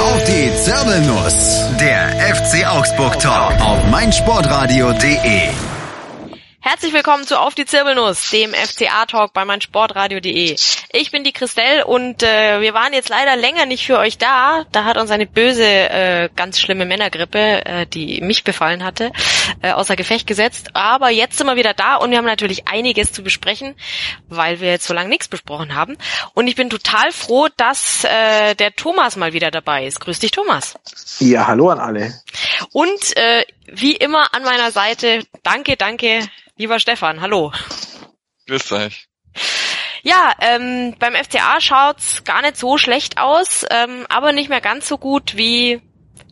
auf 0.00 0.24
die 0.24 0.50
Zirbelnuss. 0.54 1.68
Der 1.78 2.34
FC 2.34 2.66
Augsburg 2.66 3.18
Talk 3.18 3.60
auf 3.60 3.84
meinsportradio.de. 3.90 5.48
Herzlich 6.60 6.92
willkommen 6.92 7.26
zu 7.26 7.38
Auf 7.38 7.54
die 7.54 7.66
Zirbelnuss, 7.66 8.30
dem 8.30 8.52
FCA-Talk 8.52 9.32
bei 9.32 9.44
meinsportradio.de. 9.44 10.56
Ich 10.92 11.12
bin 11.12 11.22
die 11.22 11.32
Christelle 11.32 11.86
und 11.86 12.24
äh, 12.24 12.60
wir 12.60 12.74
waren 12.74 12.92
jetzt 12.92 13.10
leider 13.10 13.36
länger 13.36 13.64
nicht 13.64 13.86
für 13.86 13.96
euch 13.96 14.18
da. 14.18 14.64
Da 14.72 14.84
hat 14.84 14.96
uns 14.96 15.12
eine 15.12 15.24
böse, 15.24 15.64
äh, 15.64 16.28
ganz 16.34 16.58
schlimme 16.58 16.84
Männergrippe, 16.84 17.64
äh, 17.64 17.86
die 17.86 18.20
mich 18.22 18.42
befallen 18.42 18.82
hatte, 18.82 19.12
äh, 19.62 19.70
außer 19.70 19.94
Gefecht 19.94 20.26
gesetzt. 20.26 20.70
Aber 20.74 21.10
jetzt 21.10 21.38
sind 21.38 21.46
wir 21.46 21.54
wieder 21.54 21.74
da 21.74 21.94
und 21.94 22.10
wir 22.10 22.18
haben 22.18 22.24
natürlich 22.24 22.66
einiges 22.66 23.12
zu 23.12 23.22
besprechen, 23.22 23.76
weil 24.28 24.58
wir 24.58 24.70
jetzt 24.70 24.88
so 24.88 24.92
lange 24.92 25.10
nichts 25.10 25.28
besprochen 25.28 25.76
haben. 25.76 25.96
Und 26.34 26.48
ich 26.48 26.56
bin 26.56 26.70
total 26.70 27.12
froh, 27.12 27.46
dass 27.56 28.02
äh, 28.02 28.56
der 28.56 28.74
Thomas 28.74 29.14
mal 29.14 29.32
wieder 29.32 29.52
dabei 29.52 29.86
ist. 29.86 30.00
Grüß 30.00 30.18
dich, 30.18 30.32
Thomas. 30.32 30.74
Ja, 31.20 31.46
hallo 31.46 31.68
an 31.68 31.78
alle. 31.78 32.14
Und 32.72 33.16
äh, 33.16 33.44
wie 33.66 33.94
immer 33.94 34.34
an 34.34 34.42
meiner 34.42 34.72
Seite, 34.72 35.24
danke, 35.44 35.76
danke, 35.76 36.28
lieber 36.56 36.80
Stefan, 36.80 37.20
hallo. 37.20 37.52
Grüß 38.48 38.72
euch. 38.72 39.09
Ja, 40.02 40.32
ähm, 40.40 40.94
beim 40.98 41.14
FCA 41.14 41.60
schaut's 41.60 42.24
gar 42.24 42.42
nicht 42.42 42.56
so 42.56 42.78
schlecht 42.78 43.18
aus, 43.18 43.64
ähm, 43.70 44.06
aber 44.08 44.32
nicht 44.32 44.48
mehr 44.48 44.60
ganz 44.60 44.88
so 44.88 44.98
gut 44.98 45.36
wie 45.36 45.80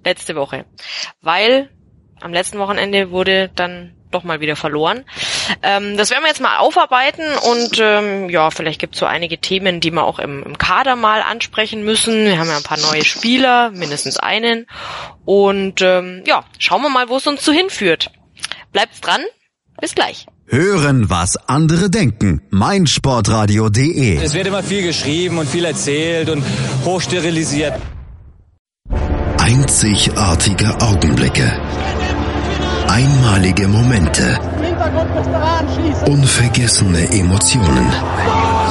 letzte 0.05 0.37
Woche, 0.37 0.65
weil 1.21 1.71
am 2.21 2.33
letzten 2.33 2.59
Wochenende 2.59 3.11
wurde 3.11 3.51
dann 3.55 3.95
doch 4.11 4.25
mal 4.25 4.41
wieder 4.41 4.57
verloren. 4.57 5.05
Ähm, 5.63 5.97
das 5.97 6.11
werden 6.11 6.23
wir 6.23 6.29
jetzt 6.29 6.41
mal 6.41 6.59
aufarbeiten 6.59 7.25
und 7.51 7.79
ähm, 7.79 8.31
ja, 8.31 8.51
vielleicht 8.51 8.81
gibt's 8.81 8.99
so 8.99 9.07
einige 9.07 9.39
Themen, 9.39 9.81
die 9.81 9.91
wir 9.91 10.05
auch 10.05 10.19
im, 10.19 10.43
im 10.43 10.57
Kader 10.57 10.97
mal 10.97 11.21
ansprechen 11.21 11.85
müssen. 11.85 12.25
Wir 12.25 12.39
haben 12.39 12.49
ja 12.49 12.57
ein 12.57 12.63
paar 12.63 12.79
neue 12.79 13.05
Spieler, 13.05 13.71
mindestens 13.71 14.19
einen. 14.19 14.67
Und 15.25 15.83
ähm, 15.83 16.23
ja, 16.27 16.45
schauen 16.59 16.83
wir 16.83 16.89
mal, 16.89 17.09
wo 17.09 17.17
es 17.17 17.27
uns 17.27 17.45
so 17.45 17.53
hinführt. 17.53 18.11
Bleibt's 18.73 19.01
dran, 19.01 19.23
bis 19.81 19.95
gleich. 19.95 20.27
Hören, 20.51 21.11
was 21.11 21.37
andere 21.47 21.91
denken. 21.91 22.41
meinsportradio.de. 22.51 24.17
Es 24.17 24.33
wird 24.33 24.47
immer 24.47 24.63
viel 24.63 24.83
geschrieben 24.83 25.37
und 25.37 25.49
viel 25.49 25.67
erzählt 25.67 26.31
und 26.31 26.43
hochsterilisiert. 26.87 27.75
Einzigartige 29.37 30.81
Augenblicke. 30.81 31.53
Einmalige 32.87 33.69
Momente. 33.69 34.39
Unvergessene 36.07 37.11
Emotionen. 37.11 37.93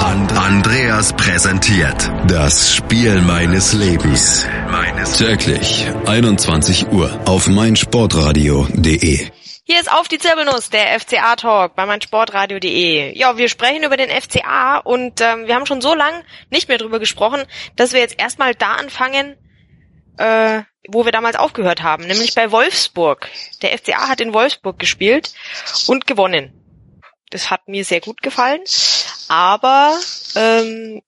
And 0.03 0.33
Andreas 0.33 1.13
präsentiert 1.13 2.11
das 2.27 2.73
Spiel 2.73 3.21
meines 3.21 3.73
Lebens. 3.73 4.47
Täglich 5.17 5.87
21 6.07 6.91
Uhr 6.91 7.19
auf 7.25 7.47
meinsportradio.de. 7.47 9.27
Hier 9.69 9.81
ist 9.81 9.91
auf 9.91 10.07
die 10.07 10.17
Zirbelnuss, 10.17 10.69
der 10.69 10.97
FCA-Talk 10.97 11.75
bei 11.75 11.85
meinsportradio.de. 11.85 13.17
Ja, 13.17 13.35
wir 13.35 13.49
sprechen 13.49 13.83
über 13.83 13.97
den 13.97 14.09
FCA 14.09 14.77
und 14.77 15.19
ähm, 15.19 15.45
wir 15.45 15.55
haben 15.55 15.65
schon 15.65 15.81
so 15.81 15.93
lange 15.93 16.23
nicht 16.49 16.69
mehr 16.69 16.77
drüber 16.77 16.99
gesprochen, 16.99 17.43
dass 17.75 17.91
wir 17.91 17.99
jetzt 17.99 18.17
erstmal 18.17 18.55
da 18.55 18.75
anfangen, 18.75 19.35
äh, 20.17 20.61
wo 20.87 21.03
wir 21.03 21.11
damals 21.11 21.35
aufgehört 21.35 21.83
haben, 21.83 22.07
nämlich 22.07 22.33
bei 22.33 22.49
Wolfsburg. 22.49 23.27
Der 23.61 23.77
FCA 23.77 24.07
hat 24.07 24.21
in 24.21 24.33
Wolfsburg 24.33 24.79
gespielt 24.79 25.33
und 25.87 26.07
gewonnen. 26.07 26.53
Das 27.29 27.51
hat 27.51 27.67
mir 27.67 27.83
sehr 27.83 27.99
gut 27.99 28.21
gefallen, 28.21 28.63
aber 29.27 29.99
ähm, 30.37 31.01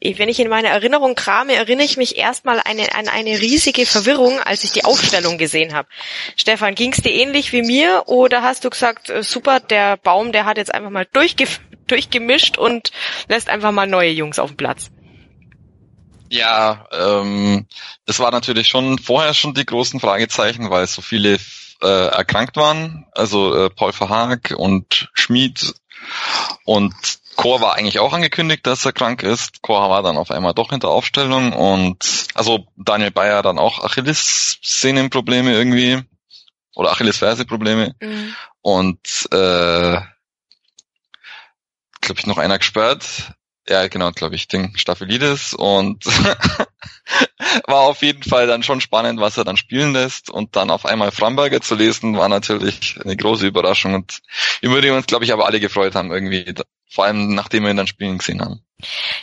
wenn 0.00 0.28
ich 0.28 0.38
in 0.40 0.48
meine 0.48 0.68
Erinnerung 0.68 1.14
krame, 1.14 1.54
erinnere 1.54 1.86
ich 1.86 1.96
mich 1.96 2.16
erstmal 2.16 2.60
eine, 2.60 2.94
an 2.94 3.08
eine 3.08 3.40
riesige 3.40 3.86
Verwirrung, 3.86 4.38
als 4.40 4.62
ich 4.62 4.72
die 4.72 4.84
Aufstellung 4.84 5.38
gesehen 5.38 5.74
habe. 5.74 5.88
Stefan, 6.36 6.74
ging's 6.74 7.02
dir 7.02 7.12
ähnlich 7.12 7.52
wie 7.52 7.62
mir 7.62 8.04
oder 8.06 8.42
hast 8.42 8.64
du 8.64 8.70
gesagt, 8.70 9.08
äh, 9.08 9.22
super, 9.22 9.58
der 9.60 9.96
Baum, 9.96 10.32
der 10.32 10.44
hat 10.44 10.58
jetzt 10.58 10.74
einfach 10.74 10.90
mal 10.90 11.06
durchge 11.12 11.46
durchgemischt 11.86 12.58
und 12.58 12.90
lässt 13.28 13.48
einfach 13.48 13.70
mal 13.70 13.86
neue 13.86 14.10
Jungs 14.10 14.40
auf 14.40 14.50
den 14.50 14.56
Platz? 14.56 14.90
Ja, 16.28 16.88
ähm, 16.90 17.66
das 18.04 18.18
war 18.18 18.32
natürlich 18.32 18.66
schon 18.66 18.98
vorher 18.98 19.34
schon 19.34 19.54
die 19.54 19.64
großen 19.64 20.00
Fragezeichen, 20.00 20.68
weil 20.70 20.86
so 20.88 21.00
viele 21.00 21.38
äh, 21.82 22.06
erkrankt 22.08 22.56
waren. 22.56 23.06
Also 23.12 23.54
äh, 23.54 23.70
Paul 23.70 23.92
Verhaag 23.92 24.54
und 24.56 25.08
Schmid 25.14 25.74
und 26.64 26.94
Chor 27.36 27.60
war 27.60 27.74
eigentlich 27.74 27.98
auch 28.00 28.12
angekündigt, 28.12 28.66
dass 28.66 28.84
er 28.84 28.92
krank 28.92 29.22
ist. 29.22 29.62
Chor 29.62 29.88
war 29.90 30.02
dann 30.02 30.16
auf 30.16 30.30
einmal 30.30 30.54
doch 30.54 30.72
in 30.72 30.80
der 30.80 30.90
Aufstellung 30.90 31.52
und 31.52 32.26
also 32.34 32.66
Daniel 32.76 33.10
Bayer 33.10 33.42
dann 33.42 33.58
auch 33.58 33.84
Achillessehnenprobleme 33.84 35.52
irgendwie 35.52 36.02
oder 36.74 36.92
Achillesferseprobleme 36.92 37.94
mhm. 38.00 38.34
und 38.62 39.28
äh, 39.32 40.00
glaube 42.00 42.20
ich 42.20 42.26
noch 42.26 42.38
einer 42.38 42.58
gesperrt. 42.58 43.32
Ja, 43.68 43.88
genau, 43.88 44.12
glaube 44.12 44.36
ich, 44.36 44.46
Ding 44.46 44.76
Staphylidis 44.76 45.52
und 45.52 46.04
war 47.66 47.80
auf 47.80 48.02
jeden 48.02 48.22
Fall 48.22 48.46
dann 48.46 48.62
schon 48.62 48.80
spannend, 48.80 49.20
was 49.20 49.36
er 49.36 49.44
dann 49.44 49.56
spielen 49.56 49.92
lässt 49.92 50.30
und 50.30 50.54
dann 50.54 50.70
auf 50.70 50.86
einmal 50.86 51.10
Framberger 51.10 51.60
zu 51.60 51.74
lesen, 51.74 52.16
war 52.16 52.28
natürlich 52.28 52.96
eine 53.02 53.16
große 53.16 53.46
Überraschung 53.46 53.94
und 53.94 54.20
über 54.60 54.80
die 54.80 54.88
wir 54.88 54.94
uns, 54.94 55.06
glaube 55.06 55.24
ich, 55.24 55.32
aber 55.32 55.46
alle 55.46 55.58
gefreut 55.58 55.96
haben 55.96 56.12
irgendwie, 56.12 56.54
vor 56.88 57.04
allem 57.04 57.34
nachdem 57.34 57.64
wir 57.64 57.70
ihn 57.70 57.76
dann 57.76 57.86
spielen 57.86 58.18
gesehen 58.18 58.40
haben. 58.40 58.60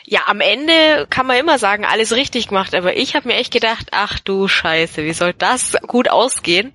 Ja, 0.03 0.21
am 0.25 0.41
Ende 0.41 1.05
kann 1.09 1.27
man 1.27 1.37
immer 1.37 1.59
sagen, 1.59 1.85
alles 1.85 2.13
richtig 2.13 2.47
gemacht, 2.47 2.73
aber 2.73 2.97
ich 2.97 3.15
habe 3.15 3.27
mir 3.27 3.35
echt 3.35 3.53
gedacht, 3.53 3.89
ach 3.91 4.17
du 4.19 4.47
Scheiße, 4.47 5.03
wie 5.03 5.13
soll 5.13 5.33
das 5.33 5.77
gut 5.85 6.09
ausgehen? 6.09 6.73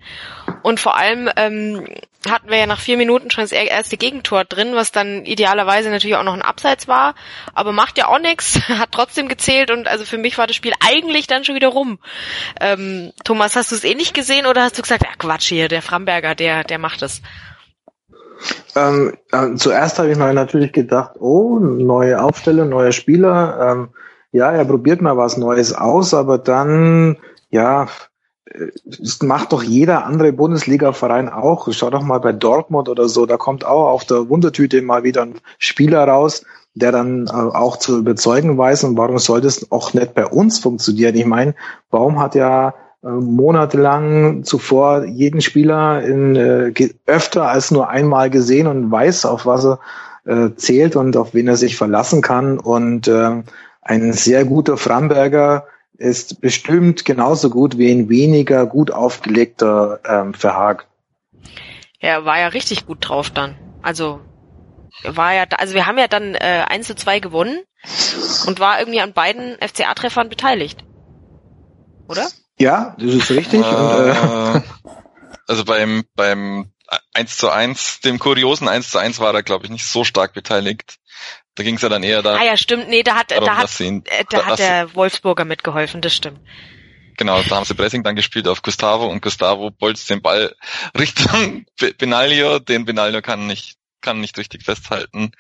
Und 0.63 0.79
vor 0.79 0.97
allem 0.97 1.29
ähm, 1.37 1.89
hatten 2.29 2.49
wir 2.49 2.57
ja 2.57 2.67
nach 2.67 2.81
vier 2.81 2.97
Minuten 2.97 3.31
schon 3.31 3.43
das 3.43 3.53
erste 3.53 3.97
Gegentor 3.97 4.45
drin, 4.45 4.75
was 4.75 4.93
dann 4.93 5.25
idealerweise 5.25 5.91
natürlich 5.91 6.17
auch 6.17 6.23
noch 6.23 6.35
ein 6.35 6.43
Abseits 6.43 6.87
war, 6.87 7.17
aber 7.53 7.73
macht 7.73 7.99
ja 7.99 8.07
auch 8.07 8.21
nichts, 8.21 8.61
hat 8.69 8.93
trotzdem 8.93 9.29
gezählt 9.29 9.73
und 9.73 9.89
also 9.89 10.05
für 10.05 10.19
mich 10.19 10.39
war 10.39 10.47
das 10.47 10.55
Spiel 10.55 10.73
eigentlich 10.79 11.27
dann 11.27 11.45
schon 11.45 11.57
wieder 11.57 11.69
rum. 11.69 11.99
Ähm, 12.61 13.13
Thomas, 13.25 13.57
hast 13.57 13.73
du 13.73 13.77
es 13.77 13.85
eh 13.85 13.95
nicht 13.95 14.15
gesehen 14.15 14.47
oder 14.47 14.63
hast 14.63 14.79
du 14.79 14.83
gesagt, 14.83 15.03
ja 15.03 15.15
Quatsch 15.19 15.49
hier, 15.49 15.69
der 15.69 15.83
Framberger, 15.83 16.37
der, 16.37 16.63
der 16.63 16.79
macht 16.79 17.03
es? 17.03 17.23
Ähm, 18.77 19.15
äh, 19.33 19.55
zuerst 19.57 19.99
habe 19.99 20.11
ich 20.11 20.19
mal 20.19 20.35
natürlich 20.35 20.73
gedacht, 20.73 21.17
oh, 21.21 21.59
neue 21.59 22.23
Aufstellung, 22.23 22.69
neuer 22.69 22.93
Spieler. 22.93 23.59
Ähm, 23.61 23.89
ja, 24.33 24.51
er 24.53 24.65
probiert 24.65 25.01
mal 25.01 25.17
was 25.17 25.37
Neues 25.37 25.73
aus, 25.73 26.15
aber 26.15 26.39
dann, 26.39 27.17
ja, 27.51 27.89
das 28.85 29.21
macht 29.23 29.53
doch 29.53 29.63
jeder 29.63 30.05
andere 30.05 30.33
Bundesliga-Verein 30.33 31.29
auch. 31.29 31.69
Schau 31.73 31.91
doch 31.91 32.03
mal 32.03 32.19
bei 32.19 32.33
Dortmund 32.33 32.89
oder 32.89 33.09
so, 33.09 33.27
da 33.27 33.37
kommt 33.37 33.65
auch 33.65 33.91
auf 33.91 34.05
der 34.05 34.29
Wundertüte 34.29 34.81
mal 34.83 35.05
wieder 35.05 35.23
ein 35.23 35.35
Spieler 35.59 36.05
raus, 36.05 36.45
der 36.75 36.93
dann 36.93 37.27
äh, 37.27 37.31
auch 37.31 37.77
zu 37.77 37.99
überzeugen 37.99 38.57
weiß. 38.57 38.85
Und 38.85 38.97
warum 38.97 39.19
sollte 39.19 39.49
es 39.49 39.71
auch 39.71 39.95
nicht 39.95 40.15
bei 40.15 40.27
uns 40.27 40.59
funktionieren? 40.59 41.15
Ich 41.17 41.27
meine, 41.27 41.55
Baum 41.91 42.21
hat 42.21 42.35
ja 42.35 42.75
äh, 43.03 43.09
monatelang 43.09 44.43
zuvor 44.45 45.05
jeden 45.05 45.41
Spieler 45.41 46.03
in, 46.03 46.35
äh, 46.37 46.73
öfter 47.07 47.49
als 47.49 47.71
nur 47.71 47.89
einmal 47.89 48.31
gesehen 48.31 48.67
und 48.67 48.91
weiß, 48.91 49.25
auf 49.27 49.47
was 49.47 49.65
er 49.65 49.79
äh, 50.25 50.55
zählt 50.57 50.97
und 50.97 51.17
auf 51.17 51.33
wen 51.33 51.49
er 51.49 51.57
sich 51.57 51.77
verlassen 51.77 52.23
kann. 52.23 52.59
Und 52.59 53.09
äh, 53.09 53.43
ein 53.83 54.13
sehr 54.13 54.45
guter 54.45 54.77
Framberger 54.77 55.67
ist 55.97 56.41
bestimmt 56.41 57.05
genauso 57.05 57.51
gut 57.51 57.79
wie 57.79 57.91
ein 57.91 58.09
weniger 58.09 58.67
gut 58.67 58.91
aufgelegter 58.91 60.01
ähm, 60.05 60.35
Verhag. 60.35 60.87
Er 62.01 62.25
war 62.25 62.39
ja 62.39 62.49
richtig 62.49 62.87
gut 62.87 62.99
drauf 63.01 63.31
dann. 63.31 63.57
Also 63.83 64.21
war 65.05 65.35
ja, 65.35 65.45
also 65.57 65.75
wir 65.75 65.87
haben 65.87 65.99
ja 65.99 66.09
dann 66.09 66.35
äh, 66.35 66.65
1 66.69 66.87
zu 66.87 66.95
2 66.95 67.21
gewonnen 67.21 67.61
und 68.47 68.61
war 68.61 68.79
irgendwie 68.81 69.01
an 69.01 69.13
beiden 69.13 69.57
FCA-Treffern 69.61 70.29
beteiligt. 70.29 70.85
Oder? 72.09 72.29
Ja, 72.59 72.97
das 72.99 73.15
ist 73.15 73.31
richtig. 73.31 73.61
Äh, 73.61 73.65
und, 73.65 74.09
äh, 74.09 74.61
also 75.47 75.65
beim, 75.65 76.05
beim 76.15 76.73
1 77.15 77.37
zu 77.37 77.51
1, 77.51 78.01
dem 78.01 78.19
kuriosen 78.19 78.69
1 78.69 78.91
zu 78.91 78.99
1 78.99 79.21
war 79.21 79.35
er, 79.35 79.43
glaube 79.43 79.67
ich, 79.67 79.71
nicht 79.71 79.87
so 79.87 80.05
stark 80.05 80.33
beteiligt. 80.33 80.97
Da 81.55 81.65
ging 81.65 81.77
es 81.77 81.83
ja 81.83 81.89
dann 81.89 82.03
eher 82.03 82.23
da. 82.23 82.37
Ah 82.37 82.45
ja, 82.45 82.57
stimmt. 82.57 82.89
Nee, 82.89 83.03
da 83.03 83.17
hat, 83.17 83.31
darum, 83.31 83.47
da 83.47 83.57
hat, 83.57 83.81
ihn, 83.81 84.05
äh, 84.07 84.25
da, 84.31 84.39
da 84.39 84.47
hat 84.47 84.59
der 84.59 84.95
Wolfsburger 84.95 85.45
mitgeholfen, 85.45 86.01
das 86.01 86.15
stimmt. 86.15 86.41
Genau, 87.17 87.43
da 87.43 87.57
haben 87.57 87.65
sie 87.65 87.75
Pressing 87.75 88.05
dann 88.05 88.15
gespielt 88.15 88.47
auf 88.47 88.63
Gustavo 88.63 89.09
und 89.09 89.23
Gustavo 89.23 89.73
bolzt 89.73 90.09
den 90.09 90.23
Ball 90.23 90.55
Richtung 90.99 91.67
Benaglio, 91.99 92.61
den 92.61 92.85
Benaglio 92.85 93.23
kann 93.23 93.49
nicht, 93.49 93.77
kann 94.01 94.21
nicht 94.21 94.39
richtig 94.39 94.63
festhalten. 94.63 95.33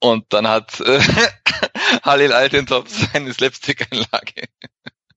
Und 0.00 0.32
dann 0.32 0.48
hat 0.48 0.80
äh, 0.80 1.00
Halil 2.02 2.32
Altintop 2.32 2.88
seine 2.88 3.32
Slapstick-Einlage 3.32 4.48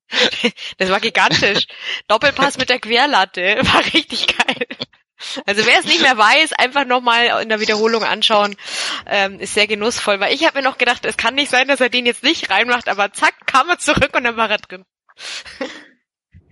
Das 0.78 0.90
war 0.90 1.00
gigantisch. 1.00 1.68
Doppelpass 2.08 2.58
mit 2.58 2.70
der 2.70 2.80
Querlatte. 2.80 3.42
War 3.62 3.84
richtig 3.94 4.28
geil. 4.28 4.68
Also 5.46 5.66
wer 5.66 5.80
es 5.80 5.86
nicht 5.86 6.02
mehr 6.02 6.18
weiß, 6.18 6.54
einfach 6.54 6.86
nochmal 6.86 7.42
in 7.42 7.50
der 7.50 7.60
Wiederholung 7.60 8.04
anschauen. 8.04 8.56
Ähm, 9.08 9.40
ist 9.40 9.54
sehr 9.54 9.68
genussvoll, 9.68 10.20
weil 10.20 10.34
ich 10.34 10.46
habe 10.46 10.60
mir 10.60 10.64
noch 10.64 10.78
gedacht, 10.78 11.06
es 11.06 11.18
kann 11.18 11.36
nicht 11.36 11.50
sein, 11.50 11.68
dass 11.68 11.82
er 11.82 11.90
den 11.90 12.06
jetzt 12.06 12.24
nicht 12.24 12.50
reinmacht, 12.50 12.90
aber 12.90 13.12
zack, 13.14 13.34
kam 13.46 13.70
er 13.70 13.80
zurück 13.80 14.12
und 14.16 14.24
dann 14.24 14.38
war 14.38 14.50
er 14.50 14.58
drin. 14.58 14.84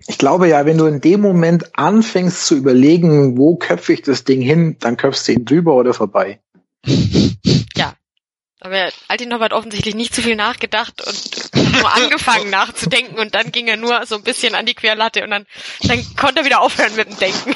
Ich 0.08 0.18
glaube 0.18 0.48
ja, 0.48 0.66
wenn 0.66 0.78
du 0.78 0.86
in 0.86 1.02
dem 1.02 1.22
Moment 1.22 1.78
anfängst 1.78 2.46
zu 2.46 2.56
überlegen, 2.56 3.38
wo 3.38 3.56
köpfe 3.58 3.94
ich 3.94 4.02
das 4.02 4.24
Ding 4.24 4.42
hin, 4.42 4.78
dann 4.80 4.98
köpfst 4.98 5.28
du 5.28 5.34
ihn 5.34 5.46
drüber 5.46 5.76
oder 5.76 5.94
vorbei. 5.94 6.42
Ja. 7.76 7.94
Aber 8.64 8.90
Altinov 9.10 9.42
hat 9.42 9.52
offensichtlich 9.52 9.94
nicht 9.94 10.16
zu 10.16 10.22
viel 10.22 10.38
nachgedacht 10.38 11.06
und 11.06 11.74
nur 11.74 11.94
angefangen 11.94 12.50
nachzudenken 12.50 13.20
und 13.20 13.36
dann 13.36 13.52
ging 13.52 13.68
er 13.68 13.76
nur 13.76 14.06
so 14.06 14.16
ein 14.16 14.24
bisschen 14.24 14.56
an 14.56 14.66
die 14.66 14.74
Querlatte 14.74 15.22
und 15.24 15.32
dann, 15.32 15.46
dann 15.82 16.02
konnte 16.16 16.40
er 16.40 16.46
wieder 16.46 16.62
aufhören 16.62 16.96
mit 16.96 17.10
dem 17.10 17.18
Denken. 17.18 17.56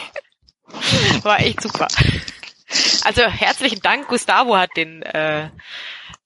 War 1.24 1.39
echt 1.39 1.62
super. 1.62 1.88
Also 3.06 3.24
herzlichen 3.24 3.80
Dank, 3.81 4.09
Gustavo 4.09 4.57
hat 4.57 4.71
den 4.75 5.01
äh, 5.01 5.50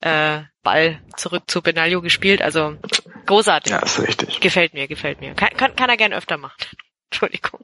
äh, 0.01 0.42
Ball 0.63 1.00
zurück 1.16 1.44
zu 1.45 1.62
Benaglio 1.62 2.01
gespielt. 2.01 2.42
Also 2.42 2.78
großartig. 3.28 3.72
Ja, 3.72 3.80
ist 3.80 4.00
richtig. 4.00 4.39
Gefällt 4.39 4.74
mir, 4.74 4.88
gefällt 4.88 5.22
mir. 5.22 5.36
Kann, 5.36 5.56
kann, 5.56 5.75
kann 5.75 5.89
er 5.89 5.98
gern 5.98 6.13
öfter 6.13 6.38
machen. 6.38 6.57
Entschuldigung. 7.12 7.62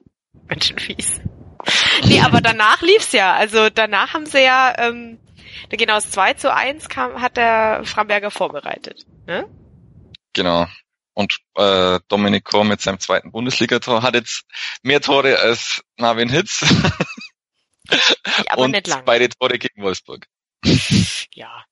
Ganz 0.47 0.67
schön 0.67 0.77
fies. 0.77 1.19
Nee, 2.03 2.21
aber 2.21 2.41
danach 2.41 2.81
lief's 2.81 3.11
ja. 3.11 3.33
Also 3.33 3.69
danach 3.71 4.13
haben 4.13 4.27
sie 4.27 4.43
ja, 4.43 4.73
ähm, 4.77 5.19
genau 5.69 5.97
aus 5.97 6.09
2 6.11 6.33
zu 6.33 6.53
1 6.53 6.89
kam, 6.89 7.21
hat 7.21 7.37
der 7.37 7.81
Framberger 7.85 8.31
vorbereitet. 8.31 9.05
Ne? 9.25 9.47
Genau. 10.33 10.67
Und 11.13 11.39
äh, 11.55 11.99
Dominik 12.09 12.43
Kor 12.43 12.63
mit 12.63 12.79
seinem 12.81 12.99
zweiten 12.99 13.31
Bundesligator 13.31 14.03
hat 14.03 14.13
jetzt 14.13 14.43
mehr 14.83 15.01
Tore 15.01 15.39
als 15.39 15.81
Marvin 15.97 16.29
Hitz. 16.29 16.63
Ja, 17.89 18.43
aber 18.49 18.63
und 18.63 18.71
nicht 18.71 18.87
lang. 18.87 19.05
beide 19.05 19.29
Tore 19.29 19.57
gegen 19.57 19.81
Wolfsburg. 19.81 20.27
Ja. 21.33 21.63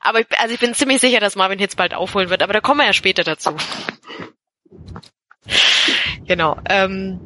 aber 0.00 0.20
ich, 0.20 0.26
also 0.38 0.54
ich 0.54 0.60
bin 0.60 0.72
ziemlich 0.72 1.00
sicher, 1.00 1.18
dass 1.18 1.34
Marvin 1.34 1.58
Hitz 1.58 1.74
bald 1.74 1.94
aufholen 1.94 2.30
wird, 2.30 2.42
aber 2.42 2.52
da 2.52 2.60
kommen 2.60 2.78
wir 2.78 2.86
ja 2.86 2.92
später 2.92 3.24
dazu. 3.24 3.56
Genau. 6.26 6.60
Ähm, 6.68 7.20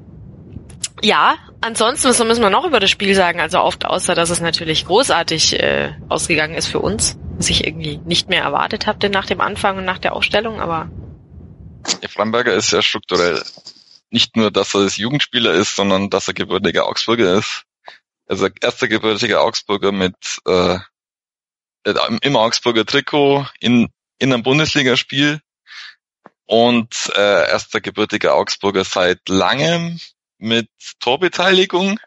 ja, 1.03 1.37
ansonsten 1.61 2.09
was 2.09 2.19
müssen 2.25 2.43
wir 2.43 2.51
noch 2.51 2.65
über 2.65 2.81
das 2.81 2.91
Spiel 2.91 3.15
sagen? 3.15 3.41
Also 3.41 3.61
oft 3.61 3.87
außer, 3.87 4.15
dass 4.15 4.31
es 4.31 4.41
natürlich 4.41 4.87
großartig 4.87 5.61
äh, 5.61 5.93
ausgegangen 6.09 6.55
ist 6.55 6.67
für 6.67 6.81
uns, 6.81 7.19
was 7.37 7.51
ich 7.51 7.67
irgendwie 7.67 7.99
nicht 7.99 8.29
mehr 8.29 8.43
erwartet 8.43 8.87
habe 8.87 9.11
nach 9.11 9.27
dem 9.27 9.41
Anfang 9.41 9.79
und 9.79 9.85
nach 9.85 9.99
der 9.99 10.15
Aufstellung, 10.15 10.61
aber 10.61 10.91
Der 12.03 12.09
Framberger 12.09 12.55
ist 12.55 12.73
ja 12.73 12.83
strukturell 12.83 13.43
nicht 14.11 14.37
nur, 14.37 14.51
dass 14.51 14.75
er 14.75 14.85
das 14.85 14.97
Jugendspieler 14.97 15.53
ist, 15.53 15.77
sondern 15.77 16.11
dass 16.11 16.29
er 16.29 16.35
gebürtiger 16.35 16.87
Augsburger 16.87 17.35
ist. 17.35 17.63
Also 18.27 18.49
erster 18.61 18.89
gebürtiger 18.89 19.43
Augsburger 19.43 19.93
mit 19.93 20.15
äh, 20.47 20.79
im 22.23 22.37
Augsburger 22.37 22.85
Trikot 22.85 23.47
in, 23.61 23.89
in 24.19 24.33
einem 24.33 24.43
Bundesligaspiel 24.43 25.41
und 26.47 27.11
äh, 27.17 27.49
erster 27.51 27.81
gebürtiger 27.81 28.35
Augsburger 28.35 28.85
seit 28.85 29.29
langem 29.29 29.99
mit 30.41 30.69
Torbeteiligung 31.01 32.01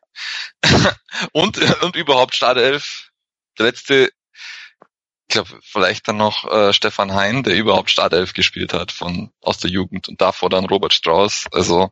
und, 1.32 1.58
und 1.82 1.96
überhaupt 1.96 2.36
Startelf. 2.36 3.12
Der 3.58 3.68
letzte, 3.68 4.12
ich 5.28 5.28
glaube, 5.28 5.60
vielleicht 5.64 6.08
dann 6.08 6.18
noch 6.18 6.50
äh, 6.52 6.74
Stefan 6.74 7.14
Hein, 7.14 7.44
der 7.44 7.56
überhaupt 7.56 7.90
Startelf 7.90 8.34
gespielt 8.34 8.74
hat 8.74 8.92
von 8.92 9.32
aus 9.42 9.58
der 9.58 9.70
Jugend 9.70 10.10
und 10.10 10.22
davor 10.22 10.50
dann 10.50 10.66
Robert 10.66 10.94
Strauß. 10.94 11.48
Also 11.52 11.92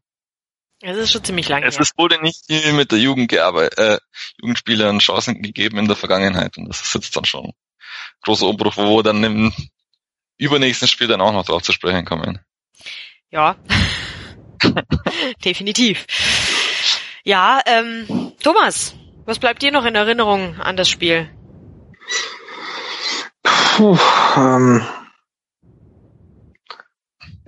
es 0.84 0.98
ist 0.98 1.12
schon 1.12 1.24
ziemlich 1.24 1.48
lang 1.48 1.62
es 1.64 1.76
her. 1.76 1.82
ist 1.82 1.98
wohl 1.98 2.10
nicht 2.22 2.46
viel 2.48 2.74
mit 2.74 2.92
der 2.92 2.98
Jugend 2.98 3.30
gearbeitet, 3.30 3.78
äh, 3.78 4.00
Jugendspielern 4.42 5.00
Chancen 5.00 5.42
gegeben 5.44 5.78
in 5.78 5.88
der 5.88 5.96
Vergangenheit 5.96 6.58
und 6.58 6.68
das 6.68 6.82
ist 6.82 6.96
jetzt 6.96 7.16
dann 7.16 7.26
schon 7.26 7.46
ein 7.46 7.54
großer 8.24 8.48
Umbruch, 8.48 8.78
wo 8.78 8.98
wir 8.98 9.04
dann 9.04 9.24
im 9.24 9.54
übernächsten 10.38 10.88
Spiel 10.88 11.08
dann 11.08 11.22
auch 11.22 11.34
noch 11.34 11.46
drauf 11.46 11.62
zu 11.62 11.72
sprechen 11.72 12.04
kommen. 12.04 12.40
Ja. 13.30 13.56
Definitiv. 15.46 16.06
Ja, 17.24 17.60
ähm, 17.66 18.34
Thomas, 18.42 18.96
was 19.26 19.40
bleibt 19.40 19.62
dir 19.62 19.72
noch 19.72 19.86
in 19.86 19.96
Erinnerung 19.96 20.56
an 20.60 20.76
das 20.76 20.90
Spiel? 20.90 21.30
Puh, 23.44 23.98
ähm, 24.38 24.82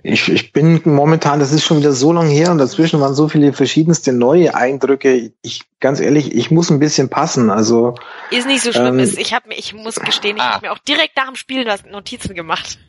ich, 0.05 0.29
ich 0.29 0.51
bin 0.51 0.81
momentan, 0.83 1.39
das 1.39 1.53
ist 1.53 1.63
schon 1.63 1.77
wieder 1.77 1.93
so 1.93 2.11
lange 2.11 2.29
her 2.29 2.51
und 2.51 2.57
dazwischen 2.57 2.99
waren 2.99 3.15
so 3.15 3.29
viele 3.29 3.53
verschiedenste 3.53 4.11
neue 4.11 4.53
Eindrücke. 4.53 5.31
Ich 5.41 5.61
ganz 5.79 6.01
ehrlich, 6.01 6.35
ich 6.35 6.51
muss 6.51 6.69
ein 6.69 6.79
bisschen 6.79 7.09
passen. 7.09 7.49
Also 7.49 7.95
Ist 8.29 8.45
nicht 8.45 8.61
so 8.63 8.73
schlimm. 8.73 8.95
Ähm, 8.95 8.99
ist, 8.99 9.17
ich 9.17 9.33
hab, 9.33 9.47
mir- 9.47 9.57
ich 9.57 9.73
muss 9.73 9.95
gestehen, 9.95 10.35
ich 10.35 10.43
ah. 10.43 10.55
habe 10.55 10.67
mir 10.67 10.73
auch 10.73 10.79
direkt 10.79 11.15
nach 11.15 11.27
dem 11.27 11.35
Spiel 11.35 11.65
Notizen 11.89 12.35
gemacht. 12.35 12.79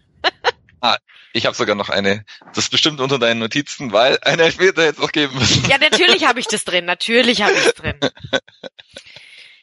Ich 1.37 1.47
habe 1.47 1.57
sogar 1.57 1.75
noch 1.75 1.89
eine, 1.91 2.25
das 2.55 2.59
ist 2.65 2.71
bestimmt 2.71 3.01
unter 3.01 3.19
deinen 3.19 3.41
Notizen, 3.41 3.91
weil 3.91 4.19
ein 4.23 4.39
Elfmeter 4.39 4.85
jetzt 4.85 5.01
noch 5.01 5.11
geben 5.11 5.37
müssen. 5.37 5.69
Ja, 5.69 5.79
natürlich 5.79 6.27
habe 6.29 6.39
ich 6.39 6.47
das 6.47 6.65
drin. 6.65 6.85
Natürlich 6.85 7.43
habe 7.43 7.53
ich 7.53 7.67
es 7.67 7.75
drin. 7.75 7.99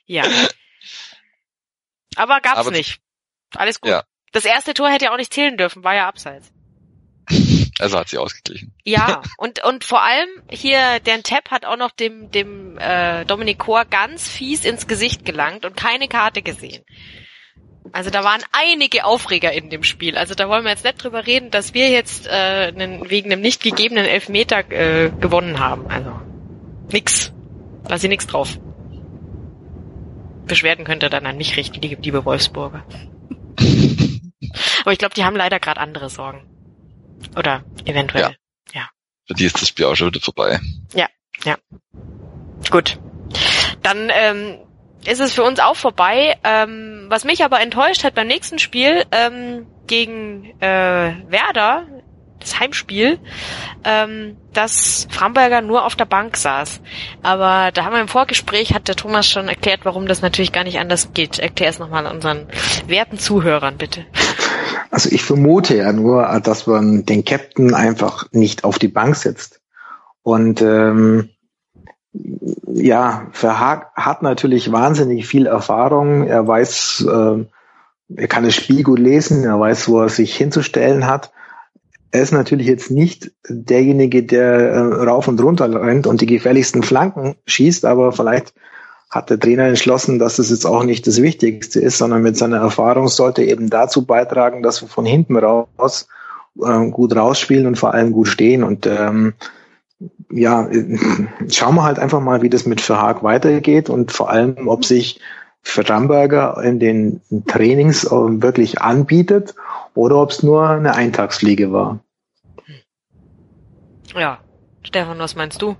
Ja. 0.05 0.23
Aber 2.15 2.41
gab's 2.41 2.57
Aber- 2.57 2.71
nicht. 2.71 2.99
Alles 3.55 3.79
gut. 3.79 3.91
Ja. 3.91 4.03
Das 4.33 4.43
erste 4.43 4.73
Tor 4.73 4.89
hätte 4.89 5.05
ja 5.05 5.13
auch 5.13 5.17
nicht 5.17 5.33
zählen 5.33 5.55
dürfen, 5.55 5.83
war 5.85 5.95
ja 5.95 6.07
abseits. 6.07 6.51
Also 7.79 7.97
hat 7.97 8.09
sie 8.09 8.17
ausgeglichen. 8.19 8.75
Ja, 8.83 9.23
und, 9.37 9.63
und 9.63 9.83
vor 9.85 10.03
allem 10.03 10.29
hier, 10.49 10.99
Dan 10.99 11.23
Tepp 11.23 11.49
hat 11.49 11.65
auch 11.65 11.77
noch 11.77 11.89
dem, 11.91 12.29
dem 12.29 12.77
äh, 12.77 13.25
Dominik 13.25 13.57
Kor 13.59 13.85
ganz 13.85 14.27
fies 14.29 14.65
ins 14.65 14.85
Gesicht 14.87 15.25
gelangt 15.25 15.65
und 15.65 15.75
keine 15.75 16.07
Karte 16.07 16.41
gesehen. 16.43 16.83
Also 17.91 18.09
da 18.09 18.23
waren 18.23 18.41
einige 18.51 19.05
Aufreger 19.05 19.51
in 19.51 19.69
dem 19.69 19.83
Spiel. 19.83 20.17
Also 20.17 20.35
da 20.35 20.47
wollen 20.47 20.63
wir 20.63 20.71
jetzt 20.71 20.83
nicht 20.83 21.03
drüber 21.03 21.25
reden, 21.25 21.51
dass 21.51 21.73
wir 21.73 21.89
jetzt 21.89 22.27
äh, 22.27 22.29
einen, 22.29 23.09
wegen 23.09 23.31
einem 23.31 23.41
nicht 23.41 23.61
gegebenen 23.61 24.05
Elfmeter 24.05 24.69
äh, 24.71 25.09
gewonnen 25.09 25.59
haben. 25.59 25.87
Also 25.87 26.19
nix. 26.91 27.33
Lass 27.87 28.03
ich 28.03 28.09
nix 28.09 28.27
drauf. 28.27 28.59
Beschwerden 30.45 30.85
könnt 30.85 31.03
ihr 31.03 31.09
dann 31.09 31.25
an 31.25 31.37
mich 31.37 31.57
richten, 31.57 31.81
liebe, 31.81 32.01
liebe 32.01 32.25
Wolfsburger. 32.25 32.85
Aber 34.81 34.91
ich 34.91 34.99
glaube, 34.99 35.15
die 35.15 35.23
haben 35.23 35.35
leider 35.35 35.59
gerade 35.59 35.79
andere 35.79 36.09
Sorgen. 36.09 36.45
Oder 37.35 37.63
eventuell. 37.85 38.35
Für 39.27 39.33
die 39.33 39.45
ist 39.45 39.61
das 39.61 39.69
Spiel 39.69 39.85
auch 39.85 39.95
schon 39.95 40.07
wieder 40.07 40.19
vorbei. 40.19 40.59
Gut. 42.69 42.99
Dann 43.81 44.11
ähm, 44.13 44.57
ist 45.05 45.19
es 45.19 45.33
für 45.33 45.43
uns 45.43 45.59
auch 45.59 45.75
vorbei. 45.75 46.37
Ähm, 46.43 47.05
was 47.09 47.23
mich 47.23 47.43
aber 47.43 47.59
enttäuscht 47.59 48.03
hat 48.03 48.15
beim 48.15 48.27
nächsten 48.27 48.59
Spiel 48.59 49.03
ähm, 49.11 49.67
gegen 49.87 50.53
äh, 50.59 51.13
Werder, 51.27 51.87
das 52.39 52.59
Heimspiel, 52.59 53.19
ähm, 53.83 54.37
dass 54.53 55.07
Framberger 55.09 55.61
nur 55.61 55.85
auf 55.85 55.95
der 55.95 56.05
Bank 56.05 56.37
saß. 56.37 56.81
Aber 57.23 57.71
da 57.71 57.85
haben 57.85 57.93
wir 57.93 58.01
im 58.01 58.07
Vorgespräch, 58.07 58.73
hat 58.73 58.87
der 58.87 58.95
Thomas 58.95 59.29
schon 59.29 59.47
erklärt, 59.47 59.81
warum 59.83 60.07
das 60.07 60.21
natürlich 60.21 60.51
gar 60.51 60.63
nicht 60.63 60.79
anders 60.79 61.13
geht. 61.13 61.39
Erklär 61.39 61.69
es 61.69 61.79
nochmal 61.79 62.07
unseren 62.07 62.47
werten 62.87 63.19
Zuhörern, 63.19 63.77
bitte. 63.77 64.05
Also 64.89 65.09
ich 65.11 65.23
vermute 65.23 65.77
ja 65.77 65.93
nur, 65.93 66.41
dass 66.43 66.67
man 66.67 67.05
den 67.05 67.23
Captain 67.23 67.73
einfach 67.73 68.25
nicht 68.31 68.63
auf 68.63 68.77
die 68.77 68.89
Bank 68.89 69.15
setzt. 69.15 69.61
Und 70.23 70.61
ähm, 70.61 71.29
ja, 72.73 73.27
Verhaag 73.31 73.91
hat 73.95 74.21
natürlich 74.21 74.71
wahnsinnig 74.71 75.27
viel 75.27 75.45
Erfahrung. 75.45 76.27
Er 76.27 76.47
weiß, 76.47 77.05
ähm, 77.11 77.47
er 78.15 78.27
kann 78.27 78.43
das 78.43 78.55
Spiel 78.55 78.83
gut 78.83 78.99
lesen, 78.99 79.43
er 79.43 79.59
weiß, 79.59 79.89
wo 79.89 80.01
er 80.01 80.09
sich 80.09 80.35
hinzustellen 80.35 81.05
hat. 81.05 81.31
Er 82.11 82.21
ist 82.23 82.33
natürlich 82.33 82.67
jetzt 82.67 82.91
nicht 82.91 83.31
derjenige, 83.47 84.23
der 84.23 84.43
äh, 84.43 84.79
rauf 85.03 85.27
und 85.27 85.41
runter 85.41 85.73
rennt 85.81 86.07
und 86.07 86.21
die 86.21 86.25
gefährlichsten 86.25 86.83
Flanken 86.83 87.35
schießt, 87.45 87.85
aber 87.85 88.11
vielleicht 88.11 88.53
hat 89.09 89.29
der 89.29 89.39
Trainer 89.39 89.65
entschlossen, 89.65 90.19
dass 90.19 90.37
das 90.37 90.49
jetzt 90.49 90.65
auch 90.65 90.83
nicht 90.83 91.05
das 91.05 91.21
Wichtigste 91.21 91.79
ist, 91.79 91.97
sondern 91.97 92.21
mit 92.21 92.37
seiner 92.37 92.57
Erfahrung 92.57 93.07
sollte 93.09 93.43
eben 93.43 93.69
dazu 93.69 94.05
beitragen, 94.05 94.63
dass 94.63 94.81
wir 94.81 94.87
von 94.87 95.05
hinten 95.05 95.37
raus 95.37 96.07
äh, 96.61 96.87
gut 96.89 97.15
rausspielen 97.15 97.67
und 97.67 97.77
vor 97.77 97.93
allem 97.93 98.11
gut 98.13 98.29
stehen. 98.29 98.63
Und 98.63 98.87
ähm, 98.87 99.33
ja, 100.29 100.69
schauen 101.49 101.75
wir 101.75 101.83
halt 101.83 101.99
einfach 101.99 102.21
mal, 102.21 102.41
wie 102.41 102.49
das 102.49 102.65
mit 102.65 102.81
Verhaag 102.81 103.23
weitergeht 103.23 103.89
und 103.89 104.11
vor 104.11 104.29
allem, 104.29 104.67
ob 104.67 104.85
sich 104.85 105.19
Framberger 105.63 106.61
in 106.63 106.79
den 106.79 107.21
Trainings 107.47 108.03
äh, 108.05 108.09
wirklich 108.09 108.81
anbietet 108.81 109.55
oder 109.93 110.17
ob 110.17 110.31
es 110.31 110.43
nur 110.43 110.67
eine 110.69 110.95
Eintagsfliege 110.95 111.71
war. 111.71 111.99
Ja. 114.15 114.39
Stefan, 114.83 115.19
was 115.19 115.35
meinst 115.35 115.61
du? 115.61 115.75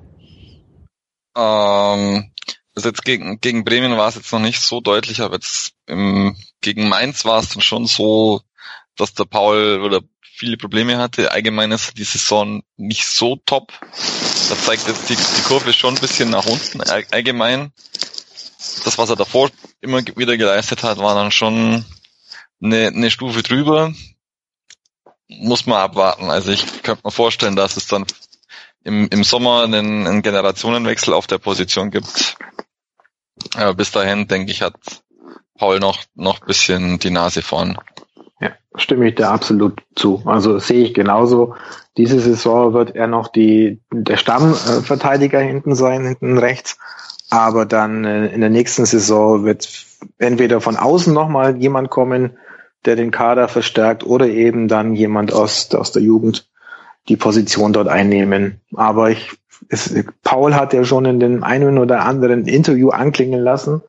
Ähm, 1.36 2.32
also 2.76 2.90
jetzt 2.90 3.04
gegen, 3.04 3.40
gegen 3.40 3.66
Bremen 3.66 3.98
war 3.98 4.08
es 4.08 4.16
jetzt 4.16 4.32
noch 4.32 4.40
nicht 4.40 4.62
so 4.62 4.80
deutlich, 4.80 5.22
aber 5.22 5.36
jetzt 5.36 5.74
im, 5.88 6.36
gegen 6.62 6.88
Mainz 6.88 7.26
war 7.26 7.40
es 7.40 7.50
dann 7.50 7.62
schon 7.62 7.86
so, 7.86 8.42
dass 8.96 9.14
der 9.14 9.26
Paul 9.26 9.82
oder 9.84 10.02
viele 10.42 10.58
Probleme 10.58 10.98
hatte. 10.98 11.32
Allgemein 11.32 11.72
ist 11.72 12.00
die 12.00 12.04
Saison 12.04 12.64
nicht 12.76 13.06
so 13.06 13.36
top. 13.46 13.72
Da 14.50 14.58
zeigt 14.58 14.88
jetzt 14.88 15.08
die, 15.08 15.16
die 15.16 15.42
Kurve 15.44 15.72
schon 15.72 15.94
ein 15.94 16.02
bisschen 16.02 16.32
nach 16.32 16.48
unten 16.48 16.82
all- 16.82 17.06
allgemein. 17.12 17.72
Das, 18.84 18.98
was 18.98 19.12
er 19.12 19.16
davor 19.16 19.52
immer 19.82 20.00
wieder 20.18 20.38
geleistet 20.38 20.82
hat, 20.82 20.98
war 20.98 21.14
dann 21.14 21.32
schon 21.32 21.86
eine, 22.60 22.88
eine 22.88 23.12
Stufe 23.12 23.44
drüber. 23.44 23.94
muss 25.28 25.68
man 25.68 25.78
abwarten. 25.78 26.32
Also 26.32 26.52
ich 26.52 26.82
könnte 26.82 27.04
mir 27.06 27.12
vorstellen, 27.12 27.56
dass 27.56 27.78
es 27.78 27.86
dann 27.86 28.06
im, 28.84 29.08
im 29.10 29.24
Sommer 29.24 29.62
einen, 29.64 30.08
einen 30.08 30.22
Generationenwechsel 30.24 31.14
auf 31.14 31.28
der 31.28 31.38
Position 31.38 31.92
gibt. 31.92 32.36
Aber 33.54 33.76
bis 33.76 33.92
dahin, 33.92 34.28
denke 34.28 34.52
ich, 34.52 34.64
hat 34.64 34.74
Paul 35.56 35.80
noch, 35.80 36.04
noch 36.16 36.40
bisschen 36.40 36.98
die 36.98 37.12
Nase 37.12 37.44
vorn. 37.44 37.78
Ja, 38.42 38.52
stimme 38.76 39.08
ich 39.08 39.16
da 39.16 39.32
absolut 39.32 39.82
zu. 39.96 40.24
Also 40.26 40.58
sehe 40.58 40.84
ich 40.84 40.94
genauso. 40.94 41.56
Diese 41.98 42.20
Saison 42.20 42.74
wird 42.74 42.96
er 42.96 43.08
noch 43.08 43.28
die, 43.28 43.80
der 43.92 44.18
Stammverteidiger 44.18 45.40
hinten 45.40 45.76
sein, 45.76 46.06
hinten 46.06 46.38
rechts. 46.40 46.78
Aber 47.30 47.66
dann 47.66 48.04
äh, 48.04 48.28
in 48.28 48.42
der 48.42 48.50
nächsten 48.50 48.86
Saison 48.86 49.46
wird 49.46 49.86
entweder 50.18 50.60
von 50.60 50.76
außen 50.76 51.14
nochmal 51.14 51.58
jemand 51.58 51.90
kommen, 51.90 52.32
der 52.86 52.96
den 52.96 53.12
Kader 53.12 53.48
verstärkt, 53.48 54.04
oder 54.04 54.28
eben 54.28 54.68
dann 54.68 54.96
jemand 54.96 55.32
aus, 55.32 55.74
aus 55.76 55.92
der 55.92 56.02
Jugend 56.02 56.50
die 57.10 57.18
Position 57.18 57.74
dort 57.74 57.88
einnehmen. 57.88 58.60
Aber 58.76 59.12
ich, 59.12 59.32
es, 59.70 59.94
Paul 60.24 60.56
hat 60.56 60.74
ja 60.74 60.84
schon 60.84 61.06
in 61.06 61.20
dem 61.20 61.44
einen 61.44 61.78
oder 61.78 62.06
anderen 62.06 62.48
Interview 62.48 62.90
anklingen 62.90 63.42
lassen, 63.42 63.82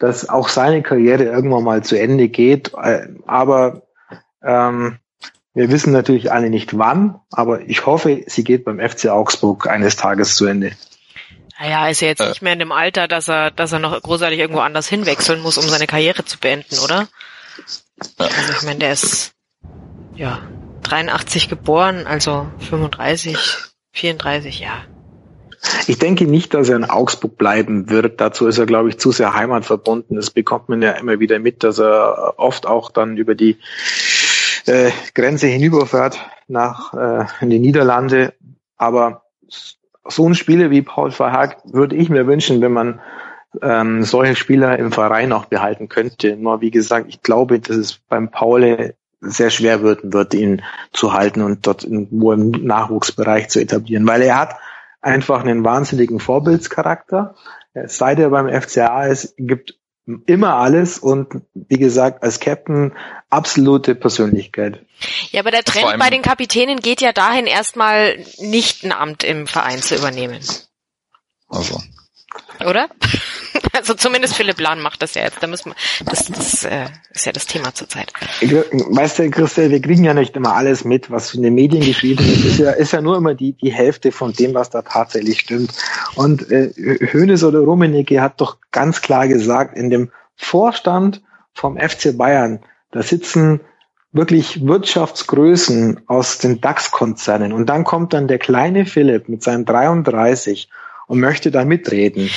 dass 0.00 0.28
auch 0.28 0.48
seine 0.48 0.82
Karriere 0.82 1.24
irgendwann 1.24 1.62
mal 1.62 1.84
zu 1.84 1.96
Ende 1.96 2.28
geht. 2.28 2.72
Äh, 2.74 3.06
aber 3.26 3.82
ähm, 4.42 4.98
wir 5.54 5.70
wissen 5.70 5.92
natürlich 5.92 6.32
alle 6.32 6.50
nicht 6.50 6.76
wann, 6.76 7.20
aber 7.30 7.60
ich 7.60 7.86
hoffe, 7.86 8.24
sie 8.26 8.42
geht 8.42 8.64
beim 8.64 8.80
FC 8.80 9.06
Augsburg 9.08 9.68
eines 9.68 9.96
Tages 9.96 10.34
zu 10.34 10.46
Ende. 10.46 10.72
Naja, 11.60 11.88
ist 11.88 12.00
ja 12.00 12.08
jetzt 12.08 12.26
nicht 12.26 12.40
mehr 12.40 12.54
in 12.54 12.58
dem 12.58 12.72
Alter, 12.72 13.06
dass 13.06 13.28
er, 13.28 13.50
dass 13.50 13.72
er 13.72 13.78
noch 13.78 14.00
großartig 14.00 14.38
irgendwo 14.38 14.60
anders 14.60 14.88
hinwechseln 14.88 15.42
muss, 15.42 15.58
um 15.58 15.64
seine 15.64 15.86
Karriere 15.86 16.24
zu 16.24 16.38
beenden, 16.38 16.78
oder? 16.78 17.06
Also 18.16 18.52
ich 18.58 18.62
meine, 18.62 18.78
der 18.78 18.92
ist 18.92 19.34
ja 20.14 20.38
83 20.84 21.50
geboren, 21.50 22.06
also 22.06 22.50
35, 22.70 23.36
34, 23.92 24.60
ja. 24.60 24.84
Ich 25.86 25.98
denke 25.98 26.24
nicht, 26.26 26.54
dass 26.54 26.68
er 26.68 26.76
in 26.76 26.88
Augsburg 26.88 27.36
bleiben 27.36 27.90
wird. 27.90 28.20
Dazu 28.20 28.46
ist 28.46 28.58
er, 28.58 28.66
glaube 28.66 28.88
ich, 28.88 28.98
zu 28.98 29.12
sehr 29.12 29.34
heimatverbunden. 29.34 30.16
Das 30.16 30.30
bekommt 30.30 30.68
man 30.68 30.80
ja 30.80 30.92
immer 30.92 31.20
wieder 31.20 31.38
mit, 31.38 31.62
dass 31.62 31.78
er 31.78 32.34
oft 32.38 32.66
auch 32.66 32.90
dann 32.90 33.16
über 33.16 33.34
die 33.34 33.58
äh, 34.66 34.90
Grenze 35.14 35.48
hinüberfährt 35.48 36.18
nach 36.48 36.94
äh, 36.94 37.26
in 37.40 37.50
die 37.50 37.58
Niederlande. 37.58 38.32
Aber 38.76 39.22
so 40.06 40.26
ein 40.26 40.34
Spieler 40.34 40.70
wie 40.70 40.82
Paul 40.82 41.10
Verhaag 41.10 41.58
würde 41.64 41.96
ich 41.96 42.08
mir 42.08 42.26
wünschen, 42.26 42.62
wenn 42.62 42.72
man 42.72 43.00
ähm, 43.62 44.04
solche 44.04 44.36
Spieler 44.36 44.78
im 44.78 44.92
Verein 44.92 45.32
auch 45.32 45.46
behalten 45.46 45.88
könnte. 45.88 46.36
Nur 46.36 46.60
wie 46.62 46.70
gesagt, 46.70 47.06
ich 47.08 47.22
glaube, 47.22 47.58
dass 47.60 47.76
es 47.76 47.98
beim 48.08 48.30
Paul 48.30 48.94
sehr 49.20 49.50
schwer 49.50 49.82
wird, 49.82 50.12
wird 50.12 50.32
ihn 50.32 50.62
zu 50.92 51.12
halten 51.12 51.42
und 51.42 51.66
dort 51.66 51.84
im 51.84 52.08
Nachwuchsbereich 52.10 53.48
zu 53.48 53.60
etablieren, 53.60 54.06
weil 54.06 54.22
er 54.22 54.38
hat 54.38 54.56
einfach 55.00 55.42
einen 55.42 55.64
wahnsinnigen 55.64 56.20
Vorbildscharakter. 56.20 57.34
Seit 57.86 58.18
er 58.18 58.30
beim 58.30 58.48
FCA 58.48 59.06
ist, 59.06 59.34
gibt 59.36 59.74
immer 60.26 60.54
alles 60.56 60.98
und 60.98 61.42
wie 61.54 61.78
gesagt, 61.78 62.22
als 62.22 62.40
Captain 62.40 62.92
absolute 63.28 63.94
Persönlichkeit. 63.94 64.84
Ja, 65.30 65.40
aber 65.40 65.50
der 65.50 65.62
Trend 65.62 65.98
bei 65.98 66.10
den 66.10 66.22
Kapitänen 66.22 66.80
geht 66.80 67.00
ja 67.00 67.12
dahin, 67.12 67.46
erstmal 67.46 68.18
nicht 68.38 68.84
ein 68.84 68.92
Amt 68.92 69.24
im 69.24 69.46
Verein 69.46 69.80
zu 69.80 69.96
übernehmen. 69.96 70.40
Also. 71.48 71.80
Oder? 72.66 72.88
Also 73.72 73.94
zumindest 73.94 74.34
Philipp 74.34 74.60
Lahn 74.60 74.80
macht 74.80 75.00
das 75.00 75.14
ja 75.14 75.22
jetzt. 75.22 75.42
Da 75.42 75.46
müssen 75.46 75.70
wir, 75.70 76.04
das, 76.04 76.26
das 76.26 76.64
äh, 76.64 76.86
ist 77.12 77.24
ja 77.24 77.32
das 77.32 77.46
Thema 77.46 77.72
zurzeit. 77.72 78.12
Weißt 78.40 79.20
du, 79.20 79.30
Christel, 79.30 79.70
wir 79.70 79.80
kriegen 79.80 80.04
ja 80.04 80.12
nicht 80.12 80.36
immer 80.36 80.54
alles 80.54 80.84
mit, 80.84 81.10
was 81.10 81.34
in 81.34 81.42
den 81.42 81.54
Medien 81.54 81.84
geschrieben 81.84 82.26
wird. 82.26 82.44
Ist 82.44 82.58
ja, 82.58 82.72
ist 82.72 82.92
ja 82.92 83.00
nur 83.00 83.16
immer 83.16 83.34
die, 83.34 83.52
die 83.52 83.72
Hälfte 83.72 84.12
von 84.12 84.32
dem, 84.32 84.54
was 84.54 84.70
da 84.70 84.82
tatsächlich 84.82 85.40
stimmt. 85.40 85.72
Und 86.16 86.50
äh, 86.50 86.72
Hönes 87.12 87.44
oder 87.44 87.60
Rummenigge 87.60 88.20
hat 88.20 88.40
doch 88.40 88.58
ganz 88.72 89.02
klar 89.02 89.28
gesagt, 89.28 89.78
in 89.78 89.88
dem 89.88 90.10
Vorstand 90.36 91.22
vom 91.54 91.78
FC 91.78 92.16
Bayern, 92.16 92.60
da 92.90 93.02
sitzen 93.02 93.60
wirklich 94.12 94.66
Wirtschaftsgrößen 94.66 96.08
aus 96.08 96.38
den 96.38 96.60
DAX-Konzernen. 96.60 97.52
Und 97.52 97.66
dann 97.66 97.84
kommt 97.84 98.12
dann 98.12 98.26
der 98.26 98.38
kleine 98.38 98.84
Philipp 98.84 99.28
mit 99.28 99.42
seinen 99.42 99.64
33 99.64 100.68
und 101.10 101.18
möchte 101.18 101.50
da 101.50 101.64
mitreden. 101.64 102.30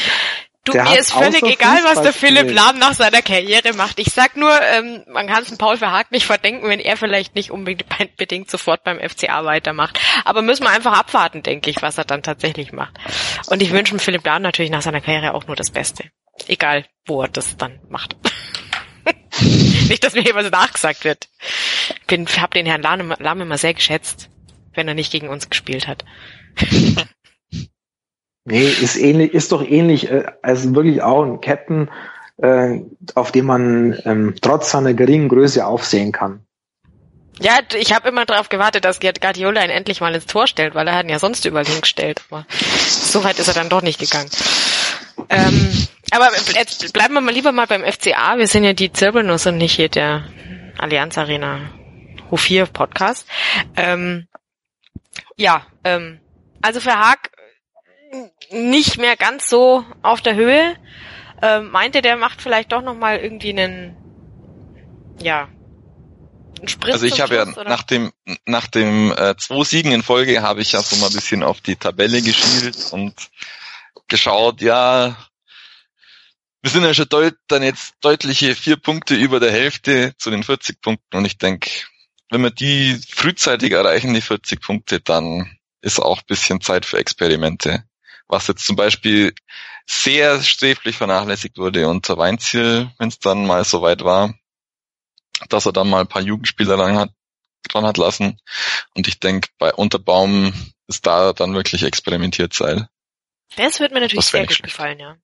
Du, 0.63 0.71
der 0.71 0.85
mir 0.85 0.97
ist 0.97 1.11
völlig 1.11 1.43
egal, 1.43 1.83
was 1.83 2.01
der 2.01 2.13
Philipp 2.13 2.49
Lahm 2.49 2.79
nach 2.79 2.93
seiner 2.93 3.21
Karriere 3.21 3.73
macht. 3.73 3.99
Ich 3.99 4.13
sag 4.13 4.35
nur, 4.35 4.49
ähm, 4.61 5.03
man 5.07 5.27
kann 5.27 5.43
es 5.43 5.55
Paul 5.57 5.77
Verhaag 5.77 6.11
nicht 6.11 6.25
verdenken, 6.25 6.67
wenn 6.67 6.79
er 6.79 6.97
vielleicht 6.97 7.35
nicht 7.35 7.51
unbedingt 7.51 8.49
sofort 8.49 8.83
beim 8.83 8.97
FCA 8.99 9.45
weitermacht. 9.45 9.99
Aber 10.25 10.41
müssen 10.41 10.63
wir 10.63 10.71
einfach 10.71 10.97
abwarten, 10.97 11.43
denke 11.43 11.69
ich, 11.69 11.83
was 11.83 11.99
er 11.99 12.05
dann 12.05 12.23
tatsächlich 12.23 12.71
macht. 12.71 12.97
Und 13.47 13.61
ich 13.61 13.71
wünsche 13.71 13.99
Philipp 13.99 14.25
Lahm 14.25 14.41
natürlich 14.41 14.71
nach 14.71 14.81
seiner 14.81 15.01
Karriere 15.01 15.35
auch 15.35 15.45
nur 15.45 15.55
das 15.55 15.69
Beste. 15.69 16.05
Egal, 16.47 16.85
wo 17.05 17.21
er 17.21 17.27
das 17.27 17.57
dann 17.57 17.79
macht. 17.89 18.15
nicht, 19.41 20.03
dass 20.03 20.15
mir 20.15 20.23
hier 20.23 20.33
was 20.33 20.49
nachgesagt 20.49 21.03
wird. 21.03 21.27
Bin, 22.07 22.25
hab 22.25 22.53
den 22.53 22.65
Herrn 22.65 22.81
Lahm, 22.81 23.13
Lahm 23.19 23.41
immer 23.41 23.59
sehr 23.59 23.75
geschätzt, 23.75 24.29
wenn 24.73 24.87
er 24.87 24.95
nicht 24.95 25.11
gegen 25.11 25.29
uns 25.29 25.49
gespielt 25.49 25.87
hat. 25.87 26.05
Nee, 28.45 28.67
ist 28.67 28.97
ähnlich, 28.97 29.33
ist 29.33 29.51
doch 29.51 29.63
ähnlich, 29.63 30.12
äh, 30.12 30.25
also 30.41 30.75
wirklich 30.75 31.01
auch 31.01 31.23
ein 31.23 31.39
Captain, 31.39 31.89
äh, 32.38 32.81
auf 33.15 33.31
dem 33.31 33.45
man 33.45 34.00
ähm, 34.05 34.35
trotz 34.41 34.71
seiner 34.71 34.93
geringen 34.93 35.29
Größe 35.29 35.65
aufsehen 35.65 36.12
kann. 36.12 36.45
Ja, 37.39 37.59
ich 37.75 37.93
habe 37.93 38.09
immer 38.09 38.25
darauf 38.25 38.50
gewartet, 38.50 38.85
dass 38.85 39.00
Guardiola 39.00 39.63
ihn 39.63 39.69
endlich 39.69 40.01
mal 40.01 40.13
ins 40.13 40.27
Tor 40.27 40.45
stellt, 40.45 40.75
weil 40.75 40.88
er 40.88 40.95
hat 40.95 41.05
ihn 41.05 41.09
ja 41.09 41.19
sonst 41.19 41.45
überall 41.45 41.65
hingestellt. 41.65 42.21
Aber 42.29 42.45
so 42.88 43.23
weit 43.23 43.39
ist 43.39 43.47
er 43.47 43.53
dann 43.55 43.69
doch 43.69 43.81
nicht 43.81 44.00
gegangen. 44.00 44.29
Ähm, 45.29 45.88
aber 46.12 46.29
jetzt 46.55 46.93
bleiben 46.93 47.15
wir 47.15 47.21
mal 47.21 47.33
lieber 47.33 47.51
mal 47.51 47.65
beim 47.65 47.83
FCA. 47.83 48.38
Wir 48.38 48.47
sind 48.47 48.63
ja 48.65 48.73
die 48.73 48.91
Zirbelnuss 48.91 49.47
und 49.47 49.57
nicht 49.57 49.75
hier 49.75 49.89
der 49.89 50.25
Allianz 50.77 51.17
Arena 51.17 51.59
H4 52.29 52.67
Podcast. 52.67 53.27
Ähm, 53.75 54.27
ja, 55.35 55.65
ähm, 55.83 56.19
also 56.62 56.79
für 56.79 56.93
Haag 56.93 57.31
nicht 58.53 58.98
mehr 58.98 59.15
ganz 59.17 59.50
so 59.50 59.83
auf 60.01 60.22
der 60.22 60.36
Höhe. 60.36 60.75
Ähm, 61.41 61.72
meinte, 61.72 62.01
der 62.01 62.15
macht 62.15 62.41
vielleicht 62.41 62.72
doch 62.72 62.81
noch 62.81 62.95
mal 62.95 63.17
irgendwie 63.17 63.50
einen, 63.50 63.98
ja, 65.22 65.50
einen 66.60 66.67
Spritz 66.67 66.93
Also 66.93 67.05
ich 67.05 67.19
habe 67.19 67.36
ja 67.36 67.45
nach 67.45 67.83
dem 67.83 68.13
nach 68.45 68.67
dem 68.67 69.12
äh, 69.12 69.36
zwei 69.38 69.63
Siegen 69.63 69.91
in 69.91 70.03
Folge 70.03 70.41
habe 70.41 70.62
ich 70.62 70.72
ja 70.72 70.81
so 70.81 70.95
mal 70.98 71.07
ein 71.07 71.13
bisschen 71.13 71.43
auf 71.43 71.60
die 71.60 71.75
Tabelle 71.75 72.22
geschielt 72.22 72.77
und 72.91 73.13
geschaut, 74.07 74.62
ja, 74.62 75.17
wir 76.62 76.72
sind 76.72 76.83
ja 76.83 76.93
schon 76.93 77.10
deut 77.10 77.36
dann 77.48 77.63
jetzt 77.63 77.95
deutliche 78.01 78.55
vier 78.55 78.77
Punkte 78.77 79.15
über 79.15 79.39
der 79.39 79.51
Hälfte 79.51 80.13
zu 80.17 80.29
den 80.29 80.43
40 80.43 80.81
Punkten 80.81 81.17
und 81.17 81.25
ich 81.25 81.38
denke, 81.38 81.69
wenn 82.29 82.41
wir 82.41 82.51
die 82.51 83.00
frühzeitig 83.10 83.74
erreichen, 83.74 84.13
die 84.13 84.22
40 84.22 84.62
Punkte, 84.62 85.01
dann 85.01 85.57
ist 85.81 86.00
auch 86.00 86.22
bisschen 86.22 86.62
Zeit 86.62 86.86
für 86.86 87.00
Experimente 87.00 87.83
was 88.33 88.47
jetzt 88.47 88.65
zum 88.65 88.75
Beispiel 88.75 89.33
sehr 89.85 90.41
sträflich 90.41 90.97
vernachlässigt 90.97 91.57
wurde 91.57 91.87
unter 91.87 92.17
Weinziel, 92.17 92.89
wenn 92.97 93.09
es 93.09 93.19
dann 93.19 93.45
mal 93.45 93.63
so 93.63 93.81
weit 93.81 94.03
war, 94.03 94.33
dass 95.49 95.65
er 95.65 95.71
dann 95.71 95.89
mal 95.89 96.01
ein 96.01 96.07
paar 96.07 96.21
Jugendspieler 96.21 96.75
dran 96.75 96.97
hat, 96.97 97.11
dran 97.69 97.85
hat 97.85 97.97
lassen. 97.97 98.39
Und 98.95 99.07
ich 99.07 99.19
denke, 99.19 99.49
bei 99.59 99.73
Unterbaum 99.73 100.51
ist 100.87 101.05
da 101.05 101.33
dann 101.33 101.53
wirklich 101.53 101.83
experimentiert 101.83 102.53
sein. 102.53 102.87
Das 103.55 103.79
wird 103.79 103.93
mir 103.93 103.99
natürlich 103.99 104.25
sehr 104.25 104.47
gut 104.47 104.63
gefallen, 104.63 104.99
ja. 104.99 105.15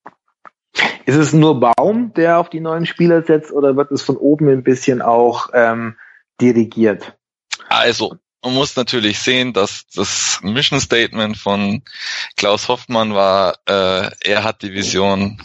Ist 1.06 1.16
es 1.16 1.34
nur 1.34 1.60
Baum, 1.60 2.14
der 2.14 2.38
auf 2.38 2.50
die 2.50 2.60
neuen 2.60 2.86
Spieler 2.86 3.24
setzt, 3.24 3.52
oder 3.52 3.76
wird 3.76 3.92
es 3.92 4.04
von 4.04 4.18
oben 4.18 4.50
ein 4.50 4.64
bisschen 4.64 5.02
auch 5.02 5.50
ähm, 5.54 5.98
dirigiert? 6.40 7.18
Also, 7.70 8.18
man 8.42 8.54
muss 8.54 8.76
natürlich 8.76 9.20
sehen, 9.20 9.54
dass 9.54 9.88
das 9.88 10.40
Mission 10.42 10.80
Statement 10.80 11.38
von 11.38 11.84
Klaus 12.38 12.68
Hoffmann 12.68 13.14
war, 13.14 13.56
äh, 13.66 14.10
er 14.22 14.44
hat 14.44 14.62
die 14.62 14.74
Vision, 14.74 15.42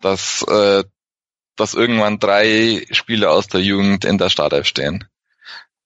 dass, 0.00 0.42
äh, 0.42 0.84
dass 1.56 1.74
irgendwann 1.74 2.18
drei 2.18 2.86
Spieler 2.90 3.30
aus 3.30 3.46
der 3.46 3.60
Jugend 3.60 4.04
in 4.04 4.18
der 4.18 4.30
Startelf 4.30 4.66
stehen. 4.66 5.08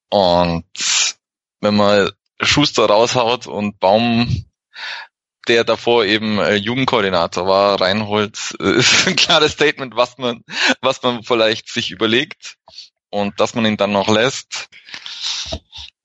Und 0.08 0.64
wenn 1.60 1.76
man 1.76 2.10
Schuster 2.40 2.86
raushaut 2.86 3.46
und 3.46 3.78
Baum, 3.78 4.46
der 5.48 5.64
davor 5.64 6.04
eben 6.04 6.38
äh, 6.38 6.54
Jugendkoordinator 6.54 7.46
war, 7.46 7.80
reinholt, 7.80 8.52
ist 8.58 9.06
ein 9.06 9.16
klares 9.16 9.52
Statement, 9.52 9.94
was 9.94 10.16
man, 10.16 10.42
was 10.80 11.02
man 11.02 11.22
vielleicht 11.22 11.68
sich 11.68 11.90
überlegt 11.90 12.56
und 13.10 13.38
dass 13.40 13.54
man 13.54 13.66
ihn 13.66 13.76
dann 13.76 13.92
noch 13.92 14.08
lässt 14.08 14.68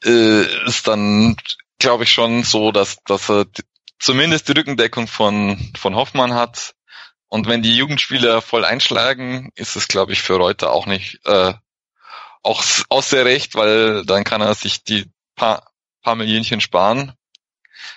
äh, 0.03 0.67
ist 0.67 0.87
dann, 0.87 1.35
glaube 1.79 2.03
ich, 2.03 2.11
schon 2.11 2.43
so, 2.43 2.71
dass, 2.71 2.97
dass 3.05 3.29
er 3.29 3.45
zumindest 3.99 4.47
die 4.47 4.53
Rückendeckung 4.53 5.07
von, 5.07 5.71
von 5.77 5.95
Hoffmann 5.95 6.33
hat. 6.33 6.75
Und 7.27 7.47
wenn 7.47 7.61
die 7.61 7.75
Jugendspieler 7.75 8.41
voll 8.41 8.65
einschlagen, 8.65 9.51
ist 9.55 9.75
es, 9.75 9.87
glaube 9.87 10.11
ich, 10.11 10.21
für 10.21 10.35
Reuter 10.35 10.71
auch 10.71 10.85
nicht, 10.85 11.19
äh, 11.25 11.53
auch, 12.43 12.63
auch 12.89 13.03
sehr 13.03 13.25
recht, 13.25 13.55
weil 13.55 14.05
dann 14.05 14.23
kann 14.23 14.41
er 14.41 14.55
sich 14.55 14.83
die 14.83 15.09
paar, 15.35 15.71
paar 16.01 16.15
Millionchen 16.15 16.59
sparen. 16.59 17.13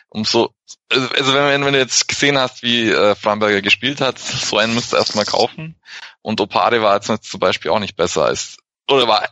Umso, 0.08 0.54
also, 0.88 1.08
also 1.08 1.34
wenn, 1.34 1.64
wenn 1.64 1.72
du 1.72 1.78
jetzt 1.78 2.06
gesehen 2.06 2.38
hast, 2.38 2.62
wie 2.62 2.88
äh, 2.90 3.14
Framberger 3.14 3.60
gespielt 3.62 4.00
hat, 4.00 4.18
so 4.18 4.58
einen 4.58 4.74
musst 4.74 4.92
du 4.92 4.96
erstmal 4.96 5.24
kaufen. 5.24 5.80
Und 6.22 6.40
Opare 6.40 6.82
war 6.82 6.94
jetzt 6.94 7.24
zum 7.24 7.40
Beispiel 7.40 7.70
auch 7.70 7.80
nicht 7.80 7.96
besser 7.96 8.24
als, 8.24 8.58
oder 8.88 9.08
war 9.08 9.28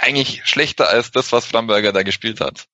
eigentlich 0.00 0.42
schlechter 0.44 0.88
als 0.88 1.10
das, 1.10 1.32
was 1.32 1.46
Framberger 1.46 1.92
da 1.92 2.02
gespielt 2.02 2.40
hat. 2.40 2.66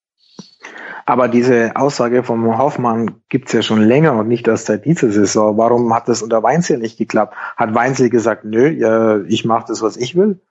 Aber 1.05 1.29
diese 1.29 1.71
Aussage 1.75 2.23
vom 2.23 2.57
Hoffmann 2.57 3.21
gibt's 3.29 3.53
ja 3.53 3.61
schon 3.61 3.81
länger 3.81 4.13
und 4.13 4.27
nicht 4.27 4.45
erst 4.47 4.65
seit 4.65 4.83
dieser 4.83 5.09
Saison. 5.09 5.57
Warum 5.57 5.93
hat 5.93 6.09
das 6.09 6.21
unter 6.21 6.43
Weinzel 6.43 6.79
nicht 6.79 6.97
geklappt? 6.97 7.33
Hat 7.55 7.73
Weinzel 7.73 8.09
gesagt, 8.09 8.43
nö, 8.43 8.67
ja, 8.67 9.21
ich 9.21 9.45
mache 9.45 9.67
das, 9.69 9.81
was 9.81 9.95
ich 9.95 10.17
will? 10.17 10.41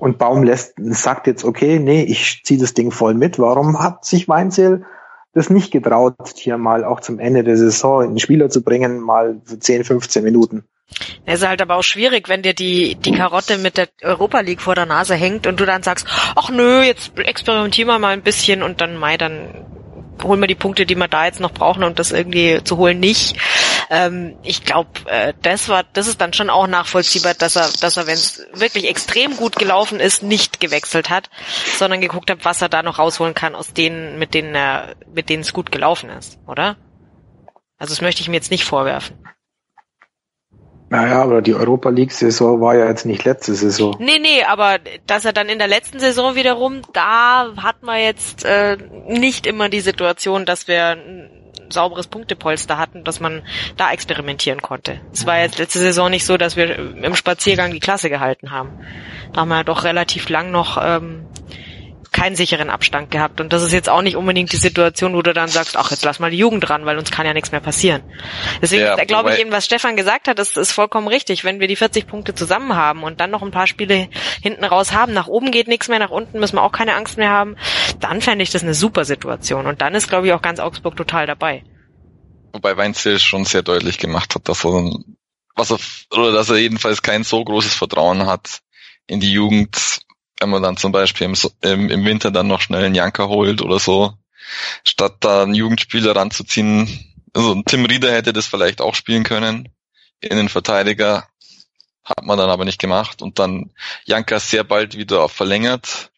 Und 0.00 0.18
Baum 0.18 0.42
lässt, 0.42 0.74
sagt 0.78 1.28
jetzt, 1.28 1.44
okay, 1.44 1.78
nee, 1.78 2.02
ich 2.02 2.42
ziehe 2.44 2.58
das 2.58 2.74
Ding 2.74 2.90
voll 2.90 3.14
mit. 3.14 3.38
Warum 3.38 3.78
hat 3.80 4.04
sich 4.04 4.28
Weinzel 4.28 4.84
das 5.32 5.50
nicht 5.50 5.70
getraut, 5.70 6.14
hier 6.36 6.58
mal 6.58 6.84
auch 6.84 7.00
zum 7.00 7.18
Ende 7.18 7.44
der 7.44 7.56
Saison 7.56 8.02
einen 8.02 8.18
Spieler 8.18 8.50
zu 8.50 8.62
bringen, 8.62 9.00
mal 9.00 9.40
für 9.44 9.58
10, 9.58 9.84
15 9.84 10.24
Minuten? 10.24 10.64
Es 11.26 11.42
ist 11.42 11.48
halt 11.48 11.60
aber 11.60 11.76
auch 11.76 11.82
schwierig, 11.82 12.28
wenn 12.28 12.42
dir 12.42 12.54
die, 12.54 12.94
die 12.94 13.12
Karotte 13.12 13.58
mit 13.58 13.76
der 13.76 13.88
Europa 14.02 14.40
League 14.40 14.62
vor 14.62 14.74
der 14.74 14.86
Nase 14.86 15.14
hängt 15.14 15.46
und 15.46 15.60
du 15.60 15.66
dann 15.66 15.82
sagst, 15.82 16.06
ach 16.34 16.48
nö, 16.48 16.82
jetzt 16.82 17.18
experimentieren 17.18 17.88
wir 17.88 17.98
mal 17.98 18.14
ein 18.14 18.22
bisschen 18.22 18.62
und 18.62 18.80
dann 18.80 18.96
Mai, 18.96 19.18
dann 19.18 19.66
holen 20.22 20.40
wir 20.40 20.46
die 20.46 20.54
Punkte, 20.54 20.86
die 20.86 20.96
wir 20.96 21.08
da 21.08 21.26
jetzt 21.26 21.40
noch 21.40 21.52
brauchen 21.52 21.84
und 21.84 21.98
das 21.98 22.12
irgendwie 22.12 22.60
zu 22.64 22.78
holen 22.78 22.98
nicht. 22.98 23.36
Ähm, 23.90 24.36
ich 24.42 24.64
glaube, 24.64 24.90
äh, 25.06 25.32
das 25.42 25.68
war, 25.68 25.84
das 25.84 26.06
ist 26.06 26.20
dann 26.20 26.32
schon 26.32 26.50
auch 26.50 26.66
nachvollziehbar, 26.66 27.34
dass 27.34 27.56
er, 27.56 27.68
dass 27.80 27.96
er, 27.96 28.06
wenn 28.06 28.14
es 28.14 28.46
wirklich 28.52 28.86
extrem 28.86 29.36
gut 29.36 29.56
gelaufen 29.56 30.00
ist, 30.00 30.22
nicht 30.22 30.60
gewechselt 30.60 31.10
hat, 31.10 31.30
sondern 31.78 32.00
geguckt 32.00 32.30
hat, 32.30 32.44
was 32.44 32.60
er 32.60 32.68
da 32.68 32.82
noch 32.82 32.98
rausholen 32.98 33.34
kann 33.34 33.54
aus 33.54 33.72
denen, 33.72 34.18
mit 34.18 34.34
denen 34.34 34.54
er, 34.54 34.96
mit 35.12 35.28
denen 35.28 35.42
es 35.42 35.52
gut 35.52 35.72
gelaufen 35.72 36.10
ist, 36.10 36.38
oder? 36.46 36.76
Also 37.78 37.92
das 37.92 38.02
möchte 38.02 38.20
ich 38.20 38.28
mir 38.28 38.36
jetzt 38.36 38.50
nicht 38.50 38.64
vorwerfen. 38.64 39.16
Naja, 40.90 41.22
aber 41.22 41.42
die 41.42 41.54
Europa 41.54 41.90
League-Saison 41.90 42.60
war 42.60 42.76
ja 42.76 42.88
jetzt 42.88 43.04
nicht 43.04 43.24
letzte 43.24 43.54
Saison. 43.54 43.94
Nee, 43.98 44.18
nee, 44.20 44.42
aber 44.44 44.78
dass 45.06 45.24
er 45.24 45.32
dann 45.32 45.48
in 45.48 45.58
der 45.58 45.68
letzten 45.68 46.00
Saison 46.00 46.34
wiederum, 46.34 46.80
da 46.94 47.52
hat 47.58 47.82
man 47.82 48.00
jetzt 48.00 48.44
äh, 48.44 48.78
nicht 49.06 49.46
immer 49.46 49.68
die 49.68 49.80
Situation, 49.80 50.46
dass 50.46 50.66
wir 50.66 50.96
ein 50.96 51.30
sauberes 51.70 52.06
Punktepolster 52.06 52.78
hatten, 52.78 53.04
dass 53.04 53.20
man 53.20 53.42
da 53.76 53.92
experimentieren 53.92 54.62
konnte. 54.62 55.00
Es 55.12 55.26
war 55.26 55.38
jetzt 55.38 55.58
letzte 55.58 55.78
Saison 55.78 56.10
nicht 56.10 56.24
so, 56.24 56.36
dass 56.36 56.56
wir 56.56 56.78
im 56.78 57.14
Spaziergang 57.14 57.72
die 57.72 57.80
Klasse 57.80 58.08
gehalten 58.08 58.50
haben. 58.50 58.70
Da 59.32 59.42
haben 59.42 59.48
wir 59.48 59.64
doch 59.64 59.84
relativ 59.84 60.28
lang 60.28 60.50
noch 60.50 60.78
ähm, 60.82 61.26
keinen 62.12 62.36
sicheren 62.36 62.70
Abstand 62.70 63.10
gehabt. 63.10 63.40
Und 63.40 63.52
das 63.52 63.62
ist 63.62 63.72
jetzt 63.72 63.88
auch 63.88 64.02
nicht 64.02 64.16
unbedingt 64.16 64.52
die 64.52 64.56
Situation, 64.56 65.14
wo 65.14 65.22
du 65.22 65.32
dann 65.32 65.48
sagst, 65.48 65.76
ach, 65.76 65.90
jetzt 65.90 66.04
lass 66.04 66.18
mal 66.18 66.30
die 66.30 66.38
Jugend 66.38 66.68
ran, 66.70 66.86
weil 66.86 66.98
uns 66.98 67.10
kann 67.10 67.26
ja 67.26 67.34
nichts 67.34 67.52
mehr 67.52 67.60
passieren. 67.60 68.02
Deswegen 68.62 68.84
ja, 68.84 68.96
glaube 69.04 69.32
ich 69.32 69.40
eben, 69.40 69.52
was 69.52 69.64
Stefan 69.64 69.96
gesagt 69.96 70.28
hat, 70.28 70.38
ist, 70.38 70.56
ist 70.56 70.72
vollkommen 70.72 71.08
richtig. 71.08 71.44
Wenn 71.44 71.60
wir 71.60 71.68
die 71.68 71.76
40 71.76 72.06
Punkte 72.06 72.34
zusammen 72.34 72.74
haben 72.74 73.02
und 73.02 73.20
dann 73.20 73.30
noch 73.30 73.42
ein 73.42 73.50
paar 73.50 73.66
Spiele 73.66 74.08
hinten 74.42 74.64
raus 74.64 74.92
haben, 74.92 75.12
nach 75.12 75.26
oben 75.26 75.50
geht 75.50 75.68
nichts 75.68 75.88
mehr, 75.88 75.98
nach 75.98 76.10
unten 76.10 76.40
müssen 76.40 76.56
wir 76.56 76.62
auch 76.62 76.72
keine 76.72 76.94
Angst 76.94 77.18
mehr 77.18 77.30
haben, 77.30 77.56
dann 78.00 78.20
fände 78.20 78.42
ich 78.42 78.50
das 78.50 78.62
eine 78.62 78.74
super 78.74 79.04
Situation. 79.04 79.66
Und 79.66 79.80
dann 79.80 79.94
ist, 79.94 80.08
glaube 80.08 80.26
ich, 80.26 80.32
auch 80.32 80.42
ganz 80.42 80.60
Augsburg 80.60 80.96
total 80.96 81.26
dabei. 81.26 81.62
Wobei 82.52 82.76
Weinzel 82.76 83.18
schon 83.18 83.44
sehr 83.44 83.62
deutlich 83.62 83.98
gemacht 83.98 84.34
hat, 84.34 84.48
dass 84.48 84.64
er, 84.64 84.90
was 85.54 85.70
er, 85.70 85.78
oder 86.12 86.32
dass 86.32 86.48
er 86.48 86.56
jedenfalls 86.56 87.02
kein 87.02 87.24
so 87.24 87.44
großes 87.44 87.74
Vertrauen 87.74 88.26
hat 88.26 88.60
in 89.06 89.20
die 89.20 89.32
Jugend, 89.32 90.00
wenn 90.40 90.50
man 90.50 90.62
dann 90.62 90.76
zum 90.76 90.92
Beispiel 90.92 91.26
im, 91.26 91.34
im, 91.62 91.90
im 91.90 92.04
Winter 92.04 92.30
dann 92.30 92.46
noch 92.46 92.60
schnell 92.60 92.84
einen 92.84 92.94
Janker 92.94 93.28
holt 93.28 93.62
oder 93.62 93.78
so, 93.78 94.14
statt 94.84 95.16
da 95.20 95.42
einen 95.42 95.54
Jugendspieler 95.54 96.14
ranzuziehen. 96.14 96.88
Also 97.34 97.60
Tim 97.62 97.84
Rieder 97.84 98.12
hätte 98.12 98.32
das 98.32 98.46
vielleicht 98.46 98.80
auch 98.80 98.94
spielen 98.94 99.24
können. 99.24 99.68
Innenverteidiger 100.20 101.28
hat 102.04 102.24
man 102.24 102.38
dann 102.38 102.50
aber 102.50 102.64
nicht 102.64 102.80
gemacht 102.80 103.22
und 103.22 103.38
dann 103.38 103.70
Janka 104.04 104.40
sehr 104.40 104.64
bald 104.64 104.96
wieder 104.96 105.28
verlängert. 105.28 106.10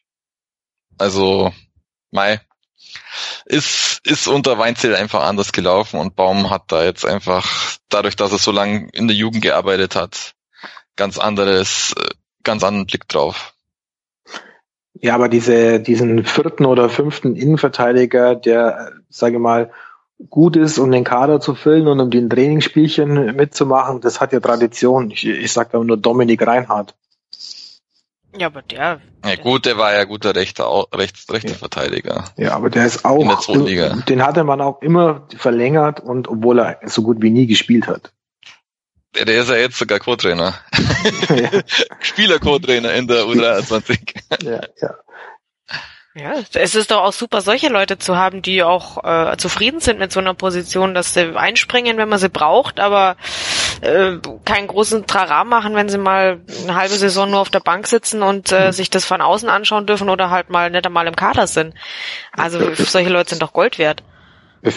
Also 0.99 1.53
Mai 2.11 2.41
ist 3.45 4.01
ist 4.05 4.27
unter 4.27 4.59
Weinzel 4.59 4.95
einfach 4.97 5.23
anders 5.25 5.53
gelaufen 5.53 6.01
und 6.01 6.17
Baum 6.17 6.51
hat 6.51 6.73
da 6.73 6.85
jetzt 6.85 7.05
einfach 7.05 7.77
dadurch, 7.89 8.17
dass 8.17 8.33
er 8.33 8.39
so 8.39 8.53
lange 8.53 8.89
in 8.93 9.09
der 9.09 9.17
Jugend 9.17 9.43
gearbeitet 9.43 9.95
hat, 9.97 10.35
ganz 10.97 11.19
anderes 11.19 11.95
äh, 11.99 12.11
ganz 12.43 12.63
anderen 12.63 12.87
Blick 12.87 13.09
drauf. 13.09 13.55
Ja, 14.95 15.15
aber 15.15 15.29
diese, 15.29 15.81
diesen 15.81 16.25
vierten 16.25 16.67
oder 16.67 16.89
fünften 16.89 17.37
Innenverteidiger, 17.37 18.35
der, 18.35 18.93
sage 19.09 19.37
ich 19.37 19.41
mal, 19.41 19.71
gut 20.29 20.57
ist, 20.57 20.79
um 20.79 20.91
den 20.91 21.05
Kader 21.05 21.41
zu 21.41 21.55
füllen 21.55 21.89
und 21.89 22.01
um 22.01 22.11
den 22.11 22.29
Trainingsspielchen 22.29 23.37
mitzumachen, 23.37 24.01
das 24.01 24.21
hat 24.21 24.33
ja 24.33 24.41
Tradition. 24.41 25.11
Ich, 25.11 25.27
ich 25.27 25.53
sage 25.53 25.71
aber 25.75 25.85
nur 25.85 25.97
Dominik 25.97 26.47
Reinhardt. 26.47 26.95
Ja, 28.37 28.47
aber 28.47 28.63
der. 28.63 29.01
Ja 29.25 29.37
gut, 29.37 29.67
der 29.67 29.77
war 29.77 29.93
ja 29.93 30.05
guter 30.05 30.35
rechter, 30.37 30.87
rechts, 30.95 31.33
rechter 31.33 31.51
ja. 31.51 31.57
Verteidiger. 31.57 32.25
Ja, 32.37 32.55
aber 32.55 32.71
der 32.71 32.87
ist 32.87 33.05
auch. 33.05 33.49
In 33.49 33.59
der 33.59 33.67
Liga. 33.67 33.97
Den 34.09 34.25
hatte 34.25 34.45
man 34.45 34.61
auch 34.61 34.83
immer 34.83 35.27
verlängert 35.37 36.01
und 36.01 36.29
obwohl 36.29 36.61
er 36.61 36.81
so 36.87 37.03
gut 37.03 37.21
wie 37.23 37.31
nie 37.31 37.47
gespielt 37.47 37.89
hat. 37.89 38.13
Der, 39.15 39.25
der 39.25 39.43
ist 39.43 39.51
ja 39.51 39.57
jetzt 39.57 39.79
sogar 39.79 39.99
Co-Trainer. 39.99 40.55
Ja. 41.31 41.63
Spieler-Co-Trainer 42.01 42.93
in 42.93 43.07
der 43.07 43.25
U23. 43.25 43.99
ja, 44.43 44.61
ja. 44.83 44.95
Ja, 46.13 46.35
es 46.55 46.75
ist 46.75 46.91
doch 46.91 47.03
auch 47.03 47.13
super, 47.13 47.41
solche 47.41 47.69
Leute 47.69 47.97
zu 47.97 48.17
haben, 48.17 48.43
die 48.43 48.65
auch 48.65 49.05
äh, 49.05 49.37
zufrieden 49.37 49.79
sind 49.79 50.01
mit 50.01 50.11
so 50.11 50.19
einer 50.19 50.35
Position, 50.35 50.93
dass 50.93 51.15
sie 51.15 51.37
einspringen, 51.37 51.99
wenn 51.99 52.09
man 52.09 52.19
sie 52.19 52.29
braucht, 52.29 52.81
aber 52.81 53.17
äh, 53.81 54.17
keinen 54.45 54.67
großen 54.67 55.07
Trara 55.07 55.45
machen, 55.45 55.77
wenn 55.77 55.89
sie 55.89 55.99
mal 55.99 56.41
eine 56.65 56.75
halbe 56.75 56.95
Saison 56.95 57.31
nur 57.31 57.39
auf 57.39 57.49
der 57.49 57.61
Bank 57.61 57.87
sitzen 57.87 58.23
und 58.23 58.51
äh, 58.51 58.67
mhm. 58.67 58.73
sich 58.73 58.91
das 58.91 59.05
von 59.05 59.21
außen 59.21 59.49
anschauen 59.49 59.87
dürfen 59.87 60.11
oder 60.11 60.31
halt 60.31 60.51
mal 60.51 60.69
nicht 60.69 60.85
einmal 60.85 61.07
im 61.07 61.15
Kader 61.15 61.47
sind. 61.47 61.75
Also 62.33 62.75
solche 62.75 63.11
Leute 63.11 63.31
sind 63.31 63.43
doch 63.43 63.53
Gold 63.53 63.79
wert. 63.79 64.03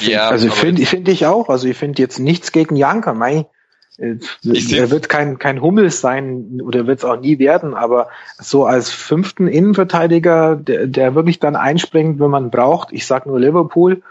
Ja, 0.02 0.30
also 0.30 0.50
finde 0.52 0.86
find 0.86 1.10
ich 1.10 1.26
auch. 1.26 1.50
Also 1.50 1.67
ich 1.67 1.76
finde 1.76 2.02
jetzt 2.02 2.19
nichts 2.19 2.52
gegen 2.52 2.76
Janka. 2.76 3.13
Mei, 3.13 3.48
er 3.98 4.90
wird 4.90 5.08
kein, 5.08 5.38
kein 5.38 5.62
Hummels 5.62 6.02
sein 6.02 6.62
oder 6.64 6.88
wird 6.88 7.00
es 7.00 7.06
auch 7.06 7.20
nie 7.20 7.38
werden, 7.38 7.76
aber 7.76 8.10
so 8.40 8.66
als 8.66 8.90
fünften 8.90 9.48
Innenverteidiger, 9.48 10.56
der, 10.56 10.88
der 10.88 11.16
wirklich 11.16 11.40
dann 11.40 11.56
einspringt, 11.56 12.20
wenn 12.20 12.32
man 12.32 12.50
braucht, 12.50 12.92
ich 12.92 13.06
sag 13.06 13.26
nur 13.26 13.40
Liverpool, 13.40 14.02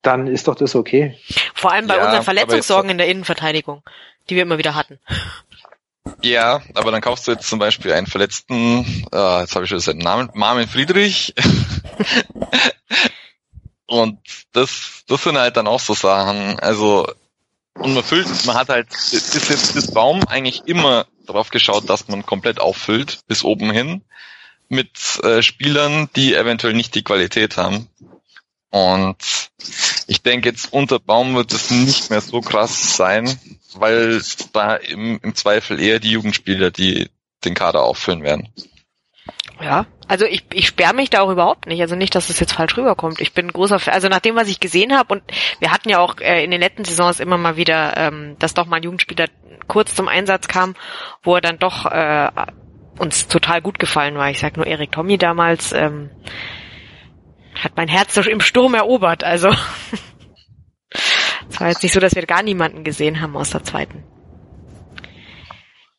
dann 0.00 0.26
ist 0.26 0.48
doch 0.48 0.54
das 0.54 0.74
okay. 0.74 1.16
Vor 1.54 1.72
allem 1.72 1.86
bei 1.86 1.96
ja, 1.96 2.06
unseren 2.06 2.22
Verletzungssorgen 2.22 2.90
in 2.90 2.98
der 2.98 3.08
Innenverteidigung, 3.08 3.82
die 4.28 4.36
wir 4.36 4.42
immer 4.42 4.58
wieder 4.58 4.74
hatten. 4.74 4.98
Ja, 6.20 6.62
aber 6.74 6.90
dann 6.90 7.00
kaufst 7.00 7.26
du 7.26 7.32
jetzt 7.32 7.48
zum 7.48 7.58
Beispiel 7.58 7.92
einen 7.92 8.06
verletzten, 8.06 9.06
äh, 9.12 9.40
jetzt 9.40 9.54
habe 9.54 9.64
ich 9.64 9.70
schon 9.70 9.80
seinen 9.80 9.98
Namen, 9.98 10.30
Marvin 10.34 10.68
Friedrich. 10.68 11.34
Und 13.86 14.18
das, 14.52 15.04
das 15.06 15.22
sind 15.22 15.36
halt 15.36 15.56
dann 15.56 15.66
auch 15.66 15.80
so 15.80 15.94
Sachen. 15.94 16.58
Also 16.60 17.06
und 17.74 17.94
man 17.94 18.04
füllt, 18.04 18.28
man 18.46 18.56
hat 18.56 18.68
halt 18.68 18.88
das, 18.90 19.30
das, 19.30 19.72
das 19.72 19.92
Baum 19.92 20.22
eigentlich 20.26 20.62
immer 20.66 21.06
darauf 21.26 21.50
geschaut, 21.50 21.88
dass 21.88 22.08
man 22.08 22.26
komplett 22.26 22.60
auffüllt 22.60 23.20
bis 23.26 23.44
oben 23.44 23.70
hin 23.70 24.02
mit 24.68 25.20
äh, 25.22 25.42
Spielern, 25.42 26.08
die 26.16 26.34
eventuell 26.34 26.74
nicht 26.74 26.94
die 26.94 27.04
Qualität 27.04 27.56
haben. 27.56 27.88
Und 28.70 29.16
ich 30.06 30.22
denke 30.22 30.48
jetzt 30.48 30.72
unter 30.72 30.98
Baum 30.98 31.34
wird 31.34 31.52
es 31.52 31.70
nicht 31.70 32.10
mehr 32.10 32.22
so 32.22 32.40
krass 32.40 32.96
sein, 32.96 33.38
weil 33.74 34.22
da 34.52 34.76
im, 34.76 35.20
im 35.22 35.34
Zweifel 35.34 35.78
eher 35.78 36.00
die 36.00 36.12
Jugendspieler, 36.12 36.70
die 36.70 37.10
den 37.44 37.54
Kader 37.54 37.82
auffüllen 37.82 38.22
werden. 38.22 38.48
Ja, 39.60 39.86
also 40.08 40.26
ich, 40.26 40.44
ich 40.52 40.66
sperre 40.66 40.94
mich 40.94 41.08
da 41.08 41.22
auch 41.22 41.30
überhaupt 41.30 41.66
nicht. 41.66 41.80
Also 41.80 41.96
nicht, 41.96 42.14
dass 42.14 42.28
es 42.28 42.38
jetzt 42.38 42.52
falsch 42.52 42.76
rüberkommt. 42.76 43.20
Ich 43.20 43.32
bin 43.32 43.48
großer 43.48 43.78
Fan. 43.78 43.94
Also 43.94 44.08
nach 44.08 44.20
dem, 44.20 44.36
was 44.36 44.48
ich 44.48 44.60
gesehen 44.60 44.94
habe, 44.94 45.14
und 45.14 45.22
wir 45.58 45.72
hatten 45.72 45.88
ja 45.88 46.00
auch 46.00 46.18
äh, 46.18 46.44
in 46.44 46.50
den 46.50 46.60
letzten 46.60 46.84
Saisons 46.84 47.18
immer 47.18 47.38
mal 47.38 47.56
wieder, 47.56 47.96
ähm, 47.96 48.36
dass 48.38 48.54
doch 48.54 48.66
mal 48.66 48.76
ein 48.76 48.82
Jugendspieler 48.82 49.26
kurz 49.68 49.94
zum 49.94 50.08
Einsatz 50.08 50.48
kam, 50.48 50.74
wo 51.22 51.36
er 51.36 51.40
dann 51.40 51.58
doch 51.58 51.86
äh, 51.86 52.28
uns 52.98 53.26
total 53.28 53.62
gut 53.62 53.78
gefallen 53.78 54.16
war. 54.16 54.28
Ich 54.28 54.38
sag 54.38 54.56
nur 54.56 54.66
Erik 54.66 54.92
Tommy 54.92 55.16
damals, 55.16 55.72
ähm, 55.72 56.10
hat 57.62 57.72
mein 57.76 57.88
Herz 57.88 58.16
im 58.16 58.40
Sturm 58.40 58.74
erobert. 58.74 59.24
Also 59.24 59.48
es 61.48 61.58
war 61.60 61.68
jetzt 61.68 61.82
nicht 61.82 61.92
so, 61.92 62.00
dass 62.00 62.14
wir 62.14 62.26
gar 62.26 62.42
niemanden 62.42 62.84
gesehen 62.84 63.20
haben 63.20 63.34
aus 63.34 63.50
der 63.50 63.64
zweiten. 63.64 64.04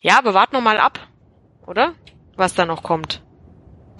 Ja, 0.02 0.20
aber 0.20 0.34
warten 0.34 0.54
wir 0.54 0.62
mal 0.62 0.78
ab, 0.80 1.00
oder? 1.66 1.96
Was 2.36 2.54
da 2.54 2.66
noch 2.66 2.84
kommt. 2.84 3.24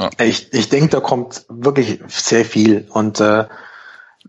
Ja. 0.04 0.26
Ich, 0.26 0.54
ich 0.54 0.70
denke, 0.70 0.90
da 0.90 1.00
kommt 1.00 1.46
wirklich 1.50 2.00
sehr 2.08 2.46
viel. 2.46 2.88
Und 2.92 3.20
äh, 3.20 3.46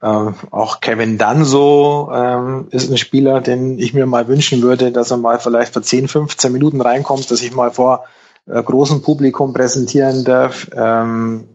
äh, 0.01 0.33
auch 0.51 0.81
Kevin 0.81 1.19
Danso 1.19 2.11
ähm, 2.13 2.69
ist 2.71 2.91
ein 2.91 2.99
Spieler, 2.99 3.41
den 3.41 3.79
ich 3.79 3.95
mir 3.95 4.07
mal 4.07 4.29
wünschen 4.29 4.63
würde, 4.63 4.93
dass 4.93 5.11
er 5.11 5.17
mal 5.17 5.39
vielleicht 5.39 5.73
für 5.73 5.83
10, 5.83 6.09
15 6.09 6.53
Minuten 6.53 6.81
reinkommt, 6.81 7.31
dass 7.31 7.43
ich 7.43 7.55
mal 7.55 7.71
vor 7.71 8.05
äh, 8.47 8.63
großem 8.63 9.03
Publikum 9.03 9.53
präsentieren 9.53 10.25
darf. 10.25 10.69
Ähm, 10.75 11.49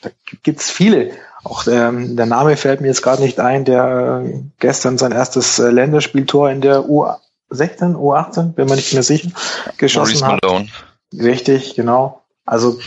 da 0.00 0.10
gibt's 0.42 0.70
viele. 0.70 1.10
Auch 1.44 1.66
ähm, 1.66 2.16
der 2.16 2.26
Name 2.26 2.56
fällt 2.56 2.80
mir 2.80 2.86
jetzt 2.86 3.02
gerade 3.02 3.22
nicht 3.22 3.40
ein, 3.40 3.64
der 3.64 4.22
äh, 4.24 4.42
gestern 4.58 4.96
sein 4.96 5.12
erstes 5.12 5.58
äh, 5.58 5.70
Länderspieltor 5.70 6.50
in 6.50 6.60
der 6.60 6.80
U16, 6.82 7.96
U18, 7.96 8.52
bin 8.52 8.68
mir 8.68 8.76
nicht 8.76 8.92
mehr 8.94 9.02
sicher, 9.02 9.30
geschossen 9.76 10.20
Maurice 10.20 10.26
hat. 10.26 10.42
Malone. 10.42 10.68
Richtig, 11.12 11.74
genau. 11.74 12.22
Also 12.46 12.78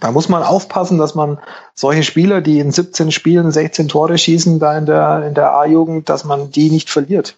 da 0.00 0.10
muss 0.10 0.28
man 0.28 0.42
aufpassen, 0.42 0.98
dass 0.98 1.14
man 1.14 1.38
solche 1.74 2.02
Spieler, 2.02 2.40
die 2.40 2.58
in 2.58 2.72
17 2.72 3.12
Spielen 3.12 3.52
16 3.52 3.88
Tore 3.88 4.18
schießen, 4.18 4.58
da 4.58 4.76
in 4.76 4.86
der, 4.86 5.26
in 5.26 5.34
der 5.34 5.52
A-Jugend, 5.52 6.08
dass 6.08 6.24
man 6.24 6.50
die 6.50 6.70
nicht 6.70 6.90
verliert. 6.90 7.36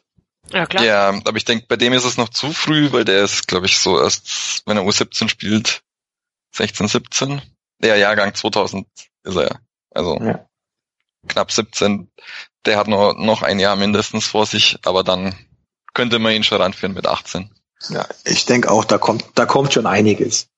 Ja, 0.50 0.66
klar. 0.66 0.84
Ja, 0.84 1.08
aber 1.08 1.36
ich 1.36 1.44
denke, 1.44 1.66
bei 1.68 1.76
dem 1.76 1.92
ist 1.92 2.04
es 2.04 2.16
noch 2.16 2.28
zu 2.28 2.52
früh, 2.52 2.92
weil 2.92 3.04
der 3.04 3.24
ist, 3.24 3.48
glaube 3.48 3.66
ich, 3.66 3.78
so 3.78 4.00
erst, 4.00 4.62
wenn 4.66 4.76
er 4.76 4.84
U17 4.84 5.28
spielt, 5.28 5.82
16, 6.54 6.88
17. 6.88 7.42
Der 7.82 7.96
Jahrgang 7.96 8.34
2000 8.34 8.86
ist 9.24 9.36
er. 9.36 9.60
Also 9.90 10.18
ja. 10.20 10.46
knapp 11.28 11.50
17. 11.50 12.10
Der 12.66 12.76
hat 12.76 12.86
noch, 12.86 13.16
noch 13.16 13.42
ein 13.42 13.58
Jahr 13.58 13.76
mindestens 13.76 14.26
vor 14.26 14.46
sich, 14.46 14.78
aber 14.84 15.02
dann 15.02 15.34
könnte 15.94 16.18
man 16.18 16.32
ihn 16.32 16.44
schon 16.44 16.60
ranführen 16.60 16.94
mit 16.94 17.06
18. 17.06 17.50
Ja, 17.88 18.06
ich 18.24 18.46
denke 18.46 18.70
auch, 18.70 18.84
da 18.84 18.98
kommt, 18.98 19.24
da 19.34 19.46
kommt 19.46 19.72
schon 19.72 19.86
einiges. 19.86 20.48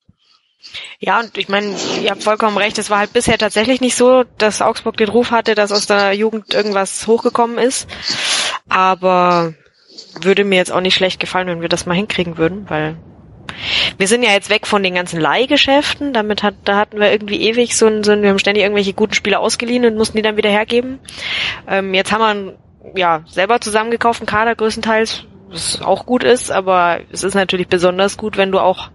Ja, 0.98 1.20
und 1.20 1.37
ich 1.38 1.48
meine, 1.48 1.74
ihr 2.03 2.11
habt 2.11 2.22
vollkommen 2.22 2.57
recht, 2.57 2.79
es 2.79 2.90
war 2.90 2.98
halt 2.98 3.12
bisher 3.12 3.38
tatsächlich 3.38 3.81
nicht 3.81 3.96
so, 3.96 4.24
dass 4.38 4.62
Augsburg 4.62 4.96
den 4.96 5.09
Ruf 5.09 5.31
hatte, 5.31 5.55
dass 5.55 5.72
aus 5.72 5.87
der 5.87 6.12
Jugend 6.14 6.55
irgendwas 6.55 7.07
hochgekommen 7.07 7.59
ist. 7.59 7.88
Aber 8.68 9.55
würde 10.20 10.44
mir 10.44 10.57
jetzt 10.57 10.72
auch 10.72 10.81
nicht 10.81 10.94
schlecht 10.94 11.20
gefallen, 11.20 11.48
wenn 11.48 11.61
wir 11.61 11.68
das 11.68 11.87
mal 11.87 11.94
hinkriegen 11.94 12.38
würden, 12.38 12.68
weil 12.68 12.96
wir 13.98 14.09
sind 14.09 14.22
ja 14.22 14.33
jetzt 14.33 14.50
weg 14.50 14.66
von 14.66 14.83
den 14.83 14.94
ganzen 14.94 15.20
Leihgeschäften. 15.20 16.12
Damit 16.12 16.42
hat, 16.42 16.55
da 16.64 16.77
hatten 16.77 16.98
wir 16.98 17.12
irgendwie 17.12 17.42
ewig 17.42 17.77
so 17.77 17.87
ein, 17.87 18.03
so 18.03 18.12
ein 18.12 18.22
wir 18.22 18.31
haben 18.31 18.38
ständig 18.38 18.64
irgendwelche 18.64 18.94
guten 18.94 19.14
Spieler 19.14 19.40
ausgeliehen 19.40 19.85
und 19.85 19.96
mussten 19.96 20.16
die 20.16 20.22
dann 20.22 20.37
wieder 20.37 20.50
hergeben. 20.50 20.98
Ähm, 21.68 21.94
jetzt 21.94 22.12
haben 22.12 22.20
wir 22.20 22.29
einen, 22.29 22.59
ja 22.96 23.22
selber 23.27 23.61
zusammengekauften 23.61 24.27
Kader 24.27 24.55
größtenteils, 24.55 25.24
was 25.54 25.80
auch 25.80 26.04
gut 26.04 26.24
ist, 26.24 26.50
aber 26.50 27.00
es 27.10 27.22
ist 27.22 27.34
natürlich 27.34 27.68
besonders 27.68 28.16
gut, 28.16 28.36
wenn 28.36 28.52
du 28.52 28.58
auch 28.58 28.90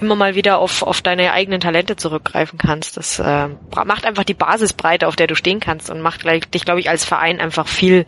immer 0.00 0.16
mal 0.16 0.34
wieder 0.34 0.58
auf, 0.58 0.82
auf 0.82 1.00
deine 1.00 1.32
eigenen 1.32 1.60
Talente 1.60 1.96
zurückgreifen 1.96 2.58
kannst. 2.58 2.96
Das 2.96 3.18
äh, 3.18 3.48
macht 3.84 4.04
einfach 4.04 4.24
die 4.24 4.34
Basisbreite, 4.34 5.06
auf 5.06 5.16
der 5.16 5.26
du 5.26 5.36
stehen 5.36 5.60
kannst 5.60 5.90
und 5.90 6.00
macht 6.00 6.20
gleich, 6.20 6.48
dich, 6.50 6.64
glaube 6.64 6.80
ich, 6.80 6.90
als 6.90 7.04
Verein 7.04 7.40
einfach 7.40 7.66
viel, 7.66 8.06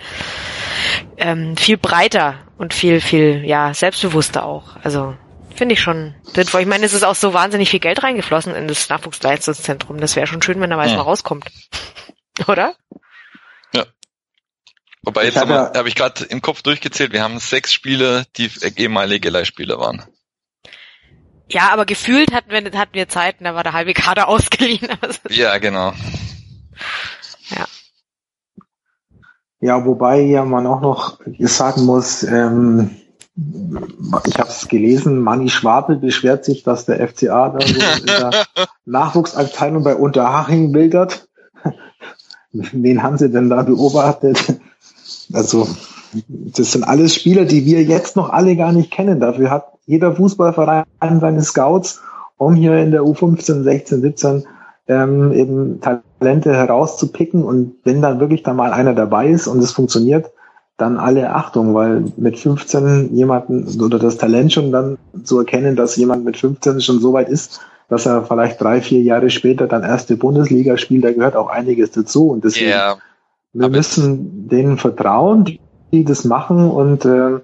ähm, 1.17 1.57
viel 1.57 1.79
breiter 1.79 2.35
und 2.59 2.75
viel, 2.75 3.01
viel, 3.01 3.45
ja, 3.45 3.73
selbstbewusster 3.73 4.45
auch. 4.45 4.77
Also 4.83 5.15
finde 5.55 5.75
ich 5.75 5.81
schon 5.81 6.15
sinnvoll. 6.23 6.61
Ich 6.61 6.67
meine, 6.67 6.85
es 6.85 6.93
ist 6.93 7.05
auch 7.05 7.15
so 7.15 7.33
wahnsinnig 7.33 7.71
viel 7.71 7.81
Geld 7.81 8.03
reingeflossen 8.03 8.55
in 8.55 8.69
das 8.69 8.89
Nachwuchsleistungszentrum. 8.89 9.99
Das 9.99 10.17
wäre 10.17 10.27
schon 10.27 10.43
schön, 10.43 10.61
wenn 10.61 10.71
da 10.71 10.77
was 10.77 10.91
ja. 10.91 10.97
mal 10.97 11.03
rauskommt. 11.03 11.47
Oder? 12.49 12.75
Wobei 15.07 15.25
jetzt 15.25 15.39
habe 15.39 15.53
ja, 15.53 15.73
hab 15.73 15.87
ich 15.87 15.95
gerade 15.95 16.25
im 16.25 16.43
Kopf 16.43 16.63
durchgezählt, 16.63 17.13
wir 17.13 17.23
haben 17.23 17.39
sechs 17.39 17.73
Spieler, 17.73 18.25
die 18.37 18.51
ehemalige 18.75 19.31
Leihspieler 19.31 19.79
waren. 19.79 20.03
Ja, 21.49 21.71
aber 21.73 21.87
gefühlt 21.87 22.33
hatten 22.33 22.51
wir, 22.51 22.79
hatten 22.79 22.95
wir 22.95 23.09
Zeiten, 23.09 23.45
da 23.45 23.55
war 23.55 23.63
der 23.63 23.73
halbe 23.73 23.95
Kader 23.95 24.27
ausgeliehen. 24.29 24.89
ja, 25.31 25.59
genau. 25.59 25.93
Ja. 27.51 27.67
Ja, 29.61 29.87
wobei 29.87 30.23
ja 30.23 30.45
man 30.45 30.67
auch 30.67 30.81
noch 30.81 31.21
sagen 31.39 31.85
muss, 31.85 32.25
ähm, 32.25 32.91
ich 34.27 34.39
habe 34.39 34.49
es 34.49 34.67
gelesen, 34.67 35.21
Manni 35.21 35.51
Schwabel 35.51 35.99
beschwert 35.99 36.45
sich, 36.45 36.65
dass 36.65 36.85
der 36.85 37.07
FCA 37.07 37.51
da 37.51 37.65
so 37.65 37.75
in 37.75 38.07
der 38.07 38.47
Nachwuchsabteilung 38.85 39.85
bei 39.85 39.95
Unterhaching 39.95 40.73
bildert. 40.73 41.29
Wen 42.51 43.03
haben 43.05 43.19
sie 43.19 43.31
denn 43.31 43.51
da 43.51 43.63
beobachtet? 43.63 44.59
Also 45.33 45.69
das 46.29 46.73
sind 46.73 46.85
alles 46.85 47.15
Spieler, 47.15 47.45
die 47.45 47.65
wir 47.65 47.83
jetzt 47.83 48.17
noch 48.17 48.31
alle 48.31 48.57
gar 48.57 48.73
nicht 48.73 48.91
kennen. 48.91 49.21
Dafür 49.21 49.51
hat 49.51 49.67
jeder 49.87 50.15
Fußballverein 50.15 50.85
seine 51.21 51.43
Scouts, 51.43 52.01
um 52.37 52.55
hier 52.55 52.77
in 52.79 52.91
der 52.91 53.03
U15, 53.03 53.63
16, 53.63 54.01
17 54.03 54.45
ähm, 54.89 55.33
eben 55.33 55.81
Talente 55.81 56.55
herauszupicken. 56.55 57.45
Und 57.45 57.77
wenn 57.85 58.03
dann 58.03 58.21
wirklich 58.21 58.43
da 58.43 58.55
mal 58.55 58.73
einer 58.73 58.95
dabei 58.95 59.29
ist 59.29 59.47
und 59.47 59.59
es 59.59 59.73
funktioniert, 59.73 60.31
dann 60.77 60.99
alle 60.99 61.35
Achtung, 61.35 61.75
weil 61.75 62.05
mit 62.17 62.39
15 62.39 63.15
jemanden 63.15 63.81
oder 63.83 63.99
das 63.99 64.19
Talent 64.19 64.53
schon 64.53 64.73
dann 64.73 64.99
zu 65.25 65.39
erkennen, 65.39 65.75
dass 65.75 65.97
jemand 65.97 66.25
mit 66.25 66.37
15 66.37 66.81
schon 66.83 67.01
so 67.01 67.15
weit 67.15 67.31
ist, 67.31 67.61
dass 67.89 68.05
er 68.05 68.25
vielleicht 68.25 68.61
drei, 68.61 68.83
vier 68.83 69.01
Jahre 69.01 69.31
später 69.31 69.67
dann 69.67 69.85
erste 69.85 70.17
Bundesliga 70.17 70.77
spielt, 70.77 71.05
da 71.05 71.13
gehört 71.13 71.37
auch 71.37 71.49
einiges 71.49 71.93
dazu. 71.93 72.29
Und 72.29 72.45
deswegen 72.45 72.71
yeah. 72.71 72.99
Wir 73.59 73.69
müssen 73.69 74.49
denen 74.49 74.79
vertrauen, 74.79 75.45
die, 75.45 75.61
die 75.93 76.05
das 76.05 76.25
machen 76.25 76.71
und 76.71 77.05
äh, 77.05 77.41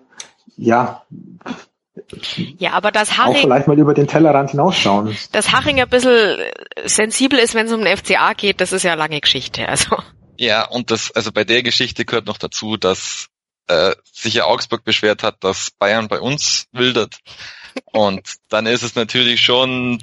ja. 0.57 1.03
Ja, 2.59 2.73
aber 2.73 2.91
das 2.91 3.17
Haring, 3.17 3.35
auch 3.35 3.41
vielleicht 3.41 3.69
mal 3.69 3.79
über 3.79 3.95
den 3.95 4.07
Tellerrand 4.07 4.51
hinausschauen. 4.51 5.17
Das 5.33 5.53
Haching 5.53 5.81
ein 5.81 5.89
bisschen 5.89 6.39
sensibel 6.85 7.39
ist, 7.39 7.55
wenn 7.55 7.67
es 7.67 7.73
um 7.73 7.83
den 7.83 7.97
FCA 7.97 8.33
geht, 8.35 8.61
das 8.61 8.73
ist 8.73 8.83
ja 8.83 8.95
lange 8.95 9.21
Geschichte. 9.21 9.69
Also. 9.69 9.97
Ja, 10.37 10.67
und 10.69 10.91
das, 10.91 11.11
also 11.13 11.33
bei 11.33 11.45
der 11.45 11.63
Geschichte 11.63 12.05
gehört 12.05 12.27
noch 12.27 12.39
dazu, 12.39 12.77
dass 12.77 13.29
äh, 13.69 13.95
sich 14.13 14.35
ja 14.35 14.45
Augsburg 14.45 14.85
beschwert 14.85 15.23
hat, 15.23 15.45
dass 15.45 15.71
Bayern 15.71 16.09
bei 16.09 16.21
uns 16.21 16.67
wildert. 16.73 17.19
Und 17.93 18.37
dann 18.49 18.67
ist 18.67 18.83
es 18.83 18.95
natürlich 18.95 19.41
schon 19.41 20.03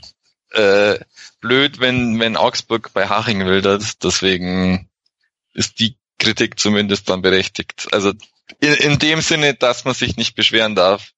äh, 0.52 1.00
blöd, 1.42 1.80
wenn, 1.80 2.20
wenn 2.20 2.38
Augsburg 2.38 2.92
bei 2.94 3.08
Haching 3.08 3.46
wildert. 3.46 4.04
Deswegen 4.04 4.90
ist 5.54 5.80
die 5.80 5.99
Kritik 6.20 6.60
zumindest 6.60 7.10
dann 7.10 7.22
berechtigt. 7.22 7.88
Also 7.92 8.12
in, 8.60 8.74
in 8.74 9.00
dem 9.00 9.22
Sinne, 9.22 9.54
dass 9.54 9.86
man 9.86 9.94
sich 9.94 10.18
nicht 10.18 10.36
beschweren 10.36 10.76
darf, 10.76 11.12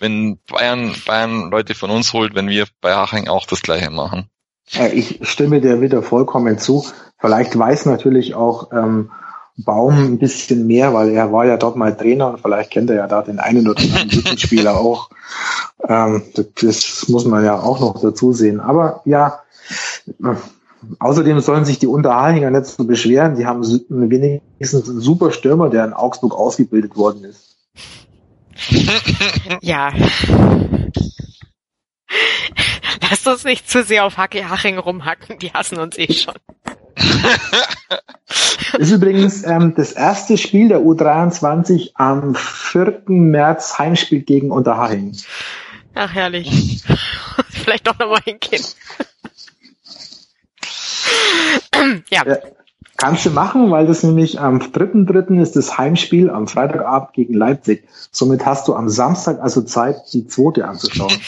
wenn 0.00 0.38
Bayern, 0.46 0.94
Bayern 1.06 1.50
Leute 1.50 1.74
von 1.74 1.90
uns 1.90 2.12
holt, 2.12 2.34
wenn 2.34 2.48
wir 2.48 2.66
bei 2.80 2.94
Haching 2.94 3.28
auch 3.28 3.46
das 3.46 3.62
gleiche 3.62 3.90
machen. 3.90 4.28
Ich 4.92 5.20
stimme 5.22 5.60
dir 5.60 5.80
wieder 5.80 6.02
vollkommen 6.02 6.58
zu. 6.58 6.86
Vielleicht 7.18 7.56
weiß 7.56 7.86
natürlich 7.86 8.34
auch 8.34 8.72
ähm, 8.72 9.10
Baum 9.56 9.96
ein 9.96 10.18
bisschen 10.18 10.66
mehr, 10.66 10.92
weil 10.92 11.10
er 11.10 11.32
war 11.32 11.46
ja 11.46 11.56
dort 11.56 11.76
mal 11.76 11.96
Trainer 11.96 12.28
und 12.28 12.40
vielleicht 12.40 12.70
kennt 12.70 12.90
er 12.90 12.96
ja 12.96 13.06
da 13.06 13.22
den 13.22 13.38
einen 13.38 13.68
oder 13.68 13.80
anderen 13.80 14.38
Spieler 14.38 14.76
auch. 14.80 15.10
Ähm, 15.88 16.22
das, 16.34 16.46
das 16.60 17.08
muss 17.08 17.24
man 17.24 17.44
ja 17.44 17.58
auch 17.58 17.80
noch 17.80 18.00
dazu 18.00 18.32
sehen. 18.32 18.60
Aber 18.60 19.02
ja, 19.04 19.40
Außerdem 20.98 21.40
sollen 21.40 21.64
sich 21.64 21.78
die 21.78 21.86
Unterhalinger 21.86 22.50
nicht 22.50 22.66
so 22.66 22.84
beschweren. 22.84 23.36
Die 23.36 23.46
haben 23.46 23.62
wenigstens 23.88 24.88
einen 24.88 25.00
super 25.00 25.32
Stürmer, 25.32 25.70
der 25.70 25.84
in 25.84 25.92
Augsburg 25.92 26.34
ausgebildet 26.34 26.96
worden 26.96 27.24
ist. 27.24 27.56
ja. 29.60 29.92
Lasst 33.02 33.26
uns 33.28 33.44
nicht 33.44 33.68
zu 33.68 33.82
sehr 33.84 34.04
auf 34.04 34.16
Hacke 34.16 34.48
Haching 34.48 34.78
rumhacken, 34.78 35.38
die 35.38 35.52
hassen 35.52 35.78
uns 35.78 35.98
eh 35.98 36.12
schon. 36.12 36.34
ist 38.78 38.90
übrigens 38.90 39.44
ähm, 39.44 39.74
das 39.76 39.92
erste 39.92 40.38
Spiel 40.38 40.68
der 40.68 40.80
U23 40.80 41.90
am 41.94 42.34
4. 42.34 43.02
März 43.06 43.78
Heimspiel 43.78 44.22
gegen 44.22 44.50
Unterhaching. 44.50 45.16
Ach 45.94 46.12
herrlich. 46.12 46.82
Vielleicht 47.48 47.86
doch 47.86 47.98
nochmal 47.98 48.22
hingehen. 48.24 48.64
ja. 52.10 52.26
ja. 52.26 52.38
Kannst 52.96 53.26
du 53.26 53.30
machen, 53.30 53.70
weil 53.70 53.86
das 53.86 54.02
nämlich 54.02 54.40
am 54.40 54.58
3.3. 54.58 55.40
ist 55.42 55.54
das 55.54 55.76
Heimspiel 55.76 56.30
am 56.30 56.48
Freitagabend 56.48 57.12
gegen 57.12 57.34
Leipzig. 57.34 57.86
Somit 58.10 58.46
hast 58.46 58.68
du 58.68 58.74
am 58.74 58.88
Samstag 58.88 59.38
also 59.40 59.60
Zeit, 59.62 59.96
die 60.12 60.26
zweite 60.26 60.66
anzuschauen. 60.66 61.12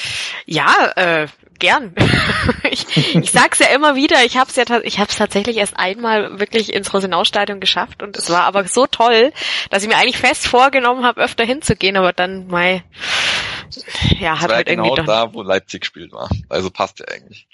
Ja, 0.50 0.72
äh, 0.96 1.26
gern. 1.58 1.94
ich, 2.70 3.16
ich 3.16 3.30
sag's 3.30 3.58
ja 3.58 3.66
immer 3.66 3.96
wieder, 3.96 4.24
ich 4.24 4.38
hab's 4.38 4.56
ja 4.56 4.64
ich 4.82 4.98
hab's 4.98 5.18
tatsächlich 5.18 5.58
erst 5.58 5.78
einmal 5.78 6.38
wirklich 6.38 6.72
ins 6.72 6.94
Rosenau-Stadion 6.94 7.60
geschafft 7.60 8.02
und 8.02 8.16
es 8.16 8.30
war 8.30 8.44
aber 8.44 8.66
so 8.66 8.86
toll, 8.86 9.32
dass 9.68 9.82
ich 9.82 9.88
mir 9.90 9.96
eigentlich 9.96 10.16
fest 10.16 10.46
vorgenommen 10.46 11.04
habe, 11.04 11.20
öfter 11.20 11.44
hinzugehen, 11.44 11.98
aber 11.98 12.14
dann 12.14 12.46
mal 12.46 12.82
ja, 14.18 14.40
hat 14.40 14.50
halt 14.50 14.66
genau 14.66 14.84
irgendwie 14.84 15.00
doch 15.00 15.06
da, 15.06 15.34
wo 15.34 15.42
Leipzig 15.42 15.80
gespielt 15.82 16.12
war. 16.12 16.28
Also 16.48 16.70
passt 16.70 17.00
ja 17.00 17.06
eigentlich. 17.06 17.46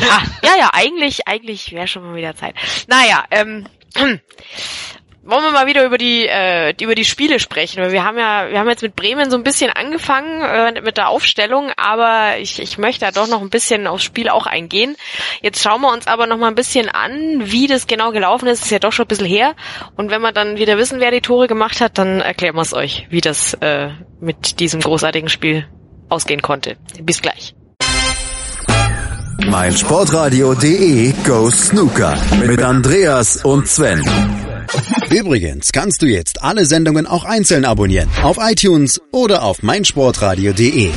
Ja, 0.00 0.22
ja, 0.42 0.56
ja 0.58 0.70
eigentlich, 0.72 1.26
eigentlich 1.26 1.72
wäre 1.72 1.88
schon 1.88 2.02
mal 2.02 2.16
wieder 2.16 2.36
Zeit. 2.36 2.54
Naja, 2.86 3.24
ähm, 3.30 3.66
wollen 5.28 5.44
wir 5.44 5.52
mal 5.52 5.66
wieder 5.66 5.84
über 5.84 5.98
die 5.98 6.26
äh, 6.26 6.74
über 6.80 6.94
die 6.94 7.04
Spiele 7.04 7.38
sprechen. 7.38 7.92
Wir 7.92 8.04
haben 8.04 8.18
ja 8.18 8.48
wir 8.50 8.58
haben 8.58 8.68
jetzt 8.68 8.82
mit 8.82 8.96
Bremen 8.96 9.30
so 9.30 9.36
ein 9.36 9.42
bisschen 9.42 9.70
angefangen 9.70 10.40
äh, 10.42 10.80
mit 10.80 10.96
der 10.96 11.08
Aufstellung, 11.08 11.70
aber 11.76 12.38
ich, 12.38 12.60
ich 12.60 12.78
möchte 12.78 13.04
da 13.04 13.10
doch 13.10 13.28
noch 13.28 13.42
ein 13.42 13.50
bisschen 13.50 13.86
aufs 13.86 14.04
Spiel 14.04 14.30
auch 14.30 14.46
eingehen. 14.46 14.96
Jetzt 15.42 15.62
schauen 15.62 15.82
wir 15.82 15.92
uns 15.92 16.06
aber 16.06 16.26
noch 16.26 16.38
mal 16.38 16.48
ein 16.48 16.54
bisschen 16.54 16.88
an, 16.88 17.42
wie 17.44 17.66
das 17.66 17.86
genau 17.86 18.10
gelaufen 18.10 18.48
ist. 18.48 18.64
ist 18.64 18.70
ja 18.70 18.78
doch 18.78 18.92
schon 18.92 19.04
ein 19.04 19.08
bisschen 19.08 19.26
her. 19.26 19.54
Und 19.96 20.10
wenn 20.10 20.22
wir 20.22 20.32
dann 20.32 20.56
wieder 20.56 20.78
wissen, 20.78 20.98
wer 20.98 21.10
die 21.10 21.20
Tore 21.20 21.46
gemacht 21.46 21.80
hat, 21.82 21.98
dann 21.98 22.20
erklären 22.20 22.56
wir 22.56 22.62
es 22.62 22.72
euch, 22.72 23.06
wie 23.10 23.20
das 23.20 23.54
äh, 23.54 23.90
mit 24.20 24.60
diesem 24.60 24.80
großartigen 24.80 25.28
Spiel 25.28 25.68
ausgehen 26.08 26.40
konnte. 26.40 26.76
Bis 27.02 27.20
gleich. 27.20 27.54
meinsportradio.de 29.44 31.12
Go 31.26 31.50
Snooker 31.50 32.16
mit 32.46 32.62
Andreas 32.62 33.44
und 33.44 33.68
Sven. 33.68 34.47
Übrigens 35.10 35.72
kannst 35.72 36.02
du 36.02 36.06
jetzt 36.06 36.42
alle 36.42 36.64
Sendungen 36.64 37.06
auch 37.06 37.24
einzeln 37.24 37.64
abonnieren 37.64 38.08
auf 38.22 38.36
iTunes 38.40 39.00
oder 39.12 39.42
auf 39.42 39.62
meinsportradio.de. 39.62 40.90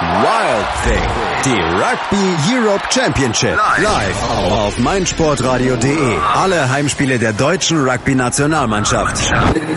Wild 0.00 0.66
Thing, 0.84 1.02
die 1.44 1.50
Rugby 1.50 2.56
Europe 2.56 2.84
Championship, 2.90 3.58
live 3.78 4.30
auf 4.30 4.78
meinsportradio.de. 4.78 6.16
Alle 6.34 6.70
Heimspiele 6.70 7.18
der 7.18 7.34
deutschen 7.34 7.86
Rugby-Nationalmannschaft. 7.86 9.30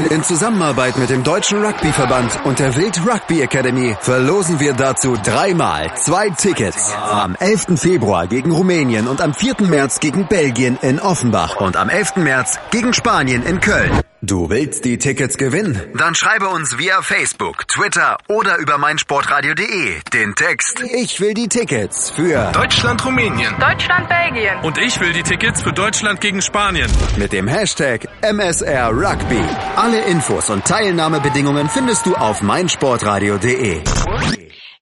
In 0.09 0.23
Zusammenarbeit 0.23 0.97
mit 0.97 1.09
dem 1.09 1.23
Deutschen 1.23 1.61
Rugbyverband 1.63 2.45
und 2.45 2.59
der 2.59 2.75
Wild 2.77 3.01
Rugby 3.05 3.41
Academy 3.41 3.97
verlosen 3.99 4.61
wir 4.61 4.73
dazu 4.73 5.17
dreimal 5.21 5.91
zwei 5.95 6.29
Tickets. 6.29 6.93
Am 6.93 7.35
11. 7.35 7.77
Februar 7.79 8.27
gegen 8.27 8.51
Rumänien 8.51 9.07
und 9.07 9.19
am 9.19 9.33
4. 9.33 9.55
März 9.67 9.99
gegen 9.99 10.27
Belgien 10.27 10.77
in 10.81 11.01
Offenbach 11.01 11.57
und 11.59 11.75
am 11.75 11.89
11. 11.89 12.17
März 12.17 12.59
gegen 12.71 12.93
Spanien 12.93 13.43
in 13.43 13.59
Köln. 13.59 13.91
Du 14.21 14.49
willst 14.49 14.83
die 14.83 14.97
Tickets 14.97 15.37
gewinnen? 15.37 15.79
Dann 15.93 16.15
schreibe 16.15 16.47
uns 16.47 16.79
via 16.79 17.03
Facebook, 17.03 17.67
Twitter 17.67 18.17
oder 18.27 18.57
über 18.57 18.79
meinsportradio.de 18.79 20.01
den 20.11 20.33
Text 20.33 20.81
Ich 20.81 21.21
will 21.21 21.35
die 21.35 21.47
Tickets 21.47 22.09
für 22.09 22.51
Deutschland, 22.51 23.05
Rumänien. 23.05 23.53
Deutschland, 23.59 24.09
Belgien. 24.09 24.57
Und 24.63 24.79
ich 24.79 24.99
will 24.99 25.13
die 25.13 25.21
Tickets 25.21 25.61
für 25.61 25.71
Deutschland 25.71 26.19
gegen 26.19 26.41
Spanien. 26.41 26.89
mit 27.17 27.31
dem 27.31 27.47
Hashtag 27.47 28.07
MSR 28.23 28.89
Rugby. 28.89 29.43
Alle 29.75 30.01
Infos 30.05 30.49
und 30.49 30.65
Teilnahmebedingungen 30.65 31.69
findest 31.69 32.07
du 32.07 32.15
auf 32.15 32.41
meinsportradio.de. 32.41 33.81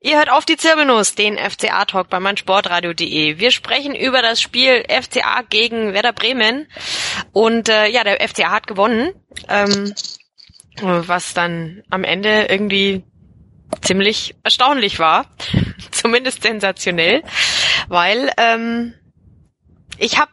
Ihr 0.05 0.19
hört 0.19 0.29
auf 0.29 0.45
die 0.45 0.55
Zirbelnuss, 0.55 1.15
den 1.15 1.35
FCA-Talk 1.35 2.11
bei 2.11 2.19
meinsportradio.de. 2.19 3.39
Wir 3.39 3.49
sprechen 3.49 3.95
über 3.95 4.21
das 4.21 4.39
Spiel 4.39 4.83
FCA 4.87 5.41
gegen 5.41 5.93
Werder 5.93 6.13
Bremen. 6.13 6.67
Und 7.31 7.69
äh, 7.69 7.87
ja, 7.87 8.03
der 8.03 8.21
FCA 8.29 8.51
hat 8.51 8.67
gewonnen, 8.67 9.15
ähm, 9.49 9.95
was 10.79 11.33
dann 11.33 11.81
am 11.89 12.03
Ende 12.03 12.45
irgendwie 12.51 13.03
ziemlich 13.81 14.35
erstaunlich 14.43 14.99
war. 14.99 15.25
Zumindest 15.89 16.43
sensationell, 16.43 17.23
weil 17.87 18.29
ähm, 18.37 18.93
ich 19.97 20.19
habe 20.19 20.29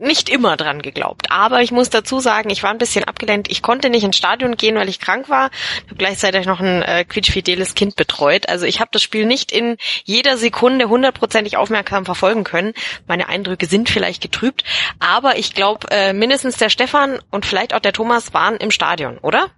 nicht 0.00 0.28
immer 0.28 0.56
dran 0.56 0.82
geglaubt. 0.82 1.30
Aber 1.30 1.62
ich 1.62 1.70
muss 1.70 1.90
dazu 1.90 2.20
sagen, 2.20 2.50
ich 2.50 2.62
war 2.62 2.70
ein 2.70 2.78
bisschen 2.78 3.04
abgelenkt. 3.04 3.50
Ich 3.50 3.62
konnte 3.62 3.90
nicht 3.90 4.04
ins 4.04 4.16
Stadion 4.16 4.56
gehen, 4.56 4.76
weil 4.76 4.88
ich 4.88 4.98
krank 4.98 5.28
war. 5.28 5.50
Ich 5.84 5.90
habe 5.90 5.96
gleichzeitig 5.96 6.46
noch 6.46 6.60
ein 6.60 6.82
äh, 6.82 7.04
quietschfideles 7.04 7.74
Kind 7.74 7.96
betreut. 7.96 8.48
Also 8.48 8.66
ich 8.66 8.80
habe 8.80 8.90
das 8.92 9.02
Spiel 9.02 9.26
nicht 9.26 9.52
in 9.52 9.76
jeder 10.04 10.36
Sekunde 10.36 10.88
hundertprozentig 10.88 11.56
aufmerksam 11.56 12.04
verfolgen 12.04 12.44
können. 12.44 12.72
Meine 13.06 13.28
Eindrücke 13.28 13.66
sind 13.66 13.90
vielleicht 13.90 14.22
getrübt. 14.22 14.64
Aber 14.98 15.36
ich 15.38 15.54
glaube, 15.54 15.88
äh, 15.90 16.12
mindestens 16.12 16.56
der 16.56 16.70
Stefan 16.70 17.18
und 17.30 17.44
vielleicht 17.44 17.74
auch 17.74 17.80
der 17.80 17.92
Thomas 17.92 18.32
waren 18.32 18.56
im 18.56 18.70
Stadion, 18.70 19.18
oder? 19.18 19.48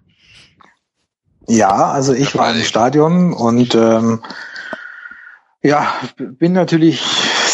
Ja, 1.46 1.90
also 1.90 2.12
ich 2.14 2.36
war 2.36 2.54
im 2.54 2.62
Stadion 2.62 3.32
und 3.32 3.74
ähm, 3.74 4.22
ja, 5.62 5.92
bin 6.16 6.52
natürlich 6.52 7.02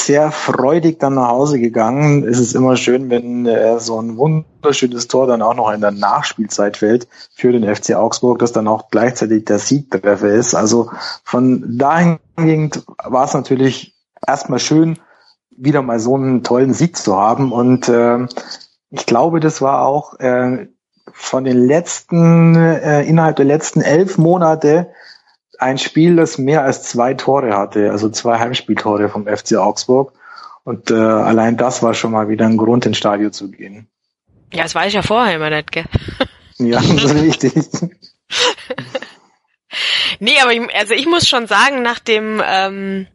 sehr 0.08 0.32
freudig 0.32 0.98
dann 0.98 1.16
nach 1.16 1.28
Hause 1.28 1.60
gegangen. 1.60 2.26
Es 2.26 2.38
ist 2.38 2.54
immer 2.54 2.78
schön, 2.78 3.10
wenn 3.10 3.44
äh, 3.44 3.78
so 3.78 4.00
ein 4.00 4.16
wunderschönes 4.16 5.06
Tor 5.06 5.26
dann 5.26 5.42
auch 5.42 5.52
noch 5.52 5.70
in 5.70 5.82
der 5.82 5.90
Nachspielzeit 5.90 6.78
fällt 6.78 7.08
für 7.34 7.52
den 7.52 7.62
FC 7.62 7.94
Augsburg, 7.94 8.38
das 8.38 8.52
dann 8.52 8.68
auch 8.68 8.88
gleichzeitig 8.90 9.44
der 9.44 9.58
Siegtreffer 9.58 10.28
ist. 10.28 10.54
Also 10.54 10.90
von 11.24 11.76
dahingehend 11.76 12.84
war 13.04 13.26
es 13.26 13.34
natürlich 13.34 13.94
erstmal 14.26 14.60
schön, 14.60 14.98
wieder 15.50 15.82
mal 15.82 16.00
so 16.00 16.14
einen 16.14 16.42
tollen 16.42 16.72
Sieg 16.72 16.96
zu 16.96 17.14
haben. 17.14 17.52
Und 17.52 17.90
äh, 17.90 18.26
ich 18.88 19.04
glaube, 19.04 19.40
das 19.40 19.60
war 19.60 19.84
auch 19.86 20.18
äh, 20.20 20.68
von 21.12 21.44
den 21.44 21.66
letzten, 21.66 22.54
äh, 22.54 23.02
innerhalb 23.02 23.36
der 23.36 23.44
letzten 23.44 23.82
elf 23.82 24.16
Monate 24.16 24.88
ein 25.58 25.78
Spiel, 25.78 26.16
das 26.16 26.38
mehr 26.38 26.62
als 26.62 26.84
zwei 26.84 27.14
Tore 27.14 27.56
hatte, 27.56 27.90
also 27.90 28.08
zwei 28.08 28.38
Heimspieltore 28.38 29.08
vom 29.08 29.26
FC 29.26 29.56
Augsburg. 29.56 30.12
Und 30.64 30.90
äh, 30.90 30.94
allein 30.94 31.56
das 31.56 31.82
war 31.82 31.94
schon 31.94 32.12
mal 32.12 32.28
wieder 32.28 32.46
ein 32.46 32.56
Grund, 32.56 32.86
ins 32.86 32.98
Stadion 32.98 33.32
zu 33.32 33.50
gehen. 33.50 33.88
Ja, 34.52 34.62
das 34.62 34.74
weiß 34.74 34.88
ich 34.88 34.94
ja 34.94 35.02
vorher 35.02 35.36
immer 35.36 35.50
nicht, 35.50 35.72
gell? 35.72 35.86
Ja, 36.58 36.80
das 36.80 37.04
ist 37.04 37.14
richtig. 37.14 37.54
Nee, 40.18 40.40
aber 40.42 40.52
ich, 40.52 40.74
also 40.74 40.94
ich 40.94 41.06
muss 41.06 41.28
schon 41.28 41.46
sagen, 41.46 41.82
nach 41.82 41.98
dem, 41.98 42.42
ähm, 42.44 43.06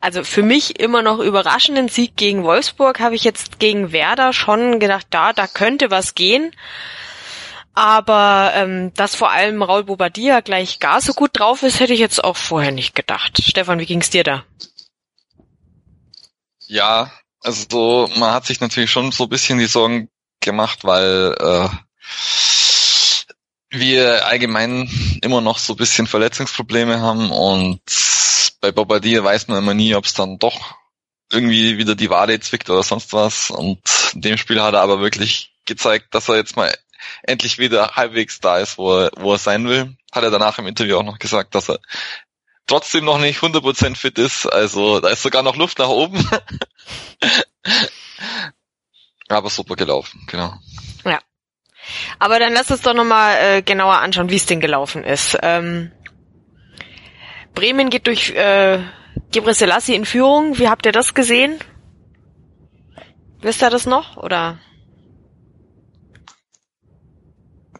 also 0.00 0.24
für 0.24 0.42
mich 0.42 0.80
immer 0.80 1.02
noch 1.02 1.18
überraschenden 1.18 1.88
Sieg 1.88 2.16
gegen 2.16 2.44
Wolfsburg 2.44 3.00
habe 3.00 3.14
ich 3.14 3.24
jetzt 3.24 3.58
gegen 3.58 3.92
Werder 3.92 4.32
schon 4.32 4.78
gedacht, 4.78 5.06
da, 5.10 5.32
da 5.32 5.46
könnte 5.46 5.90
was 5.90 6.14
gehen. 6.14 6.52
Aber 7.76 8.52
ähm, 8.54 8.94
dass 8.94 9.14
vor 9.14 9.30
allem 9.30 9.62
Raul 9.62 9.84
Bobadilla 9.84 10.40
gleich 10.40 10.80
gar 10.80 11.02
so 11.02 11.12
gut 11.12 11.38
drauf 11.38 11.62
ist, 11.62 11.78
hätte 11.78 11.92
ich 11.92 12.00
jetzt 12.00 12.24
auch 12.24 12.36
vorher 12.36 12.72
nicht 12.72 12.94
gedacht. 12.94 13.38
Stefan, 13.42 13.78
wie 13.78 13.84
ging's 13.84 14.08
dir 14.08 14.24
da? 14.24 14.44
Ja, 16.66 17.12
also 17.42 17.66
so, 17.70 18.18
man 18.18 18.32
hat 18.32 18.46
sich 18.46 18.62
natürlich 18.62 18.90
schon 18.90 19.12
so 19.12 19.24
ein 19.24 19.28
bisschen 19.28 19.58
die 19.58 19.66
Sorgen 19.66 20.08
gemacht, 20.40 20.84
weil 20.84 21.36
äh, 21.38 21.68
wir 23.68 24.24
allgemein 24.24 24.88
immer 25.20 25.42
noch 25.42 25.58
so 25.58 25.74
ein 25.74 25.76
bisschen 25.76 26.06
Verletzungsprobleme 26.06 27.02
haben 27.02 27.30
und 27.30 27.82
bei 28.62 28.72
Bobadilla 28.72 29.22
weiß 29.22 29.48
man 29.48 29.58
immer 29.58 29.74
nie, 29.74 29.94
ob 29.94 30.06
es 30.06 30.14
dann 30.14 30.38
doch 30.38 30.76
irgendwie 31.30 31.76
wieder 31.76 31.94
die 31.94 32.08
Wade 32.08 32.40
zwickt 32.40 32.70
oder 32.70 32.82
sonst 32.82 33.12
was. 33.12 33.50
Und 33.50 33.80
in 34.14 34.22
dem 34.22 34.38
Spiel 34.38 34.62
hat 34.62 34.72
er 34.72 34.80
aber 34.80 35.00
wirklich 35.00 35.52
gezeigt, 35.66 36.14
dass 36.14 36.30
er 36.30 36.36
jetzt 36.36 36.56
mal 36.56 36.74
endlich 37.22 37.58
wieder 37.58 37.92
halbwegs 37.96 38.40
da 38.40 38.58
ist, 38.58 38.78
wo 38.78 38.98
er, 38.98 39.10
wo 39.16 39.32
er 39.32 39.38
sein 39.38 39.68
will. 39.68 39.96
Hat 40.12 40.22
er 40.24 40.30
danach 40.30 40.58
im 40.58 40.66
Interview 40.66 40.96
auch 40.96 41.02
noch 41.02 41.18
gesagt, 41.18 41.54
dass 41.54 41.68
er 41.68 41.78
trotzdem 42.66 43.04
noch 43.04 43.18
nicht 43.18 43.40
100% 43.40 43.96
fit 43.96 44.18
ist. 44.18 44.46
Also 44.46 45.00
da 45.00 45.08
ist 45.08 45.22
sogar 45.22 45.42
noch 45.42 45.56
Luft 45.56 45.78
nach 45.78 45.88
oben. 45.88 46.28
Aber 49.28 49.50
super 49.50 49.76
gelaufen, 49.76 50.24
genau. 50.28 50.54
Ja. 51.04 51.18
Aber 52.18 52.38
dann 52.38 52.52
lass 52.52 52.70
uns 52.70 52.82
doch 52.82 52.94
nochmal 52.94 53.36
äh, 53.40 53.62
genauer 53.62 53.96
anschauen, 53.96 54.30
wie 54.30 54.36
es 54.36 54.46
denn 54.46 54.60
gelaufen 54.60 55.04
ist. 55.04 55.36
Ähm, 55.42 55.92
Bremen 57.54 57.90
geht 57.90 58.06
durch 58.06 58.30
äh, 58.30 58.80
Gebre 59.30 59.54
Selassie 59.54 59.94
in 59.94 60.04
Führung. 60.04 60.58
Wie 60.58 60.68
habt 60.68 60.86
ihr 60.86 60.92
das 60.92 61.14
gesehen? 61.14 61.58
Wisst 63.40 63.62
ihr 63.62 63.70
das 63.70 63.86
noch? 63.86 64.16
Oder? 64.16 64.58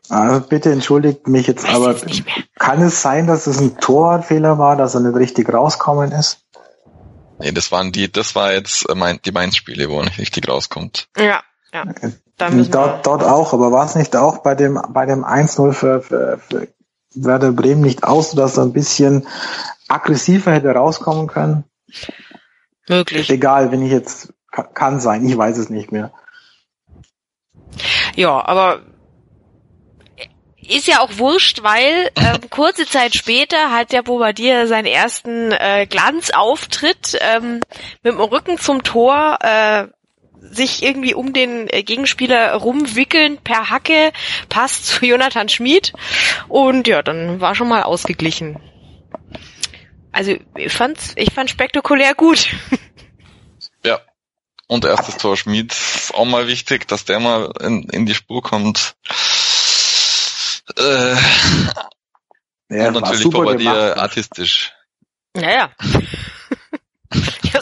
Also 0.09 0.47
bitte 0.47 0.71
entschuldigt 0.73 1.27
mich 1.29 1.47
jetzt, 1.47 1.64
Weiß 1.66 1.75
aber 1.75 1.97
kann 2.59 2.81
es 2.83 3.03
sein, 3.03 3.27
dass 3.27 3.47
es 3.47 3.61
ein 3.61 3.79
Torwartfehler 3.79 4.59
war, 4.59 4.77
dass 4.77 4.95
er 4.95 5.01
nicht 5.01 5.16
richtig 5.16 5.53
rauskommen 5.53 6.12
ist? 6.12 6.40
Nee, 7.38 7.53
das 7.53 7.71
waren 7.73 7.92
die, 7.92 8.11
das 8.11 8.35
war 8.35 8.53
jetzt 8.53 8.88
äh, 8.88 8.95
mein, 8.95 9.21
die 9.25 9.33
Mainz-Spiele, 9.33 9.90
wo 9.90 9.99
er 9.99 10.05
nicht 10.05 10.19
richtig 10.19 10.49
rauskommt. 10.49 11.09
Ja, 11.19 11.42
ja. 11.73 11.85
Da 12.38 12.51
müssen 12.51 12.73
wir, 12.73 12.79
Dort, 12.81 13.07
dort 13.07 13.25
auch, 13.25 13.53
aber 13.53 13.73
war 13.73 13.85
es 13.85 13.95
nicht 13.95 14.14
auch 14.16 14.38
bei 14.38 14.55
dem, 14.55 14.81
bei 14.90 15.07
dem 15.07 15.25
1-0 15.25 15.73
für, 15.73 16.01
für, 16.03 16.38
für 16.38 16.69
Werder 17.14 17.53
Bremen 17.53 17.81
nicht 17.83 18.05
aus, 18.05 18.33
dass 18.33 18.57
er 18.59 18.64
ein 18.64 18.73
bisschen 18.73 19.27
aggressiver 19.88 20.53
hätte 20.53 20.71
rauskommen 20.71 21.27
können? 21.27 21.64
möglich. 22.88 23.29
Egal, 23.31 23.73
wenn 23.73 23.83
ich 23.83 23.90
jetzt, 23.90 24.33
ka- 24.53 24.62
kann 24.62 25.01
sein, 25.01 25.27
ich 25.27 25.37
weiß 25.37 25.59
es 25.59 25.71
nicht 25.71 25.92
mehr. 25.92 26.12
Ja, 28.14 28.45
aber 28.47 28.81
ist 30.69 30.87
ja 30.87 31.01
auch 31.01 31.19
wurscht, 31.19 31.63
weil 31.63 32.11
ähm, 32.17 32.41
kurze 32.51 32.87
Zeit 32.87 33.15
später 33.15 33.71
hat 33.71 33.93
der 33.93 34.03
Bobadilla 34.03 34.67
seinen 34.67 34.87
ersten 34.87 35.53
äh, 35.53 35.87
Glanzauftritt 35.89 37.19
ähm, 37.21 37.61
mit 38.03 38.13
dem 38.13 38.21
Rücken 38.21 38.59
zum 38.59 38.83
Tor 38.83 39.39
äh, 39.41 39.87
sich 40.41 40.83
irgendwie 40.83 41.15
um 41.15 41.33
den 41.33 41.69
äh, 41.69 41.83
Gegenspieler 41.83 42.55
rumwickeln 42.55 43.39
per 43.39 43.71
Hacke, 43.71 44.13
passt 44.49 44.87
zu 44.87 45.07
Jonathan 45.07 45.49
Schmid 45.49 45.93
und 46.49 46.87
ja, 46.87 47.03
dann 47.03 47.41
war 47.41 47.55
schon 47.55 47.69
mal 47.69 47.83
ausgeglichen. 47.83 48.61
Also 50.13 50.37
ich 50.57 50.73
fand's, 50.73 51.13
ich 51.17 51.33
fand 51.33 51.51
spektakulär 51.51 52.15
gut. 52.15 52.49
Ja. 53.85 54.01
Und 54.69 54.85
erstes 54.85 55.17
Tor 55.17 55.37
Schmied 55.37 55.73
ist 55.73 56.13
auch 56.15 56.25
mal 56.25 56.49
wichtig, 56.49 56.89
dass 56.89 57.05
der 57.05 57.21
mal 57.21 57.53
in, 57.61 57.85
in 57.91 58.05
die 58.05 58.15
Spur 58.15 58.43
kommt. 58.43 58.97
Äh, 60.77 61.15
Ja, 62.69 62.89
und 62.89 62.95
war 62.95 63.01
natürlich 63.03 63.23
super 63.23 63.39
Bobadilla 63.39 63.73
gemacht. 63.73 63.99
artistisch. 63.99 64.73
Naja. 65.35 65.71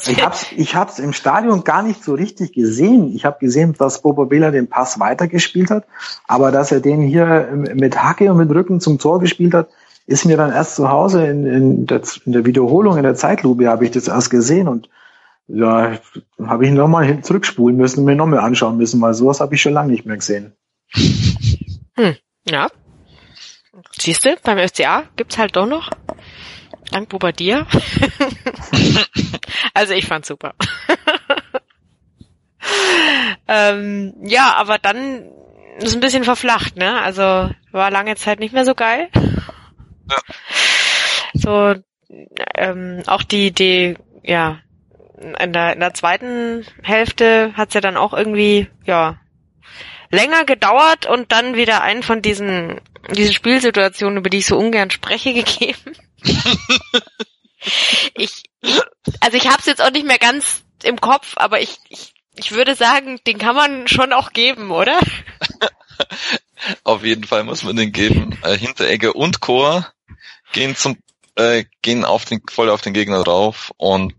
Ich 0.06 0.22
hab's, 0.22 0.46
ich 0.56 0.74
hab's 0.74 0.98
im 0.98 1.12
Stadion 1.12 1.62
gar 1.64 1.82
nicht 1.82 2.02
so 2.02 2.14
richtig 2.14 2.52
gesehen. 2.52 3.14
Ich 3.14 3.24
habe 3.24 3.38
gesehen, 3.38 3.74
dass 3.78 4.02
Bobo 4.02 4.26
Bela 4.26 4.50
den 4.50 4.68
Pass 4.68 4.98
weitergespielt 4.98 5.70
hat, 5.70 5.86
aber 6.26 6.50
dass 6.50 6.72
er 6.72 6.80
den 6.80 7.00
hier 7.02 7.48
mit 7.52 7.96
Hacke 8.02 8.30
und 8.30 8.38
mit 8.38 8.50
Rücken 8.50 8.80
zum 8.80 8.98
Tor 8.98 9.20
gespielt 9.20 9.54
hat, 9.54 9.68
ist 10.06 10.24
mir 10.24 10.36
dann 10.36 10.50
erst 10.50 10.76
zu 10.76 10.88
Hause 10.88 11.26
in, 11.26 11.46
in, 11.46 11.86
der, 11.86 12.02
in 12.26 12.32
der 12.32 12.44
Wiederholung, 12.44 12.96
in 12.96 13.02
der 13.04 13.14
Zeitlupe 13.14 13.68
habe 13.68 13.84
ich 13.84 13.92
das 13.92 14.08
erst 14.08 14.30
gesehen 14.30 14.66
und 14.66 14.88
ja, 15.46 15.98
habe 16.44 16.66
ich 16.66 16.72
nochmal 16.72 17.04
hin 17.04 17.22
zurückspulen 17.22 17.76
müssen 17.76 18.00
und 18.00 18.06
mir 18.06 18.16
nochmal 18.16 18.40
anschauen 18.40 18.76
müssen, 18.76 19.00
weil 19.00 19.14
sowas 19.14 19.40
habe 19.40 19.54
ich 19.54 19.62
schon 19.62 19.74
lange 19.74 19.92
nicht 19.92 20.06
mehr 20.06 20.16
gesehen. 20.16 20.52
Hm, 21.96 22.16
ja. 22.48 22.68
Siehst 23.98 24.24
du, 24.24 24.36
beim 24.42 24.58
FCA 24.58 25.04
gibt's 25.16 25.38
halt 25.38 25.56
doch 25.56 25.66
noch. 25.66 25.90
Dank 26.90 27.08
Bobadilla. 27.08 27.66
also 29.74 29.94
ich 29.94 30.06
fand's 30.06 30.28
super. 30.28 30.54
ähm, 33.48 34.14
ja, 34.22 34.54
aber 34.56 34.78
dann 34.78 35.30
ist 35.78 35.94
ein 35.94 36.00
bisschen 36.00 36.24
verflacht, 36.24 36.76
ne? 36.76 37.00
Also 37.00 37.50
war 37.72 37.90
lange 37.90 38.16
Zeit 38.16 38.38
nicht 38.38 38.52
mehr 38.52 38.64
so 38.64 38.74
geil. 38.74 39.08
Ja. 40.10 40.18
So 41.32 41.74
ähm, 42.56 43.02
auch 43.06 43.22
die 43.22 43.52
die 43.52 43.96
ja 44.22 44.60
in 45.40 45.52
der 45.52 45.72
in 45.72 45.80
der 45.80 45.94
zweiten 45.94 46.64
Hälfte 46.82 47.52
hat's 47.56 47.74
ja 47.74 47.80
dann 47.80 47.96
auch 47.96 48.12
irgendwie 48.12 48.68
ja 48.84 49.18
länger 50.14 50.44
gedauert 50.44 51.06
und 51.06 51.32
dann 51.32 51.54
wieder 51.56 51.82
einen 51.82 52.02
von 52.02 52.22
diesen 52.22 52.80
diese 53.10 53.32
Spielsituationen, 53.32 54.18
über 54.18 54.30
die 54.30 54.38
ich 54.38 54.46
so 54.46 54.56
ungern 54.56 54.90
spreche, 54.90 55.34
gegeben. 55.34 55.96
ich, 58.14 58.44
also 59.20 59.36
ich 59.36 59.46
habe 59.46 59.58
es 59.58 59.66
jetzt 59.66 59.82
auch 59.82 59.90
nicht 59.90 60.06
mehr 60.06 60.18
ganz 60.18 60.62
im 60.82 61.00
Kopf, 61.00 61.34
aber 61.36 61.60
ich, 61.60 61.78
ich, 61.88 62.14
ich 62.36 62.52
würde 62.52 62.74
sagen, 62.74 63.20
den 63.26 63.38
kann 63.38 63.54
man 63.54 63.88
schon 63.88 64.12
auch 64.12 64.32
geben, 64.32 64.70
oder? 64.70 64.98
auf 66.84 67.04
jeden 67.04 67.24
Fall 67.24 67.44
muss 67.44 67.62
man 67.62 67.76
den 67.76 67.92
geben. 67.92 68.38
Äh, 68.42 68.56
Hinteregger 68.56 69.14
und 69.14 69.40
Chor 69.40 69.92
gehen 70.52 70.76
zum 70.76 70.98
äh, 71.36 71.64
gehen 71.82 72.04
auf 72.04 72.24
den 72.24 72.42
voll 72.50 72.70
auf 72.70 72.80
den 72.80 72.94
Gegner 72.94 73.22
drauf 73.24 73.72
und 73.76 74.14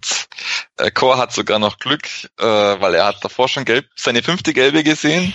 äh, 0.78 0.92
Chor 0.92 1.18
hat 1.18 1.34
sogar 1.34 1.60
noch 1.60 1.80
Glück, 1.80 2.08
äh, 2.38 2.44
weil 2.44 2.96
er 2.96 3.06
hat 3.06 3.24
davor 3.24 3.48
schon 3.48 3.66
gelb 3.66 3.88
seine 3.96 4.24
fünfte 4.24 4.54
gelbe 4.54 4.84
gesehen 4.84 5.34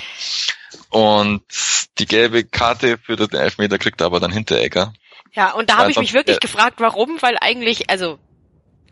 und 0.90 1.42
die 1.98 2.06
gelbe 2.06 2.44
Karte 2.44 2.98
für 2.98 3.16
den 3.16 3.30
Elfmeter 3.30 3.78
kriegt 3.78 4.00
er 4.00 4.06
aber 4.06 4.20
dann 4.20 4.32
Hinteregger. 4.32 4.92
Ja, 5.32 5.52
und 5.52 5.70
da 5.70 5.76
habe 5.76 5.90
ich 5.90 5.98
mich 5.98 6.12
wirklich 6.12 6.36
äh, 6.36 6.40
gefragt, 6.40 6.80
warum, 6.80 7.22
weil 7.22 7.36
eigentlich, 7.40 7.88
also, 7.88 8.18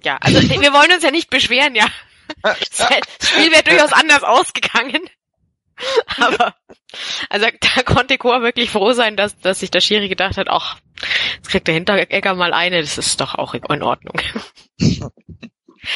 ja, 0.02 0.16
also 0.20 0.40
wir 0.40 0.72
wollen 0.72 0.92
uns 0.92 1.02
ja 1.02 1.10
nicht 1.10 1.30
beschweren, 1.30 1.74
ja. 1.74 1.86
Das 2.42 3.28
Spiel 3.28 3.50
wäre 3.50 3.62
durchaus 3.62 3.92
anders 3.92 4.22
ausgegangen. 4.22 5.00
Aber, 6.16 6.54
also 7.30 7.46
da 7.60 7.82
konnte 7.82 8.18
Chor 8.18 8.42
wirklich 8.42 8.70
froh 8.70 8.92
sein, 8.92 9.16
dass, 9.16 9.38
dass 9.38 9.60
sich 9.60 9.70
der 9.70 9.80
Schiri 9.80 10.08
gedacht 10.08 10.36
hat, 10.36 10.48
ach, 10.48 10.78
jetzt 11.36 11.50
kriegt 11.50 11.66
der 11.66 11.74
Hinteregger 11.74 12.34
mal 12.34 12.52
eine, 12.52 12.80
das 12.80 12.98
ist 12.98 13.20
doch 13.20 13.34
auch 13.34 13.54
in 13.54 13.82
Ordnung. 13.82 14.20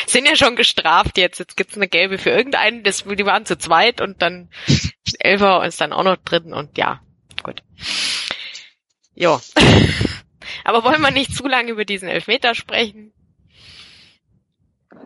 Sind 0.07 0.27
ja 0.27 0.37
schon 0.37 0.57
gestraft 0.57 1.19
jetzt, 1.19 1.39
jetzt 1.39 1.57
gibt's 1.57 1.77
eine 1.77 1.89
gelbe 1.89 2.17
für 2.17 2.31
irgendeinen, 2.31 2.83
das, 2.85 3.05
die 3.05 3.27
waren 3.27 3.45
zu 3.45 3.59
zweit 3.59 4.01
und 4.01 4.23
dann 4.23 4.49
Elfer 5.19 5.65
ist 5.67 5.81
dann 5.81 5.93
auch 5.93 6.05
noch 6.05 6.17
drin 6.17 6.53
und 6.53 6.79
ja, 6.79 7.01
gut. 7.43 7.63
Jo. 9.15 9.41
Aber 10.65 10.85
wollen 10.85 11.03
wir 11.03 11.11
nicht 11.11 11.35
zu 11.35 11.47
lange 11.47 11.73
über 11.73 11.85
diesen 11.85 12.09
Elfmeter 12.09 12.55
sprechen? 12.55 13.13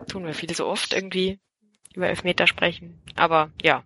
Tun 0.07 0.25
wir 0.25 0.33
viel 0.33 0.53
so 0.55 0.67
oft 0.67 0.93
irgendwie 0.93 1.39
über 1.93 2.07
Elfmeter 2.07 2.47
sprechen. 2.47 3.01
Aber 3.15 3.51
ja. 3.61 3.83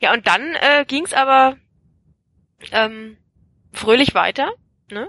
Ja, 0.00 0.12
und 0.12 0.26
dann 0.26 0.54
äh, 0.54 0.84
ging's 0.86 1.12
aber 1.12 1.56
ähm, 2.70 3.16
fröhlich 3.72 4.14
weiter, 4.14 4.52
ne? 4.90 5.08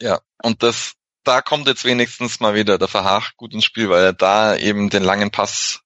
Ja, 0.00 0.20
und 0.42 0.62
das, 0.62 0.94
da 1.24 1.42
kommt 1.42 1.66
jetzt 1.66 1.84
wenigstens 1.84 2.40
mal 2.40 2.54
wieder 2.54 2.78
der 2.78 2.88
Verhach 2.88 3.36
gut 3.36 3.52
ins 3.52 3.64
Spiel, 3.64 3.90
weil 3.90 4.02
er 4.02 4.12
da 4.12 4.56
eben 4.56 4.88
den 4.88 5.02
langen 5.02 5.30
Pass 5.30 5.80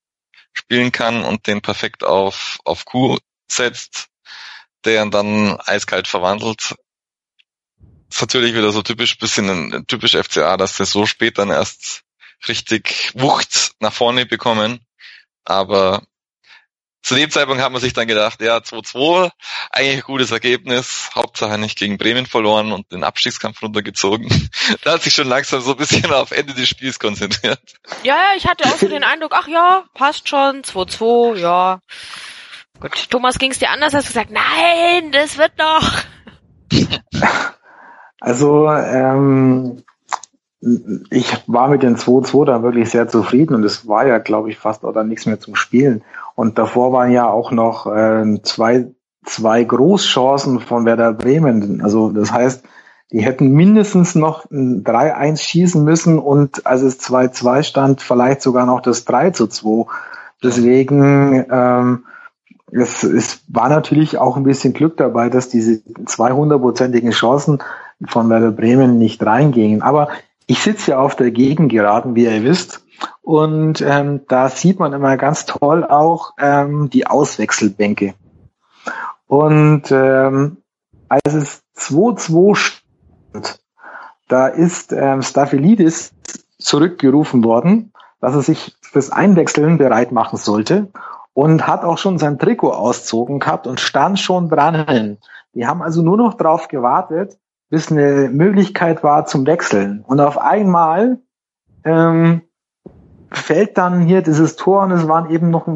spielen 0.53 0.92
kann 0.92 1.24
und 1.24 1.46
den 1.48 1.62
perfekt 1.62 2.05
auf, 2.05 2.61
auf 2.64 2.85
Q 2.85 3.18
setzt 3.48 4.09
der 4.85 5.03
ihn 5.03 5.11
dann 5.11 5.59
eiskalt 5.61 6.09
verwandelt. 6.09 6.74
Ist 8.11 8.20
natürlich 8.20 8.55
wieder 8.55 8.72
so 8.72 8.83
typisch, 8.83 9.18
bisschen 9.18 9.87
typisch 9.87 10.14
FCA, 10.14 10.57
dass 10.57 10.77
sie 10.77 10.85
so 10.85 11.07
spät 11.07 11.38
dann 11.38 11.50
erst 11.50 12.03
richtig 12.46 13.12
Wucht 13.14 13.72
nach 13.81 13.92
vorne 13.92 14.27
bekommen. 14.27 14.85
Aber 15.45 16.03
zu 17.05 17.15
dem 17.15 17.31
Zeitpunkt 17.31 17.63
hat 17.63 17.71
man 17.71 17.83
sich 17.83 17.93
dann 17.93 18.09
gedacht, 18.09 18.41
ja, 18.41 18.57
2-2, 18.57 19.31
eigentlich 19.71 19.97
ein 19.97 20.07
gutes 20.07 20.31
Ergebnis, 20.31 21.11
Hauptsache 21.15 21.59
nicht 21.59 21.79
gegen 21.79 21.99
Bremen 21.99 22.25
verloren 22.25 22.73
und 22.73 22.91
den 22.93 23.05
Abstiegskampf 23.05 23.61
runtergezogen. 23.63 24.29
da 24.85 24.93
hat 24.93 25.03
sich 25.03 25.15
schon 25.15 25.29
langsam 25.29 25.61
so 25.61 25.73
ein 25.73 25.77
bisschen 25.77 26.11
auf 26.13 26.31
Ende 26.31 26.55
des 26.55 26.67
Spiels 26.67 26.99
konzentriert. 26.99 27.61
Ja, 28.03 28.17
ja, 28.17 28.37
ich 28.37 28.47
hatte 28.47 28.65
auch 28.65 28.79
so 28.79 28.89
den 28.89 29.05
Eindruck, 29.05 29.33
ach 29.35 29.49
ja, 29.49 29.85
passt 29.93 30.31
schon, 30.31 30.63
2-2, 30.63 31.37
ja. 31.37 31.81
Gut, 32.81 33.11
Thomas, 33.11 33.39
ging 33.39 33.51
es 33.51 33.59
dir 33.59 33.71
anders? 33.71 33.93
Hast 33.93 34.09
du 34.09 34.13
gesagt, 34.15 34.31
nein, 34.31 35.13
das 35.13 35.37
wird 35.37 35.59
noch. 35.59 35.93
Also, 38.21 38.71
ähm, 38.71 39.84
ich 41.11 41.42
war 41.46 41.68
mit 41.68 41.83
den 41.83 41.96
2-2 41.96 42.44
dann 42.46 42.62
wirklich 42.62 42.90
sehr 42.90 43.09
zufrieden 43.09 43.55
und 43.55 43.64
es 43.64 43.87
war 43.87 44.07
ja, 44.07 44.18
glaube 44.18 44.50
ich, 44.50 44.59
fast 44.59 44.85
oder 44.85 45.05
nichts 45.05 45.27
mehr 45.27 45.40
zum 45.40 45.57
Spielen. 45.57 46.03
Und 46.35 46.59
davor 46.59 46.92
waren 46.92 47.11
ja 47.11 47.29
auch 47.29 47.50
noch 47.50 47.87
äh, 47.87 48.40
zwei, 48.42 48.87
zwei 49.24 49.64
Großchancen 49.64 50.61
von 50.61 50.85
Werder 50.85 51.12
Bremen. 51.12 51.83
Also 51.83 52.11
das 52.11 52.33
heißt, 52.33 52.64
die 53.12 53.20
hätten 53.20 53.53
mindestens 53.53 54.14
noch 54.14 54.50
ein 54.50 54.83
3-1 54.85 55.40
schießen 55.40 55.85
müssen 55.85 56.18
und 56.18 56.66
als 56.66 56.83
es 56.83 56.98
2-2 57.00 57.62
stand, 57.62 58.00
vielleicht 58.00 58.42
sogar 58.42 58.66
noch 58.66 58.81
das 58.81 59.07
3-2. 59.07 59.87
Deswegen 60.42 61.46
ähm, 61.50 62.05
es, 62.72 63.05
es 63.05 63.44
war 63.48 63.68
natürlich 63.68 64.18
auch 64.18 64.37
ein 64.37 64.42
bisschen 64.42 64.72
Glück 64.72 64.96
dabei, 64.96 65.29
dass 65.29 65.48
diese 65.48 65.74
200-prozentigen 65.74 67.12
Chancen 67.12 67.59
von 68.07 68.29
Werder 68.29 68.50
Bremen 68.50 68.98
nicht 68.98 69.24
reingingen. 69.24 69.83
Aber 69.83 70.09
ich 70.47 70.63
sitze 70.63 70.93
ja 70.93 70.99
auf 70.99 71.17
der 71.17 71.31
Gegengeraden, 71.31 72.15
wie 72.15 72.25
ihr 72.25 72.45
wisst. 72.45 72.85
Und 73.23 73.81
ähm, 73.81 74.23
da 74.29 74.49
sieht 74.49 74.79
man 74.79 74.93
immer 74.93 75.17
ganz 75.17 75.47
toll 75.47 75.85
auch 75.85 76.33
ähm, 76.39 76.91
die 76.91 77.07
Auswechselbänke. 77.07 78.15
Und 79.27 79.91
ähm, 79.91 80.59
als 81.09 81.35
es 81.35 81.63
2-2 81.77 82.55
stand, 82.57 83.61
da 84.29 84.47
ist 84.47 84.93
ähm, 84.93 85.23
Staphylidis 85.23 86.13
zurückgerufen 86.59 87.45
worden, 87.45 87.93
dass 88.21 88.35
er 88.35 88.43
sich 88.43 88.77
fürs 88.81 89.11
Einwechseln 89.11 89.79
bereit 89.79 90.13
machen 90.13 90.39
sollte 90.39 90.89
und 91.35 91.67
hat 91.67 91.85
auch 91.85 91.99
schon 91.99 92.19
sein 92.19 92.39
Trikot 92.39 92.73
auszogen 92.73 93.41
gehabt 93.41 93.67
und 93.67 93.81
stand 93.81 94.19
schon 94.19 94.49
dran. 94.49 95.19
Die 95.55 95.67
haben 95.67 95.83
also 95.83 96.03
nur 96.03 96.17
noch 96.17 96.35
drauf 96.35 96.69
gewartet, 96.69 97.39
bis 97.70 97.90
eine 97.90 98.29
Möglichkeit 98.29 99.03
war 99.03 99.27
zum 99.27 99.46
Wechseln. 99.46 100.05
Und 100.07 100.20
auf 100.20 100.38
einmal 100.38 101.18
ähm, 101.85 102.42
fällt 103.31 103.79
dann 103.79 104.03
hier 104.03 104.22
dieses 104.22 104.57
Tor 104.57 104.83
und 104.83 104.92
es 104.92 105.09
waren 105.09 105.31
eben 105.31 105.50
noch 105.50 105.66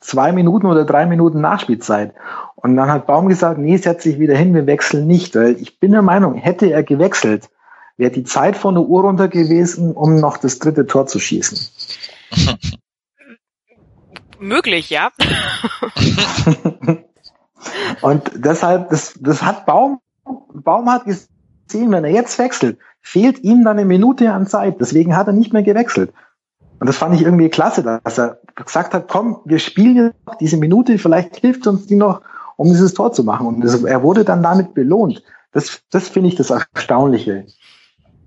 zwei 0.00 0.32
Minuten 0.32 0.66
oder 0.66 0.84
drei 0.84 1.06
Minuten 1.06 1.40
Nachspielzeit. 1.40 2.14
Und 2.54 2.76
dann 2.76 2.90
hat 2.90 3.06
Baum 3.06 3.28
gesagt, 3.28 3.58
nee, 3.58 3.76
setz 3.76 4.02
dich 4.02 4.18
wieder 4.18 4.36
hin, 4.36 4.54
wir 4.54 4.66
wechseln 4.66 5.06
nicht. 5.06 5.34
Weil 5.36 5.56
ich 5.60 5.78
bin 5.78 5.92
der 5.92 6.02
Meinung, 6.02 6.34
hätte 6.34 6.66
er 6.66 6.82
gewechselt, 6.82 7.48
wäre 7.96 8.10
die 8.10 8.24
Zeit 8.24 8.56
von 8.56 8.74
der 8.74 8.84
Uhr 8.84 9.02
runter 9.02 9.28
gewesen, 9.28 9.92
um 9.92 10.16
noch 10.16 10.36
das 10.36 10.58
dritte 10.58 10.86
Tor 10.86 11.06
zu 11.06 11.18
schießen. 11.18 11.58
möglich, 14.40 14.90
ja. 14.90 15.10
und 18.02 18.30
deshalb, 18.34 18.90
das, 18.90 19.14
das 19.20 19.42
hat 19.42 19.66
Baum, 19.66 20.00
Baum 20.52 20.90
hat 20.90 21.04
gesehen, 21.04 21.92
wenn 21.92 22.04
er 22.04 22.10
jetzt 22.10 22.38
wechselt, 22.38 22.78
fehlt 23.00 23.42
ihm 23.42 23.64
dann 23.64 23.78
eine 23.78 23.86
Minute 23.86 24.32
an 24.32 24.46
Zeit. 24.46 24.80
Deswegen 24.80 25.16
hat 25.16 25.26
er 25.26 25.32
nicht 25.32 25.52
mehr 25.52 25.62
gewechselt. 25.62 26.12
Und 26.80 26.86
das 26.86 26.96
fand 26.96 27.14
ich 27.14 27.22
irgendwie 27.22 27.48
klasse, 27.48 27.82
dass 27.82 28.18
er 28.18 28.38
gesagt 28.54 28.94
hat, 28.94 29.08
komm, 29.08 29.40
wir 29.44 29.58
spielen 29.58 29.96
jetzt 29.96 30.26
noch 30.26 30.36
diese 30.36 30.56
Minute, 30.56 30.98
vielleicht 30.98 31.36
hilft 31.36 31.66
uns 31.66 31.86
die 31.86 31.96
noch, 31.96 32.22
um 32.56 32.68
dieses 32.68 32.94
Tor 32.94 33.12
zu 33.12 33.24
machen. 33.24 33.46
Und 33.46 33.60
das, 33.62 33.82
er 33.82 34.02
wurde 34.02 34.24
dann 34.24 34.42
damit 34.42 34.74
belohnt. 34.74 35.22
Das, 35.52 35.80
das 35.90 36.08
finde 36.08 36.28
ich 36.28 36.36
das 36.36 36.50
Erstaunliche. 36.50 37.46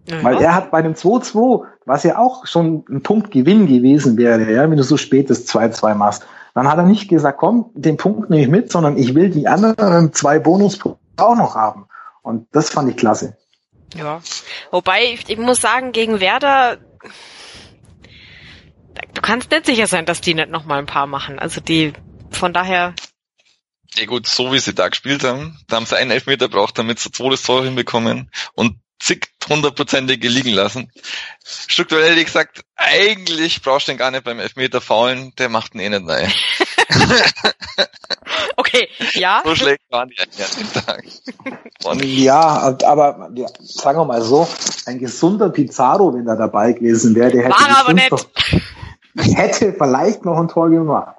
Ja. 0.07 0.23
Weil 0.23 0.41
er 0.41 0.55
hat 0.55 0.71
bei 0.71 0.81
dem 0.81 0.93
2-2, 0.93 1.63
was 1.85 2.03
ja 2.03 2.17
auch 2.17 2.45
schon 2.45 2.83
ein 2.89 3.03
Punktgewinn 3.03 3.67
gewesen 3.67 4.17
wäre, 4.17 4.51
ja, 4.51 4.69
wenn 4.69 4.77
du 4.77 4.83
so 4.83 4.97
spät 4.97 5.29
das 5.29 5.47
2-2 5.47 5.95
machst, 5.95 6.25
dann 6.53 6.67
hat 6.67 6.77
er 6.77 6.83
nicht 6.83 7.07
gesagt, 7.07 7.37
komm, 7.37 7.69
den 7.73 7.97
Punkt 7.97 8.29
nehme 8.29 8.41
ich 8.43 8.49
mit, 8.49 8.71
sondern 8.71 8.97
ich 8.97 9.15
will 9.15 9.29
die 9.29 9.47
anderen 9.47 10.11
zwei 10.11 10.39
Bonuspunkte 10.39 10.99
auch 11.17 11.35
noch 11.35 11.55
haben. 11.55 11.85
Und 12.21 12.47
das 12.51 12.69
fand 12.69 12.89
ich 12.89 12.97
klasse. 12.97 13.37
Ja. 13.95 14.21
Wobei, 14.71 15.13
ich, 15.13 15.29
ich 15.29 15.37
muss 15.37 15.59
sagen, 15.59 15.91
gegen 15.91 16.19
Werder, 16.19 16.77
du 19.13 19.21
kannst 19.21 19.51
nicht 19.51 19.65
sicher 19.65 19.87
sein, 19.87 20.05
dass 20.05 20.21
die 20.21 20.33
nicht 20.33 20.49
noch 20.49 20.65
mal 20.65 20.79
ein 20.79 20.85
paar 20.85 21.07
machen. 21.07 21.39
Also 21.39 21.61
die, 21.61 21.93
von 22.29 22.53
daher, 22.53 22.93
Ja 23.95 24.05
gut, 24.05 24.27
so 24.27 24.53
wie 24.53 24.59
sie 24.59 24.73
da 24.73 24.87
gespielt 24.87 25.23
haben, 25.23 25.59
da 25.67 25.75
haben 25.75 25.85
sie 25.85 25.97
einen 25.97 26.11
Elfmeter 26.11 26.47
braucht, 26.47 26.77
damit 26.77 26.99
sie 26.99 27.11
zwei 27.11 27.29
das 27.29 27.43
Tor 27.43 27.63
hinbekommen 27.63 28.31
und 28.53 28.77
zig 29.01 29.27
hundertprozentige 29.49 30.29
liegen 30.29 30.51
lassen. 30.51 30.91
Strukturell 31.43 32.11
hätte 32.11 32.19
ich 32.19 32.27
gesagt, 32.27 32.63
eigentlich 32.75 33.61
brauchst 33.61 33.87
du 33.87 33.91
den 33.91 33.97
gar 33.97 34.11
nicht 34.11 34.23
beim 34.23 34.39
Elfmeter 34.39 34.79
faulen, 34.79 35.33
der 35.37 35.49
macht 35.49 35.73
ihn 35.73 35.81
eh 35.81 35.89
nicht 35.89 36.07
rein. 36.07 36.31
okay, 38.57 38.87
ja. 39.13 39.41
So 39.43 39.55
schlecht 39.55 39.81
waren 39.89 40.09
die 40.09 40.19
eigentlich 40.19 40.45
an 40.45 40.51
dem 40.57 40.73
Tag. 40.73 41.03
Und 41.83 42.05
Ja, 42.05 42.77
aber 42.85 43.29
ja, 43.35 43.47
sagen 43.59 43.99
wir 43.99 44.05
mal 44.05 44.21
so, 44.21 44.47
ein 44.85 44.99
gesunder 44.99 45.49
Pizarro, 45.49 46.13
wenn 46.13 46.27
er 46.27 46.35
dabei 46.35 46.73
gewesen 46.73 47.15
wäre, 47.15 47.31
der 47.31 47.43
hätte, 47.43 47.55
War 47.55 47.79
aber 47.79 47.93
bestimmt 47.93 48.27
Noch, 49.13 49.25
hätte 49.25 49.73
vielleicht 49.73 50.25
noch 50.25 50.37
ein 50.37 50.47
Tor 50.47 50.69
gemacht. 50.69 51.15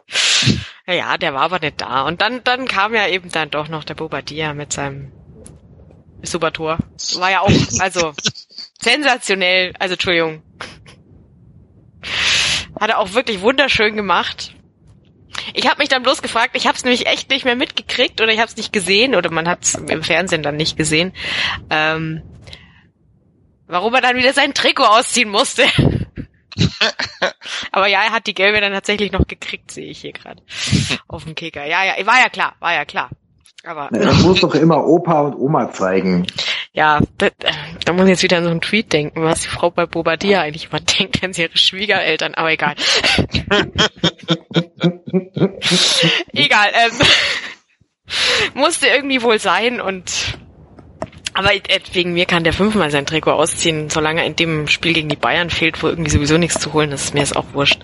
Ja, 0.86 0.94
ja, 0.94 1.16
der 1.16 1.34
war 1.34 1.42
aber 1.42 1.60
nicht 1.60 1.80
da. 1.80 2.02
Und 2.02 2.20
dann, 2.20 2.42
dann 2.44 2.66
kam 2.66 2.94
ja 2.94 3.06
eben 3.06 3.30
dann 3.30 3.50
doch 3.50 3.68
noch 3.68 3.84
der 3.84 3.94
Bobadilla 3.94 4.54
mit 4.54 4.72
seinem 4.72 5.12
super 6.22 6.52
Tor. 6.52 6.78
War 7.16 7.30
ja 7.30 7.40
auch, 7.40 7.50
also, 7.80 8.12
sensationell. 8.80 9.72
Also, 9.78 9.94
Entschuldigung. 9.94 10.42
Hat 12.80 12.90
er 12.90 12.98
auch 12.98 13.14
wirklich 13.14 13.42
wunderschön 13.42 13.94
gemacht. 13.94 14.54
Ich 15.55 15.68
habe 15.68 15.78
mich 15.78 15.88
dann 15.88 16.03
bloß 16.03 16.22
gefragt, 16.22 16.57
ich 16.57 16.66
habe 16.66 16.76
es 16.76 16.84
nämlich 16.84 17.07
echt 17.07 17.30
nicht 17.30 17.44
mehr 17.44 17.57
mitgekriegt 17.57 18.20
oder 18.20 18.32
ich 18.32 18.38
habe 18.38 18.48
es 18.48 18.57
nicht 18.57 18.72
gesehen 18.72 19.14
oder 19.14 19.30
man 19.30 19.48
hat 19.48 19.62
es 19.62 19.74
im 19.74 20.03
Fernsehen 20.03 20.42
dann 20.42 20.57
nicht 20.57 20.76
gesehen, 20.76 21.12
ähm, 21.70 22.22
warum 23.66 23.94
er 23.94 24.00
dann 24.00 24.16
wieder 24.16 24.32
sein 24.32 24.55
Trikot 24.55 24.84
ausziehen 24.84 25.30
musste. 25.30 25.64
Aber 27.72 27.86
ja, 27.86 28.03
er 28.03 28.12
hat 28.12 28.26
die 28.26 28.34
gelbe 28.34 28.61
dann 28.61 28.72
tatsächlich 28.72 29.12
noch 29.12 29.26
gekriegt, 29.26 29.70
sehe 29.70 29.86
ich 29.86 30.00
hier 30.00 30.12
gerade 30.12 30.42
auf 31.09 31.24
dem 31.24 31.34
Kicker. 31.34 31.64
Ja, 31.64 31.84
ja, 31.84 32.07
war 32.07 32.20
ja 32.20 32.28
klar, 32.28 32.55
war 32.61 32.74
ja 32.74 32.84
klar. 32.84 33.11
Aber 33.64 33.90
Er 33.92 34.12
muss 34.14 34.40
doch 34.40 34.55
immer 34.55 34.84
Opa 34.84 35.20
und 35.20 35.36
Oma 35.36 35.70
zeigen. 35.70 36.26
Ja, 36.74 37.00
da, 37.18 37.28
da 37.84 37.92
muss 37.92 38.04
ich 38.04 38.10
jetzt 38.10 38.22
wieder 38.22 38.38
an 38.38 38.44
so 38.44 38.50
einen 38.50 38.62
Tweet 38.62 38.92
denken, 38.92 39.22
was 39.22 39.42
die 39.42 39.48
Frau 39.48 39.70
bei 39.70 39.84
Bobadilla 39.86 40.40
eigentlich 40.40 40.70
immer 40.70 40.80
denkt, 40.98 41.20
wenn 41.22 41.32
sie 41.32 41.42
ihre 41.42 41.56
Schwiegereltern, 41.56 42.34
aber 42.34 42.50
egal. 42.50 42.74
egal, 46.32 46.72
ähm, 46.72 46.92
musste 48.54 48.86
irgendwie 48.86 49.22
wohl 49.22 49.38
sein 49.38 49.80
und 49.80 50.38
aber 51.34 51.54
äh, 51.54 51.80
wegen 51.92 52.12
mir 52.12 52.26
kann 52.26 52.44
der 52.44 52.52
fünfmal 52.52 52.90
sein 52.90 53.06
Trikot 53.06 53.32
ausziehen, 53.32 53.88
solange 53.88 54.20
er 54.20 54.26
in 54.26 54.36
dem 54.36 54.68
Spiel 54.68 54.92
gegen 54.92 55.08
die 55.08 55.16
Bayern 55.16 55.48
fehlt, 55.50 55.82
wo 55.82 55.88
irgendwie 55.88 56.10
sowieso 56.10 56.36
nichts 56.36 56.60
zu 56.60 56.72
holen 56.72 56.92
ist, 56.92 57.14
mir 57.14 57.22
ist 57.22 57.36
auch 57.36 57.52
wurscht. 57.52 57.80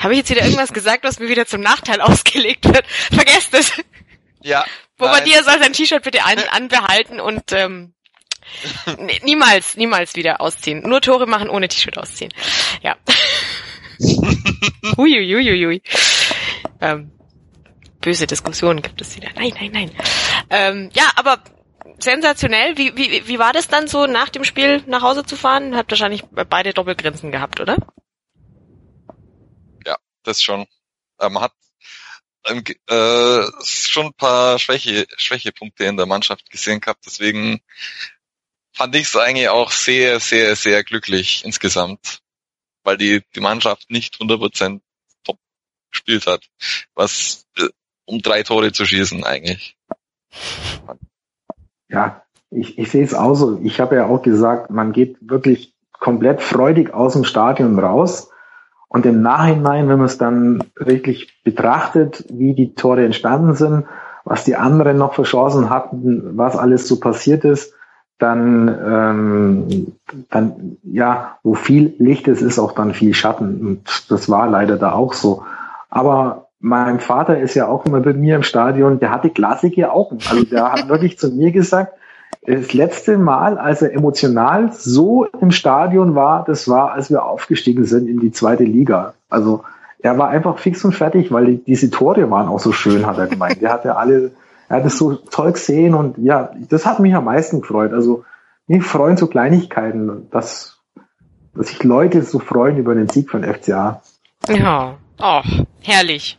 Habe 0.00 0.12
ich 0.12 0.18
jetzt 0.18 0.30
wieder 0.30 0.42
irgendwas 0.42 0.72
gesagt, 0.72 1.04
was 1.04 1.20
mir 1.20 1.28
wieder 1.28 1.46
zum 1.46 1.60
Nachteil 1.60 2.00
ausgelegt 2.00 2.66
wird? 2.66 2.84
Vergesst 2.86 3.54
es. 3.54 3.72
ja, 4.42 4.64
Bobadilla 4.96 5.42
soll 5.42 5.58
sein 5.60 5.72
T-Shirt 5.72 6.02
bitte 6.02 6.24
an, 6.24 6.38
anbehalten 6.50 7.20
und 7.20 7.52
ähm, 7.52 7.94
niemals, 9.22 9.76
niemals 9.76 10.14
wieder 10.16 10.40
ausziehen. 10.40 10.82
Nur 10.82 11.00
Tore 11.00 11.26
machen 11.26 11.50
ohne 11.50 11.68
T-Shirt 11.68 11.98
ausziehen. 11.98 12.32
Ja. 12.82 12.96
Huiuiuiui. 14.96 15.82
Ähm, 16.80 17.12
böse 18.00 18.26
Diskussionen 18.26 18.82
gibt 18.82 19.00
es 19.00 19.16
wieder. 19.16 19.28
Nein, 19.34 19.52
nein, 19.54 19.70
nein. 19.72 19.90
Ähm, 20.48 20.90
ja, 20.94 21.10
aber 21.16 21.42
sensationell. 21.98 22.78
Wie, 22.78 22.96
wie, 22.96 23.26
wie 23.26 23.38
war 23.38 23.52
das 23.52 23.68
dann 23.68 23.88
so, 23.88 24.06
nach 24.06 24.30
dem 24.30 24.44
Spiel 24.44 24.82
nach 24.86 25.02
Hause 25.02 25.24
zu 25.24 25.36
fahren? 25.36 25.76
Habt 25.76 25.90
wahrscheinlich 25.90 26.22
beide 26.30 26.72
Doppelgrinsen 26.72 27.30
gehabt, 27.30 27.60
oder? 27.60 27.76
ja, 29.86 29.96
das 30.22 30.42
schon. 30.42 30.66
Äh, 31.18 31.28
man 31.28 31.44
hat 31.44 31.52
ähm, 32.46 32.64
äh, 32.88 33.64
schon 33.64 34.06
ein 34.06 34.14
paar 34.14 34.58
Schwäche, 34.58 35.06
Schwächepunkte 35.16 35.84
in 35.84 35.96
der 35.96 36.06
Mannschaft 36.06 36.50
gesehen 36.50 36.80
gehabt, 36.80 37.04
deswegen 37.06 37.60
fand 38.72 38.94
ich 38.94 39.08
es 39.08 39.16
eigentlich 39.16 39.48
auch 39.48 39.70
sehr, 39.70 40.20
sehr, 40.20 40.56
sehr 40.56 40.84
glücklich 40.84 41.42
insgesamt, 41.44 42.20
weil 42.84 42.96
die, 42.96 43.22
die 43.34 43.40
Mannschaft 43.40 43.90
nicht 43.90 44.16
100% 44.16 44.80
top 45.24 45.38
gespielt 45.90 46.26
hat, 46.26 46.44
was 46.94 47.46
äh, 47.58 47.68
um 48.04 48.22
drei 48.22 48.42
Tore 48.42 48.72
zu 48.72 48.84
schießen 48.84 49.24
eigentlich. 49.24 49.76
Ja, 51.88 52.22
ich, 52.50 52.78
ich 52.78 52.90
sehe 52.90 53.04
es 53.04 53.14
auch 53.14 53.34
so. 53.34 53.60
Ich 53.62 53.80
habe 53.80 53.96
ja 53.96 54.06
auch 54.06 54.22
gesagt, 54.22 54.70
man 54.70 54.92
geht 54.92 55.16
wirklich 55.20 55.74
komplett 55.92 56.42
freudig 56.42 56.92
aus 56.92 57.12
dem 57.12 57.24
Stadion 57.24 57.78
raus. 57.78 58.30
Und 58.88 59.06
im 59.06 59.22
Nachhinein, 59.22 59.88
wenn 59.88 59.98
man 59.98 60.06
es 60.06 60.18
dann 60.18 60.64
wirklich 60.74 61.42
betrachtet, 61.44 62.24
wie 62.28 62.54
die 62.54 62.74
Tore 62.74 63.04
entstanden 63.04 63.54
sind, 63.54 63.86
was 64.24 64.44
die 64.44 64.56
anderen 64.56 64.98
noch 64.98 65.14
für 65.14 65.22
Chancen 65.22 65.70
hatten, 65.70 66.36
was 66.36 66.56
alles 66.56 66.88
so 66.88 66.98
passiert 66.98 67.44
ist, 67.44 67.72
dann, 68.20 68.68
ähm, 68.68 69.92
dann, 70.30 70.76
ja, 70.84 71.38
wo 71.42 71.54
viel 71.54 71.94
Licht 71.98 72.28
ist, 72.28 72.42
ist 72.42 72.58
auch 72.58 72.72
dann 72.72 72.94
viel 72.94 73.14
Schatten. 73.14 73.66
Und 73.66 74.10
das 74.10 74.28
war 74.28 74.48
leider 74.48 74.76
da 74.76 74.92
auch 74.92 75.14
so. 75.14 75.42
Aber 75.88 76.48
mein 76.60 77.00
Vater 77.00 77.38
ist 77.38 77.54
ja 77.54 77.66
auch 77.66 77.86
immer 77.86 78.00
bei 78.00 78.12
mir 78.12 78.36
im 78.36 78.42
Stadion, 78.42 79.00
der 79.00 79.10
hatte 79.10 79.30
glasige 79.30 79.90
Augen. 79.92 80.18
Also 80.28 80.44
der 80.44 80.72
hat 80.72 80.88
wirklich 80.88 81.18
zu 81.18 81.30
mir 81.30 81.50
gesagt, 81.50 81.94
das 82.46 82.72
letzte 82.72 83.18
Mal, 83.18 83.58
als 83.58 83.82
er 83.82 83.92
emotional 83.92 84.72
so 84.72 85.26
im 85.40 85.50
Stadion 85.50 86.14
war, 86.14 86.44
das 86.44 86.68
war, 86.68 86.92
als 86.92 87.10
wir 87.10 87.24
aufgestiegen 87.24 87.84
sind 87.84 88.08
in 88.08 88.20
die 88.20 88.32
zweite 88.32 88.64
Liga. 88.64 89.14
Also 89.28 89.62
er 89.98 90.16
war 90.18 90.28
einfach 90.28 90.58
fix 90.58 90.84
und 90.84 90.92
fertig, 90.94 91.32
weil 91.32 91.46
die, 91.46 91.64
diese 91.64 91.90
Tore 91.90 92.30
waren 92.30 92.48
auch 92.48 92.60
so 92.60 92.72
schön, 92.72 93.06
hat 93.06 93.18
er 93.18 93.26
gemeint. 93.26 93.62
Er 93.62 93.72
hatte 93.72 93.96
alle, 93.96 94.30
er 94.70 94.76
hat 94.76 94.86
es 94.86 94.98
so 94.98 95.14
toll 95.16 95.52
gesehen 95.52 95.94
und 95.94 96.16
ja, 96.18 96.52
das 96.68 96.86
hat 96.86 97.00
mich 97.00 97.12
am 97.12 97.24
meisten 97.24 97.60
gefreut. 97.60 97.92
Also 97.92 98.24
mich 98.68 98.84
freuen 98.84 99.16
so 99.16 99.26
Kleinigkeiten, 99.26 100.30
dass, 100.30 100.78
dass 101.54 101.66
sich 101.66 101.82
Leute 101.82 102.22
so 102.22 102.38
freuen 102.38 102.76
über 102.76 102.94
den 102.94 103.08
Sieg 103.08 103.30
von 103.30 103.42
FCA. 103.42 104.00
Ja, 104.48 104.96
oh, 105.18 105.42
herrlich. 105.82 106.38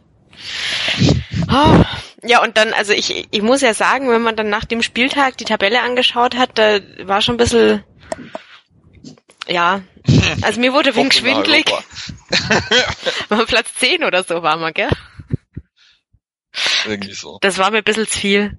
Oh, 1.51 1.83
ja, 2.23 2.41
und 2.41 2.55
dann, 2.55 2.71
also 2.71 2.93
ich, 2.93 3.27
ich 3.31 3.41
muss 3.41 3.59
ja 3.59 3.73
sagen, 3.73 4.09
wenn 4.09 4.21
man 4.21 4.37
dann 4.37 4.49
nach 4.49 4.63
dem 4.63 4.81
Spieltag 4.81 5.35
die 5.35 5.43
Tabelle 5.43 5.81
angeschaut 5.81 6.37
hat, 6.37 6.51
da 6.57 6.79
war 7.03 7.21
schon 7.21 7.35
ein 7.35 7.37
bisschen, 7.37 7.83
ja, 9.45 9.81
also 10.41 10.61
mir 10.61 10.71
wurde 10.71 10.95
wegen 10.95 11.11
schwindlig, 11.11 11.65
Platz 13.47 13.73
10 13.75 14.05
oder 14.05 14.23
so 14.23 14.41
war 14.41 14.55
man, 14.55 14.73
gell? 14.73 14.89
Irgendwie 16.85 17.13
so. 17.13 17.37
Das 17.41 17.57
war 17.57 17.71
mir 17.71 17.79
ein 17.79 17.83
bisschen 17.83 18.07
zu 18.07 18.19
viel. 18.19 18.57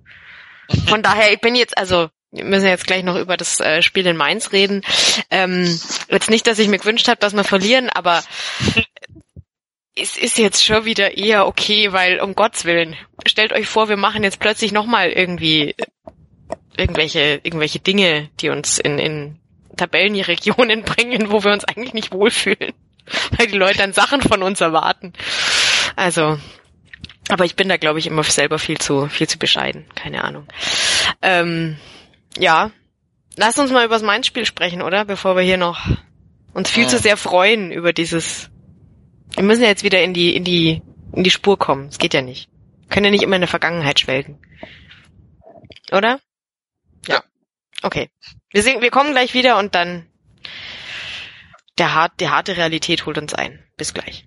Von 0.87 1.03
daher, 1.03 1.33
ich 1.33 1.41
bin 1.41 1.55
jetzt, 1.55 1.77
also, 1.77 2.11
wir 2.31 2.45
müssen 2.45 2.67
jetzt 2.67 2.87
gleich 2.87 3.05
noch 3.05 3.17
über 3.17 3.37
das 3.37 3.61
äh, 3.61 3.83
Spiel 3.83 4.07
in 4.07 4.17
Mainz 4.17 4.53
reden. 4.53 4.83
Ähm, 5.31 5.65
jetzt 6.09 6.31
nicht, 6.31 6.47
dass 6.47 6.59
ich 6.59 6.69
mir 6.69 6.79
gewünscht 6.79 7.09
habe, 7.09 7.21
dass 7.21 7.35
wir 7.35 7.45
verlieren, 7.45 7.91
aber 7.91 8.23
es 9.95 10.17
ist 10.17 10.39
jetzt 10.39 10.65
schon 10.65 10.85
wieder 10.85 11.17
eher 11.17 11.47
okay, 11.47 11.93
weil 11.93 12.21
um 12.21 12.35
Gottes 12.35 12.65
Willen, 12.65 12.97
stellt 13.27 13.53
euch 13.53 13.67
vor, 13.67 13.89
wir 13.89 13.99
machen 13.99 14.23
jetzt 14.23 14.41
plötzlich 14.41 14.73
nochmal 14.73 15.11
irgendwie 15.11 15.75
irgendwelche, 16.77 17.41
irgendwelche 17.43 17.81
Dinge, 17.81 18.31
die 18.41 18.49
uns 18.49 18.79
in, 18.79 18.99
in 18.99 19.39
Tabellenregionen 19.77 20.83
bringen, 20.85 21.31
wo 21.31 21.45
wir 21.45 21.53
uns 21.53 21.65
eigentlich 21.65 21.95
nicht 21.95 22.13
wohlfühlen. 22.13 22.73
Weil 23.37 23.49
die 23.49 23.59
Leute 23.59 23.79
dann 23.79 23.93
Sachen 23.93 24.23
von 24.23 24.43
uns 24.43 24.61
erwarten. 24.61 25.13
Also, 25.97 26.39
aber 27.29 27.45
ich 27.45 27.57
bin 27.57 27.69
da, 27.69 27.77
glaube 27.77 27.99
ich, 27.99 28.07
immer 28.07 28.25
selber 28.25 28.59
viel 28.59 28.79
zu, 28.79 29.07
viel 29.09 29.29
zu 29.29 29.39
bescheiden. 29.39 29.87
Keine 29.95 30.25
Ahnung. 30.25 30.47
Ähm, 31.21 31.79
ja. 32.37 32.71
Lass 33.37 33.59
uns 33.59 33.71
mal 33.71 33.85
über 33.85 33.95
das 33.95 34.03
Mainz-Spiel 34.03 34.45
sprechen, 34.45 34.83
oder? 34.83 35.05
Bevor 35.05 35.37
wir 35.37 35.43
hier 35.43 35.57
noch 35.57 35.87
uns 36.53 36.71
viel 36.71 36.85
Ja. 36.85 36.89
zu 36.89 36.99
sehr 36.99 37.17
freuen 37.17 37.73
über 37.73 37.93
dieses. 37.93 38.51
Wir 39.35 39.45
müssen 39.45 39.63
ja 39.63 39.69
jetzt 39.69 39.85
wieder 39.85 40.03
in 40.03 40.13
die, 40.13 40.37
in 40.37 40.45
die, 40.45 40.83
in 41.13 41.25
die 41.25 41.31
Spur 41.31 41.59
kommen. 41.59 41.89
Es 41.89 41.99
geht 41.99 42.13
ja 42.13 42.21
nicht. 42.21 42.51
Wir 42.81 42.89
können 42.89 43.07
ja 43.07 43.11
nicht 43.11 43.23
immer 43.23 43.37
in 43.37 43.43
der 43.43 43.49
Vergangenheit 43.49 44.01
schwelgen. 44.01 44.39
Oder? 45.91 46.21
Ja. 47.07 47.23
Okay. 47.83 48.11
Wir 48.51 48.63
sehen, 48.63 48.83
wir 48.83 48.91
kommen 48.91 49.13
gleich 49.13 49.33
wieder 49.33 49.59
und 49.59 49.75
dann 49.75 50.07
der 51.79 51.95
hart, 51.95 52.21
die 52.21 52.29
harte 52.29 52.57
Realität 52.57 53.07
holt 53.07 53.17
uns 53.17 53.33
ein. 53.33 53.65
Bis 53.79 53.95
gleich. 53.95 54.27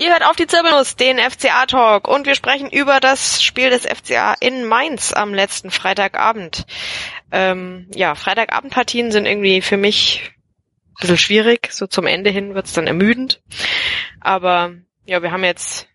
Ihr 0.00 0.12
hört 0.12 0.24
auf 0.24 0.34
die 0.34 0.46
Zirbelnuss, 0.46 0.96
den 0.96 1.18
FCA-Talk 1.18 2.08
und 2.08 2.24
wir 2.24 2.34
sprechen 2.34 2.70
über 2.70 3.00
das 3.00 3.42
Spiel 3.42 3.68
des 3.68 3.84
FCA 3.84 4.34
in 4.40 4.64
Mainz 4.64 5.12
am 5.12 5.34
letzten 5.34 5.70
Freitagabend. 5.70 6.64
Ähm, 7.30 7.86
ja, 7.94 8.14
Freitagabendpartien 8.14 9.12
sind 9.12 9.26
irgendwie 9.26 9.60
für 9.60 9.76
mich 9.76 10.32
ein 10.88 11.00
bisschen 11.00 11.18
schwierig. 11.18 11.70
So 11.70 11.86
zum 11.86 12.06
Ende 12.06 12.30
hin 12.30 12.54
wird's 12.54 12.72
dann 12.72 12.86
ermüdend. 12.86 13.42
Aber 14.20 14.72
ja, 15.04 15.22
wir 15.22 15.32
haben 15.32 15.44
jetzt 15.44 15.86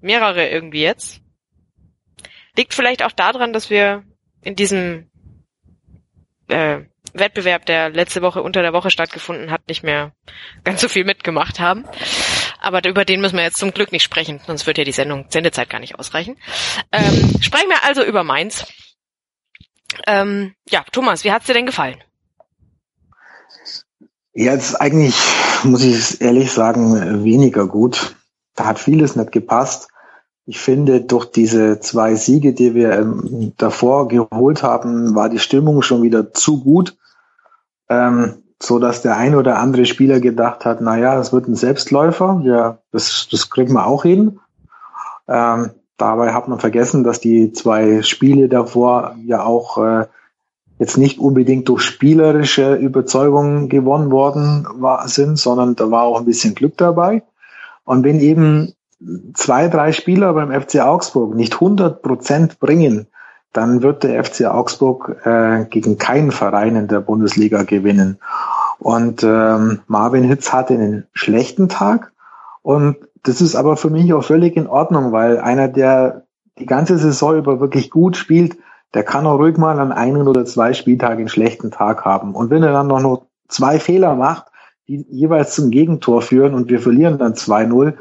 mehrere 0.00 0.48
irgendwie 0.48 0.82
jetzt. 0.82 1.20
Liegt 2.56 2.74
vielleicht 2.74 3.02
auch 3.02 3.10
daran, 3.10 3.52
dass 3.52 3.70
wir 3.70 4.04
in 4.40 4.54
diesem 4.54 5.10
äh, 6.46 6.82
Wettbewerb, 7.12 7.66
der 7.66 7.90
letzte 7.90 8.22
Woche 8.22 8.40
unter 8.40 8.62
der 8.62 8.72
Woche 8.72 8.90
stattgefunden 8.90 9.50
hat, 9.50 9.66
nicht 9.68 9.82
mehr 9.82 10.12
ganz 10.62 10.80
so 10.80 10.88
viel 10.88 11.02
mitgemacht 11.02 11.58
haben. 11.58 11.84
Aber 12.60 12.84
über 12.86 13.04
den 13.04 13.20
müssen 13.20 13.36
wir 13.36 13.44
jetzt 13.44 13.58
zum 13.58 13.72
Glück 13.72 13.92
nicht 13.92 14.02
sprechen, 14.02 14.40
sonst 14.46 14.66
wird 14.66 14.78
ja 14.78 14.84
die 14.84 14.92
Sendung 14.92 15.26
Sendezeit 15.28 15.70
gar 15.70 15.80
nicht 15.80 15.98
ausreichen. 15.98 16.36
Ähm, 16.92 17.34
sprechen 17.40 17.68
wir 17.68 17.84
also 17.84 18.04
über 18.04 18.24
Mainz. 18.24 18.66
Ähm, 20.06 20.54
ja, 20.68 20.84
Thomas, 20.92 21.24
wie 21.24 21.32
hat's 21.32 21.46
dir 21.46 21.54
denn 21.54 21.66
gefallen? 21.66 22.02
Jetzt 24.32 24.80
eigentlich, 24.80 25.16
muss 25.64 25.82
ich 25.82 26.20
ehrlich 26.20 26.52
sagen, 26.52 27.24
weniger 27.24 27.66
gut. 27.66 28.14
Da 28.54 28.66
hat 28.66 28.78
vieles 28.78 29.16
nicht 29.16 29.32
gepasst. 29.32 29.88
Ich 30.46 30.58
finde, 30.58 31.02
durch 31.02 31.26
diese 31.26 31.80
zwei 31.80 32.14
Siege, 32.14 32.54
die 32.54 32.74
wir 32.74 32.92
ähm, 32.92 33.52
davor 33.56 34.08
geholt 34.08 34.62
haben, 34.62 35.14
war 35.14 35.28
die 35.28 35.38
Stimmung 35.38 35.82
schon 35.82 36.02
wieder 36.02 36.32
zu 36.32 36.62
gut, 36.62 36.96
ähm, 37.88 38.42
so 38.60 38.78
dass 38.78 39.02
der 39.02 39.16
ein 39.16 39.34
oder 39.34 39.58
andere 39.58 39.86
Spieler 39.86 40.20
gedacht 40.20 40.64
hat, 40.64 40.80
na 40.80 40.98
ja, 40.98 41.14
das 41.14 41.32
wird 41.32 41.48
ein 41.48 41.54
Selbstläufer, 41.54 42.40
ja, 42.44 42.78
das, 42.90 43.28
das 43.30 43.50
kriegen 43.50 43.72
wir 43.72 43.86
auch 43.86 44.02
hin. 44.02 44.40
Ähm, 45.28 45.70
dabei 45.96 46.32
hat 46.32 46.48
man 46.48 46.58
vergessen, 46.58 47.04
dass 47.04 47.20
die 47.20 47.52
zwei 47.52 48.02
Spiele 48.02 48.48
davor 48.48 49.14
ja 49.24 49.44
auch 49.44 49.78
äh, 49.78 50.06
jetzt 50.78 50.96
nicht 50.96 51.18
unbedingt 51.18 51.68
durch 51.68 51.82
spielerische 51.82 52.74
Überzeugung 52.74 53.68
gewonnen 53.68 54.10
worden 54.10 54.66
war, 54.74 55.06
sind, 55.08 55.38
sondern 55.38 55.76
da 55.76 55.90
war 55.90 56.04
auch 56.04 56.20
ein 56.20 56.24
bisschen 56.24 56.54
Glück 56.54 56.76
dabei. 56.76 57.22
Und 57.84 58.04
wenn 58.04 58.20
eben 58.20 58.74
zwei, 59.34 59.68
drei 59.68 59.92
Spieler 59.92 60.32
beim 60.34 60.52
FC 60.52 60.80
Augsburg 60.80 61.34
nicht 61.34 61.54
100 61.54 62.02
Prozent 62.02 62.58
bringen, 62.60 63.06
dann 63.52 63.82
wird 63.82 64.02
der 64.02 64.22
FC 64.22 64.46
Augsburg 64.46 65.16
äh, 65.24 65.64
gegen 65.66 65.98
keinen 65.98 66.30
Verein 66.30 66.76
in 66.76 66.88
der 66.88 67.00
Bundesliga 67.00 67.62
gewinnen. 67.62 68.18
Und 68.78 69.24
ähm, 69.24 69.80
Marvin 69.86 70.24
Hitz 70.24 70.52
hatte 70.52 70.74
einen 70.74 71.06
schlechten 71.12 71.68
Tag 71.68 72.12
und 72.62 72.96
das 73.22 73.40
ist 73.40 73.56
aber 73.56 73.76
für 73.76 73.90
mich 73.90 74.12
auch 74.12 74.22
völlig 74.22 74.56
in 74.56 74.66
Ordnung, 74.66 75.12
weil 75.12 75.38
einer, 75.38 75.68
der 75.68 76.24
die 76.58 76.66
ganze 76.66 76.98
Saison 76.98 77.36
über 77.36 77.60
wirklich 77.60 77.90
gut 77.90 78.16
spielt, 78.16 78.56
der 78.94 79.02
kann 79.02 79.26
auch 79.26 79.38
ruhig 79.38 79.56
mal 79.58 79.78
an 79.78 79.92
einen 79.92 80.28
oder 80.28 80.44
zwei 80.44 80.72
Spieltagen 80.72 81.18
einen 81.18 81.28
schlechten 81.28 81.70
Tag 81.70 82.04
haben. 82.04 82.34
Und 82.34 82.50
wenn 82.50 82.62
er 82.62 82.72
dann 82.72 82.86
noch 82.86 83.00
nur 83.00 83.26
zwei 83.48 83.78
Fehler 83.78 84.14
macht, 84.14 84.46
die 84.86 85.04
jeweils 85.10 85.54
zum 85.54 85.70
Gegentor 85.70 86.22
führen 86.22 86.54
und 86.54 86.70
wir 86.70 86.80
verlieren 86.80 87.18
dann 87.18 87.34
2-0, 87.34 87.94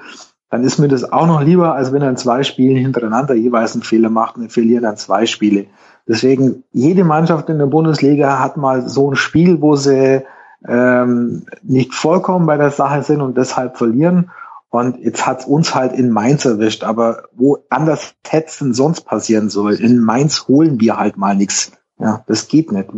dann 0.49 0.63
ist 0.63 0.77
mir 0.79 0.87
das 0.87 1.11
auch 1.11 1.27
noch 1.27 1.41
lieber, 1.41 1.75
als 1.75 1.91
wenn 1.91 2.01
er 2.01 2.09
in 2.09 2.17
zwei 2.17 2.43
Spielen 2.43 2.77
hintereinander 2.77 3.33
jeweils 3.33 3.73
einen 3.73 3.83
Fehler 3.83 4.09
macht 4.09 4.37
und 4.37 4.43
wir 4.43 4.49
verlieren 4.49 4.83
dann 4.83 4.97
zwei 4.97 5.25
Spiele. 5.25 5.65
Deswegen, 6.07 6.63
jede 6.71 7.03
Mannschaft 7.03 7.49
in 7.49 7.59
der 7.59 7.65
Bundesliga 7.65 8.39
hat 8.39 8.55
mal 8.55 8.87
so 8.87 9.11
ein 9.11 9.17
Spiel, 9.17 9.61
wo 9.61 9.75
sie 9.75 10.23
ähm, 10.65 11.45
nicht 11.63 11.93
vollkommen 11.93 12.45
bei 12.45 12.55
der 12.57 12.71
Sache 12.71 13.03
sind 13.03 13.21
und 13.21 13.37
deshalb 13.37 13.77
verlieren. 13.77 14.31
Und 14.69 14.99
jetzt 14.99 15.25
hat's 15.25 15.45
uns 15.45 15.75
halt 15.75 15.93
in 15.93 16.09
Mainz 16.09 16.45
erwischt. 16.45 16.83
Aber 16.83 17.23
wo 17.33 17.57
anders 17.69 18.15
hätte 18.25 18.51
denn 18.59 18.73
sonst 18.73 19.01
passieren 19.01 19.49
soll? 19.49 19.73
In 19.73 19.99
Mainz 19.99 20.47
holen 20.47 20.79
wir 20.79 20.97
halt 20.97 21.17
mal 21.17 21.35
nichts. 21.35 21.71
Ja, 21.99 22.23
das 22.27 22.47
geht 22.47 22.71
nicht. 22.71 22.89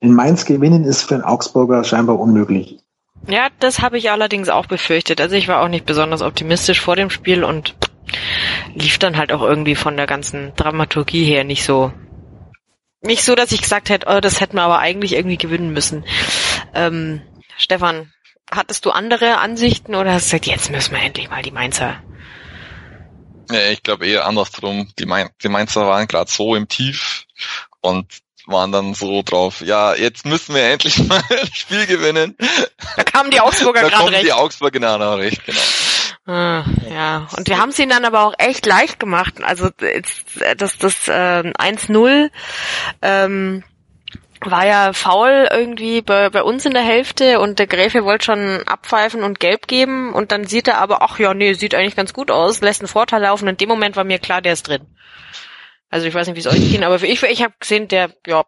In 0.00 0.14
Mainz 0.14 0.44
gewinnen 0.44 0.84
ist 0.84 1.02
für 1.02 1.14
einen 1.14 1.24
Augsburger 1.24 1.84
scheinbar 1.84 2.18
unmöglich. 2.18 2.79
Ja, 3.28 3.48
das 3.58 3.80
habe 3.80 3.98
ich 3.98 4.10
allerdings 4.10 4.48
auch 4.48 4.66
befürchtet. 4.66 5.20
Also 5.20 5.36
ich 5.36 5.48
war 5.48 5.62
auch 5.62 5.68
nicht 5.68 5.86
besonders 5.86 6.22
optimistisch 6.22 6.80
vor 6.80 6.96
dem 6.96 7.10
Spiel 7.10 7.44
und 7.44 7.74
lief 8.74 8.98
dann 8.98 9.16
halt 9.16 9.32
auch 9.32 9.42
irgendwie 9.42 9.74
von 9.74 9.96
der 9.96 10.06
ganzen 10.06 10.54
Dramaturgie 10.56 11.24
her 11.24 11.44
nicht 11.44 11.64
so. 11.64 11.92
Nicht 13.02 13.24
so, 13.24 13.34
dass 13.34 13.52
ich 13.52 13.62
gesagt 13.62 13.88
hätte, 13.88 14.06
oh, 14.08 14.20
das 14.20 14.40
hätten 14.40 14.56
wir 14.56 14.62
aber 14.62 14.78
eigentlich 14.78 15.14
irgendwie 15.14 15.38
gewinnen 15.38 15.72
müssen. 15.72 16.04
Ähm, 16.74 17.22
Stefan, 17.56 18.12
hattest 18.50 18.84
du 18.84 18.90
andere 18.90 19.38
Ansichten 19.38 19.94
oder 19.94 20.12
hast 20.12 20.26
du 20.32 20.38
gesagt, 20.38 20.46
jetzt 20.46 20.70
müssen 20.70 20.94
wir 20.94 21.02
endlich 21.02 21.30
mal 21.30 21.42
die 21.42 21.50
Mainzer? 21.50 22.02
Ja, 23.50 23.68
ich 23.70 23.82
glaube 23.82 24.06
eher 24.06 24.26
andersrum. 24.26 24.92
Die, 24.98 25.06
Main 25.06 25.30
die 25.42 25.48
Mainzer 25.48 25.86
waren 25.86 26.06
gerade 26.06 26.30
so 26.30 26.54
im 26.54 26.68
Tief 26.68 27.26
und 27.80 28.06
waren 28.46 28.72
dann 28.72 28.94
so 28.94 29.22
drauf, 29.22 29.60
ja, 29.60 29.94
jetzt 29.94 30.26
müssen 30.26 30.54
wir 30.54 30.62
endlich 30.62 30.98
mal 31.08 31.22
das 31.28 31.54
Spiel 31.56 31.86
gewinnen. 31.86 32.36
Da 32.96 33.04
kamen 33.04 33.30
die 33.30 33.40
Augsburger 33.40 33.82
gerade 33.82 34.10
recht. 34.10 34.14
Da 34.14 34.22
die 34.22 34.32
Augsburger 34.32 34.80
genau, 34.80 35.14
recht, 35.14 35.44
genau. 35.44 35.60
Ah, 36.26 36.64
ja, 36.88 37.26
und 37.36 37.48
wir 37.48 37.58
haben 37.58 37.70
es 37.70 37.78
ihnen 37.78 37.90
dann 37.90 38.04
aber 38.04 38.24
auch 38.24 38.34
echt 38.38 38.66
leicht 38.66 39.00
gemacht. 39.00 39.42
Also 39.42 39.70
das, 40.56 40.78
das 40.78 41.08
äh, 41.08 41.42
1-0 41.42 42.30
ähm, 43.02 43.64
war 44.40 44.66
ja 44.66 44.92
faul 44.92 45.48
irgendwie 45.50 46.02
bei, 46.02 46.30
bei 46.30 46.42
uns 46.42 46.64
in 46.64 46.72
der 46.72 46.82
Hälfte 46.82 47.40
und 47.40 47.58
der 47.58 47.66
Gräfe 47.66 48.04
wollte 48.04 48.26
schon 48.26 48.62
abpfeifen 48.66 49.22
und 49.22 49.40
gelb 49.40 49.66
geben 49.66 50.12
und 50.12 50.32
dann 50.32 50.44
sieht 50.44 50.68
er 50.68 50.78
aber, 50.78 51.02
ach 51.02 51.18
ja, 51.18 51.34
nee, 51.34 51.52
sieht 51.52 51.74
eigentlich 51.74 51.96
ganz 51.96 52.12
gut 52.12 52.30
aus, 52.30 52.60
lässt 52.60 52.80
einen 52.80 52.88
Vorteil 52.88 53.22
laufen 53.22 53.44
und 53.44 53.52
in 53.52 53.56
dem 53.58 53.68
Moment 53.68 53.96
war 53.96 54.04
mir 54.04 54.18
klar, 54.18 54.40
der 54.40 54.54
ist 54.54 54.68
drin. 54.68 54.86
Also 55.90 56.06
ich 56.06 56.14
weiß 56.14 56.26
nicht, 56.28 56.36
wie 56.36 56.40
es 56.40 56.46
euch 56.46 56.70
ging, 56.70 56.84
aber 56.84 57.02
ich, 57.02 57.22
ich 57.22 57.42
habe 57.42 57.54
gesehen, 57.58 57.88
der, 57.88 58.14
ja, 58.26 58.44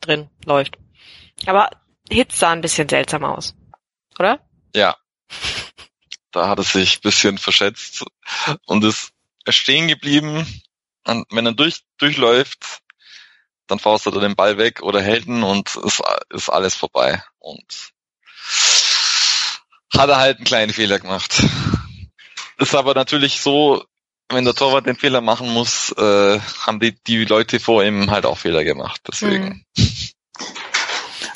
drin 0.00 0.30
läuft. 0.44 0.78
Aber 1.44 1.70
Hitz 2.10 2.38
sah 2.38 2.52
ein 2.52 2.62
bisschen 2.62 2.88
seltsam 2.88 3.24
aus. 3.24 3.54
Oder? 4.18 4.40
Ja. 4.74 4.96
Da 6.32 6.48
hat 6.48 6.58
er 6.58 6.64
sich 6.64 6.98
ein 6.98 7.02
bisschen 7.02 7.38
verschätzt 7.38 8.04
und 8.66 8.82
ist 8.84 9.12
stehen 9.48 9.88
geblieben. 9.88 10.46
Und 11.06 11.26
wenn 11.30 11.46
er 11.46 11.52
durch, 11.52 11.82
durchläuft, 11.98 12.82
dann 13.66 13.78
faust 13.78 14.06
er 14.06 14.12
den 14.12 14.36
Ball 14.36 14.58
weg 14.58 14.82
oder 14.82 15.02
hält 15.02 15.26
ihn 15.26 15.42
und 15.42 15.76
es 15.76 16.00
ist 16.30 16.48
alles 16.48 16.74
vorbei. 16.74 17.22
Und 17.38 17.92
hat 19.96 20.08
er 20.08 20.18
halt 20.18 20.38
einen 20.38 20.46
kleinen 20.46 20.72
Fehler 20.72 20.98
gemacht. 20.98 21.42
Ist 22.58 22.74
aber 22.74 22.94
natürlich 22.94 23.40
so, 23.40 23.84
wenn 24.28 24.44
der 24.44 24.54
Torwart 24.54 24.86
den 24.86 24.96
Fehler 24.96 25.20
machen 25.20 25.52
muss, 25.52 25.94
äh, 25.96 26.38
haben 26.66 26.80
die, 26.80 26.96
die 27.06 27.24
Leute 27.24 27.60
vor 27.60 27.84
ihm 27.84 28.10
halt 28.10 28.26
auch 28.26 28.38
Fehler 28.38 28.64
gemacht. 28.64 29.00
Deswegen. 29.06 29.64
Mhm. 29.76 29.84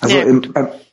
Also 0.03 0.17
im, 0.17 0.43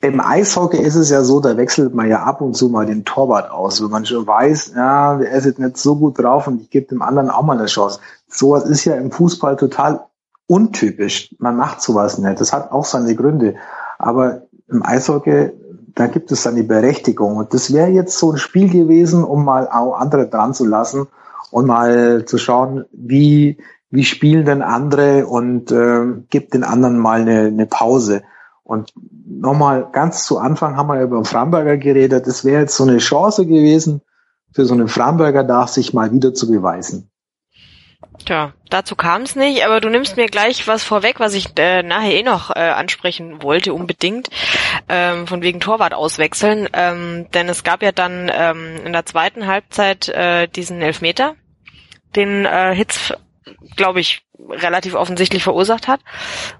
im 0.02 0.20
Eishockey 0.20 0.78
ist 0.78 0.95
es 0.95 1.10
ja 1.10 1.24
so, 1.24 1.39
da 1.39 1.56
wechselt 1.56 1.93
man 1.93 2.10
ja 2.10 2.24
ab 2.24 2.41
und 2.41 2.56
zu 2.56 2.68
mal 2.68 2.86
den 2.86 3.06
Torwart 3.06 3.50
aus, 3.50 3.82
wenn 3.82 3.89
man 3.89 4.06
schon 4.06 4.28
weiß, 4.28 4.74
ja, 4.76 5.18
er 5.20 5.32
ist 5.32 5.45
jetzt 5.45 5.60
nicht 5.60 5.78
so 5.78 5.95
gut 5.95 6.20
drauf 6.20 6.48
und 6.48 6.62
ich 6.62 6.70
gebe 6.70 6.88
dem 6.88 7.02
anderen 7.02 7.30
auch 7.30 7.43
mal 7.43 7.58
eine 7.58 7.68
Chance. 7.68 8.02
Sowas 8.28 8.66
ist 8.66 8.84
ja 8.84 8.95
im 8.95 9.12
Fußball 9.12 9.56
total 9.56 10.02
untypisch. 10.48 11.34
Man 11.39 11.56
macht 11.56 11.82
sowas 11.82 12.18
nicht. 12.18 12.41
Das 12.41 12.52
hat 12.52 12.72
auch 12.72 12.86
seine 12.86 13.16
Gründe. 13.16 13.56
Aber 13.98 14.43
im 14.68 14.86
Eishockey, 14.86 15.52
da 15.95 16.08
gibt 16.08 16.32
es 16.32 16.43
dann 16.43 16.56
die 16.56 16.64
Berechtigung. 16.64 17.38
Und 17.38 17.54
das 17.54 17.74
wäre 17.74 17.88
jetzt 17.88 18.18
so 18.18 18.34
ein 18.34 18.38
Spiel 18.38 18.70
gewesen, 18.70 19.24
um 19.24 19.45
mal 19.45 19.70
auch 19.70 19.93
andere 19.93 20.28
dran 20.28 20.54
zu 20.54 20.66
lassen 20.66 21.08
und 21.52 21.66
mal 21.66 22.26
zu 22.26 22.38
schauen, 22.38 22.86
wie, 22.92 23.58
wie 23.90 24.04
spielen 24.04 24.46
denn 24.46 24.62
andere 24.62 25.28
und 25.28 25.72
äh, 25.72 26.06
gibt 26.30 26.54
den 26.54 26.64
anderen 26.64 26.98
mal 26.98 27.22
eine, 27.22 27.48
eine 27.48 27.66
Pause. 27.66 28.24
Und 28.64 28.94
nochmal 29.26 29.88
ganz 29.92 30.26
zu 30.26 30.40
Anfang 30.40 30.76
haben 30.76 30.90
wir 30.90 31.02
über 31.02 31.24
Framberger 31.24 31.78
geredet. 31.78 32.28
Das 32.28 32.44
wäre 32.44 32.62
jetzt 32.62 32.76
so 32.76 32.84
eine 32.84 32.98
Chance 32.98 33.46
gewesen, 33.46 34.02
für 34.52 34.66
so 34.66 34.74
einen 34.74 34.88
Framberger 34.88 35.44
da 35.44 35.68
sich 35.68 35.94
mal 35.94 36.12
wieder 36.12 36.34
zu 36.34 36.50
beweisen. 36.50 37.10
Tja, 38.26 38.53
dazu 38.70 38.95
kam 38.95 39.22
es 39.22 39.36
nicht, 39.36 39.63
aber 39.63 39.80
du 39.80 39.89
nimmst 39.89 40.18
mir 40.18 40.28
gleich 40.28 40.68
was 40.68 40.84
vorweg, 40.84 41.20
was 41.20 41.34
ich 41.34 41.57
äh, 41.57 41.84
nachher 41.84 42.13
eh 42.13 42.24
noch 42.24 42.49
äh, 42.49 42.59
ansprechen 42.59 43.41
wollte, 43.41 43.74
unbedingt, 43.74 44.30
ähm, 44.89 45.28
von 45.28 45.41
wegen 45.41 45.59
Torwart 45.59 45.93
auswechseln. 45.93 46.68
Ähm, 46.74 47.30
denn 47.32 47.47
es 47.47 47.63
gab 47.63 47.82
ja 47.82 47.91
dann 47.91 48.30
ähm, 48.34 48.86
in 48.86 48.93
der 48.93 49.05
zweiten 49.05 49.47
Halbzeit 49.47 50.09
äh, 50.09 50.47
diesen 50.47 50.82
Elfmeter, 50.82 51.36
den 52.15 52.45
äh, 52.45 52.76
Hitz, 52.76 53.13
glaube 53.76 54.01
ich, 54.01 54.24
relativ 54.49 54.95
offensichtlich 54.95 55.43
verursacht 55.43 55.88
hat. 55.88 56.01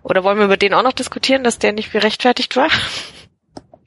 Oder 0.04 0.24
wollen 0.24 0.38
wir 0.38 0.46
über 0.46 0.58
den 0.58 0.74
auch 0.74 0.84
noch 0.84 0.94
diskutieren, 0.94 1.44
dass 1.44 1.60
der 1.60 1.74
nicht 1.74 1.92
gerechtfertigt 1.92 2.56
war? 2.56 2.70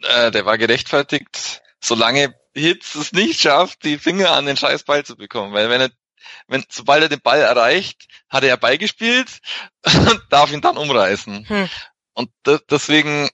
Äh, 0.03 0.31
der 0.31 0.47
war 0.47 0.59
gerechtfertigt, 0.59 1.63
solange 1.81 2.35
Hitz 2.55 2.95
es 2.95 3.13
nicht 3.13 3.41
schafft, 3.41 3.85
die 3.85 3.99
Finger 3.99 4.33
an 4.33 4.47
den 4.47 4.57
scheiß 4.57 4.85
Ball 4.85 5.05
zu 5.05 5.17
bekommen. 5.17 5.53
Weil 5.53 5.71
wenn 5.71 5.81
er, 5.81 5.91
wenn, 6.47 6.65
sobald 6.69 7.03
er 7.03 7.09
den 7.09 7.21
Ball 7.21 7.41
erreicht, 7.41 8.09
hat 8.29 8.45
er 8.45 8.57
beigespielt 8.57 9.41
und 9.85 10.23
darf 10.31 10.53
ihn 10.53 10.61
dann 10.61 10.77
umreißen. 10.77 11.49
Hm. 11.49 11.69
Und 12.15 12.31
de 12.47 12.59
deswegen, 12.71 13.29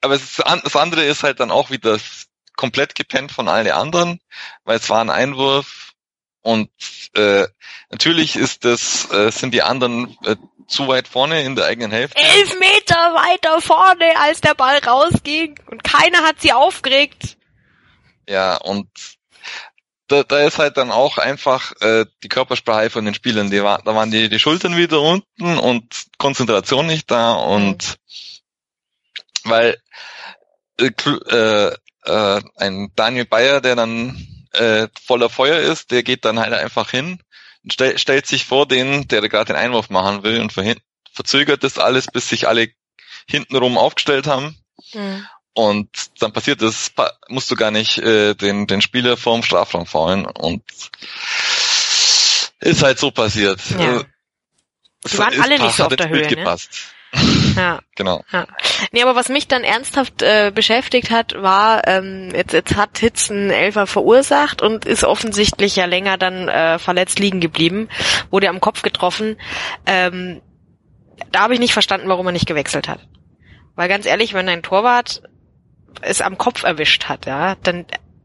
aber 0.00 0.14
ist, 0.14 0.38
das 0.38 0.76
andere 0.76 1.04
ist 1.04 1.22
halt 1.22 1.40
dann 1.40 1.50
auch 1.50 1.70
wieder 1.70 1.98
komplett 2.56 2.94
gepennt 2.94 3.32
von 3.32 3.48
allen 3.48 3.70
anderen, 3.70 4.20
weil 4.64 4.76
es 4.76 4.90
war 4.90 5.00
ein 5.00 5.10
Einwurf 5.10 5.92
und 6.42 6.70
äh, 7.14 7.46
natürlich 7.90 8.36
ist 8.36 8.64
das, 8.64 9.10
äh, 9.12 9.30
sind 9.30 9.54
die 9.54 9.62
anderen 9.62 10.16
äh, 10.24 10.36
zu 10.66 10.88
weit 10.88 11.06
vorne 11.06 11.42
in 11.42 11.54
der 11.54 11.66
eigenen 11.66 11.92
Hälfte. 11.92 12.20
Elf 12.20 12.58
Meter 12.58 12.96
weiter 12.96 13.60
vorne, 13.60 14.18
als 14.18 14.40
der 14.40 14.54
Ball 14.54 14.78
rausging. 14.78 15.58
Und 15.70 15.84
keiner 15.84 16.22
hat 16.22 16.40
sie 16.40 16.52
aufgeregt. 16.52 17.36
Ja, 18.28 18.56
und 18.56 18.88
da, 20.12 20.22
da 20.22 20.40
ist 20.40 20.58
halt 20.58 20.76
dann 20.76 20.90
auch 20.90 21.18
einfach 21.18 21.72
äh, 21.80 22.04
die 22.22 22.28
Körpersprache 22.28 22.90
von 22.90 23.04
den 23.04 23.14
Spielern, 23.14 23.50
die 23.50 23.62
war, 23.62 23.82
da 23.82 23.94
waren 23.94 24.10
die, 24.10 24.28
die 24.28 24.38
Schultern 24.38 24.76
wieder 24.76 25.00
unten 25.00 25.58
und 25.58 26.06
Konzentration 26.18 26.86
nicht 26.86 27.10
da 27.10 27.32
und 27.32 27.98
weil 29.44 29.78
äh, 30.78 30.90
äh, 31.06 31.76
äh, 32.04 32.42
ein 32.56 32.92
Daniel 32.94 33.24
Bayer, 33.24 33.60
der 33.60 33.74
dann 33.74 34.46
äh, 34.52 34.88
voller 35.02 35.30
Feuer 35.30 35.58
ist, 35.58 35.90
der 35.90 36.02
geht 36.02 36.24
dann 36.24 36.38
halt 36.38 36.52
einfach 36.52 36.90
hin 36.90 37.20
und 37.64 37.72
stell, 37.72 37.98
stellt 37.98 38.26
sich 38.26 38.44
vor 38.44 38.68
den, 38.68 39.08
der 39.08 39.26
gerade 39.28 39.52
den 39.52 39.56
Einwurf 39.56 39.88
machen 39.88 40.22
will 40.22 40.40
und 40.40 40.52
verzögert 41.12 41.64
das 41.64 41.78
alles, 41.78 42.06
bis 42.06 42.28
sich 42.28 42.48
alle 42.48 42.68
hintenrum 43.26 43.78
aufgestellt 43.78 44.26
haben. 44.26 44.58
Mhm. 44.92 45.26
Und 45.54 45.88
dann 46.20 46.32
passiert 46.32 46.62
das, 46.62 46.92
musst 47.28 47.50
du 47.50 47.56
gar 47.56 47.70
nicht 47.70 47.98
äh, 47.98 48.34
den, 48.34 48.66
den 48.66 48.80
Spieler 48.80 49.16
vorm 49.16 49.42
Strafraum 49.42 49.86
fallen 49.86 50.24
und 50.26 50.62
ist 52.60 52.82
halt 52.82 52.98
so 52.98 53.10
passiert. 53.10 53.60
Ja. 53.78 54.00
Äh, 54.00 54.04
Die 55.10 55.18
waren 55.18 55.40
alle 55.40 55.58
nicht 55.58 55.76
so 55.76 55.84
auf 55.84 55.96
der 55.96 56.08
Höhe, 56.08 56.22
ne? 56.22 56.28
gepasst. 56.28 56.70
Ja. 57.56 57.80
Genau. 57.94 58.24
Ja. 58.32 58.46
Nee, 58.92 59.02
aber 59.02 59.14
was 59.14 59.28
mich 59.28 59.48
dann 59.48 59.64
ernsthaft 59.64 60.22
äh, 60.22 60.50
beschäftigt 60.52 61.10
hat, 61.10 61.34
war, 61.36 61.86
ähm, 61.86 62.30
jetzt, 62.34 62.54
jetzt 62.54 62.74
hat 62.74 62.96
Hitz 62.96 63.30
einen 63.30 63.50
Elfer 63.50 63.86
verursacht 63.86 64.62
und 64.62 64.86
ist 64.86 65.04
offensichtlich 65.04 65.76
ja 65.76 65.84
länger 65.84 66.16
dann 66.16 66.48
äh, 66.48 66.78
verletzt 66.78 67.18
liegen 67.18 67.40
geblieben, 67.40 67.90
wurde 68.30 68.48
am 68.48 68.60
Kopf 68.60 68.80
getroffen. 68.80 69.36
Ähm, 69.84 70.40
da 71.32 71.40
habe 71.40 71.52
ich 71.52 71.60
nicht 71.60 71.74
verstanden, 71.74 72.08
warum 72.08 72.26
er 72.26 72.32
nicht 72.32 72.46
gewechselt 72.46 72.88
hat. 72.88 73.06
Weil 73.74 73.90
ganz 73.90 74.06
ehrlich, 74.06 74.32
wenn 74.32 74.48
ein 74.48 74.62
Torwart 74.62 75.22
es 76.00 76.20
am 76.22 76.38
Kopf 76.38 76.62
erwischt 76.64 77.04
hat, 77.08 77.26
ja, 77.26 77.56
dann 77.62 77.84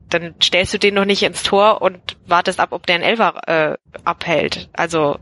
dann 0.10 0.36
stellst 0.42 0.74
du 0.74 0.80
den 0.80 0.94
noch 0.94 1.04
nicht 1.04 1.22
ins 1.24 1.44
Tor 1.44 1.82
und 1.82 2.16
wartest 2.26 2.62
ab, 2.62 2.70
ob 2.72 2.86
der 2.88 2.96
einen 2.96 3.04
Elfer 3.04 3.42
äh, 3.74 3.78
abhält. 4.06 4.70
Also 4.72 5.20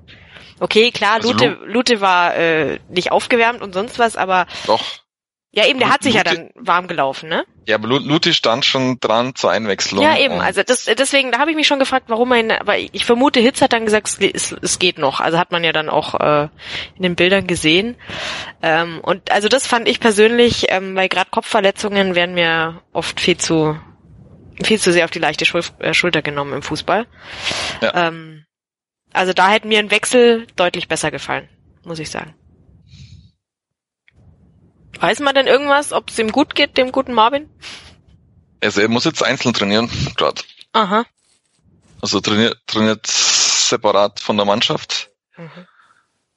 okay, 0.59 0.91
klar, 0.91 1.15
Also 1.15 1.31
Lute, 1.31 1.47
Lu- 1.47 1.65
Lute 1.65 2.01
war 2.01 2.35
äh, 2.35 2.77
nicht 2.89 3.11
aufgewärmt 3.11 3.63
und 3.63 3.73
sonst 3.73 3.97
was, 3.97 4.15
aber 4.15 4.45
Doch. 4.67 4.83
Ja, 5.56 5.66
eben, 5.66 5.80
der 5.80 5.89
hat 5.89 6.03
sich 6.03 6.16
ja 6.16 6.22
Lute- 6.24 6.36
dann 6.53 6.66
warm 6.68 6.88
gelaufen, 6.88 7.30
ne? 7.30 7.45
Ja, 7.68 7.76
aber 7.76 7.88
Lu- 7.88 7.99
Luti 7.99 8.34
stand 8.34 8.66
schon 8.66 8.99
dran 8.99 9.34
zur 9.36 9.49
Einwechslung. 9.51 10.03
Ja, 10.03 10.18
eben. 10.18 10.39
Also 10.41 10.62
das, 10.64 10.86
deswegen, 10.86 11.32
da 11.32 11.39
habe 11.39 11.49
ich 11.51 11.56
mich 11.56 11.66
schon 11.66 11.80
gefragt, 11.80 12.06
warum 12.10 12.32
er 12.34 12.39
ihn, 12.39 12.51
aber 12.51 12.78
ich 12.78 13.06
vermute, 13.06 13.39
Hitz 13.39 13.62
hat 13.62 13.74
dann 13.74 13.86
gesagt, 13.86 14.08
es, 14.08 14.18
ge- 14.20 14.32
es, 14.34 14.51
es 14.62 14.78
geht 14.80 14.97
noch. 14.99 15.20
Also 15.22 15.39
hat 15.39 15.51
man 15.51 15.64
ja 15.64 15.72
dann 15.72 15.89
auch 15.89 16.14
äh, 16.20 16.49
in 16.97 17.03
den 17.03 17.16
Bildern 17.16 17.47
gesehen. 17.47 17.95
Ähm, 18.62 18.99
und 19.01 19.32
also 19.32 19.47
das 19.47 19.66
fand 19.66 19.88
ich 19.88 19.99
persönlich, 19.99 20.66
ähm, 20.70 20.95
weil 20.95 21.10
gerade 21.10 21.30
Kopfverletzungen 21.32 22.14
werden 22.16 22.36
mir 22.36 22.82
oft 22.93 23.20
viel 23.20 23.38
zu 23.38 23.80
viel 24.64 24.80
zu 24.80 24.91
sehr 24.93 25.03
auf 25.06 25.12
die 25.12 25.20
leichte 25.20 25.45
Schul 25.45 25.64
äh, 25.80 25.93
Schulter 25.93 26.22
genommen 26.22 26.53
im 26.53 26.62
Fußball. 26.62 27.08
Ja. 27.82 28.08
Ähm, 28.08 28.45
also 29.14 29.34
da 29.34 29.49
hätte 29.49 29.68
mir 29.68 29.80
ein 29.80 29.91
Wechsel 29.91 30.45
deutlich 30.56 30.88
besser 30.88 31.12
gefallen, 31.12 31.49
muss 31.84 31.99
ich 31.99 32.10
sagen. 32.10 32.36
Weiß 34.99 35.19
man 35.19 35.35
denn 35.35 35.47
irgendwas, 35.47 35.91
ob 35.91 36.09
es 36.09 36.19
ihm 36.19 36.31
gut 36.31 36.55
geht, 36.55 36.77
dem 36.77 36.91
guten 36.91 37.13
Marvin? 37.13 37.49
Also 38.61 38.81
er 38.81 38.89
muss 38.89 39.05
jetzt 39.05 39.23
einzeln 39.23 39.53
trainieren, 39.53 39.89
gerade. 40.15 40.41
Aha. 40.73 41.05
Also 42.01 42.19
trainiert, 42.21 42.57
trainiert 42.67 43.05
separat 43.07 44.19
von 44.19 44.37
der 44.37 44.45
Mannschaft. 44.45 45.11
Mhm. 45.37 45.67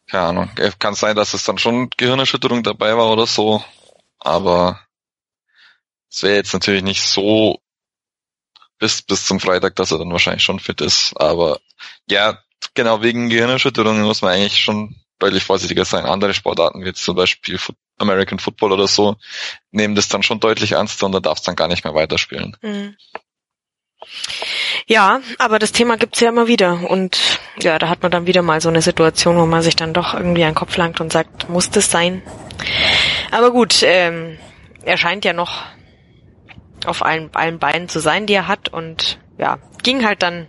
Keine 0.06 0.24
Ahnung. 0.24 0.50
Kann 0.78 0.94
sein, 0.94 1.16
dass 1.16 1.34
es 1.34 1.44
dann 1.44 1.59
schon 1.59 1.90
Gehirnerschütterung 1.96 2.62
dabei 2.62 2.96
war 2.96 3.11
oder 3.11 3.26
so. 3.26 3.62
Aber 4.18 4.80
es 6.11 6.22
wäre 6.22 6.36
jetzt 6.36 6.54
natürlich 6.54 6.82
nicht 6.82 7.02
so 7.02 7.61
bis, 8.78 9.02
bis 9.02 9.26
zum 9.26 9.40
Freitag, 9.40 9.76
dass 9.76 9.90
er 9.90 9.98
dann 9.98 10.12
wahrscheinlich 10.12 10.42
schon 10.42 10.61
fit 10.61 10.80
ist. 10.80 11.14
Aber 11.16 11.61
ja, 12.09 12.38
genau 12.74 13.02
wegen 13.02 13.28
Gehirnerschütterungen 13.28 14.02
muss 14.02 14.22
man 14.22 14.32
eigentlich 14.32 14.61
schon 14.61 14.96
deutlich 15.19 15.45
vorsichtiger 15.45 15.85
sein. 15.85 16.05
Andere 16.05 16.35
Sportarten, 16.35 16.83
wie 16.83 16.87
jetzt 16.87 17.03
zum 17.03 17.16
Beispiel 17.16 17.59
American 17.99 18.39
Football 18.39 18.73
oder 18.73 18.87
so, 18.87 19.16
nehmen 19.71 19.95
das 19.95 20.09
dann 20.09 20.23
schon 20.23 20.41
deutlich 20.41 20.73
ernster 20.73 21.07
und 21.07 21.12
da 21.12 21.21
darfst 21.21 21.47
dann 21.49 21.57
gar 21.57 21.69
nicht 21.69 21.85
mehr 21.85 21.95
weiterspielen. 21.95 22.57
Mhm. 22.62 22.97
Ja, 24.87 25.21
aber 25.39 25.59
das 25.59 25.73
Thema 25.73 25.97
gibt's 25.97 26.21
ja 26.21 26.29
immer 26.29 26.47
wieder. 26.47 26.89
Und 26.89 27.41
ja, 27.61 27.79
da 27.79 27.89
hat 27.89 28.03
man 28.03 28.11
dann 28.11 28.27
wieder 28.27 28.43
mal 28.43 28.61
so 28.61 28.69
eine 28.69 28.83
Situation, 28.83 29.37
wo 29.37 29.47
man 29.47 29.62
sich 29.62 29.77
dann 29.77 29.93
doch 29.93 30.14
irgendwie 30.14 30.45
an 30.45 30.51
den 30.51 30.57
Kopf 30.57 30.77
langt 30.77 31.01
und 31.01 31.12
sagt, 31.12 31.49
muss 31.49 31.71
das 31.71 31.91
sein? 31.91 32.23
Aber 33.31 33.51
gut, 33.51 33.83
ähm, 33.83 34.39
er 34.83 34.97
scheint 34.97 35.25
ja 35.25 35.33
noch 35.33 35.64
auf 36.87 37.05
allen, 37.05 37.35
allen 37.35 37.59
Beinen 37.59 37.89
zu 37.89 37.99
sein, 37.99 38.27
die 38.27 38.35
er 38.35 38.49
hat. 38.49 38.69
Und 38.69 39.19
ja, 39.37 39.59
ging 39.83 40.07
halt 40.07 40.23
dann 40.23 40.47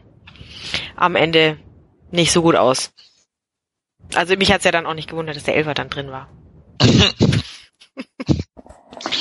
am 0.96 1.16
Ende 1.16 1.58
nicht 2.12 2.32
so 2.32 2.42
gut 2.42 2.56
aus. 2.56 2.94
Also 4.16 4.36
mich 4.36 4.52
hat's 4.52 4.66
ja 4.66 4.72
dann 4.72 4.86
auch 4.86 4.94
nicht 4.94 5.10
gewundert, 5.10 5.36
dass 5.36 5.44
der 5.44 5.56
Elfer 5.56 5.74
dann 5.74 5.90
drin 5.90 6.12
war. 6.12 6.28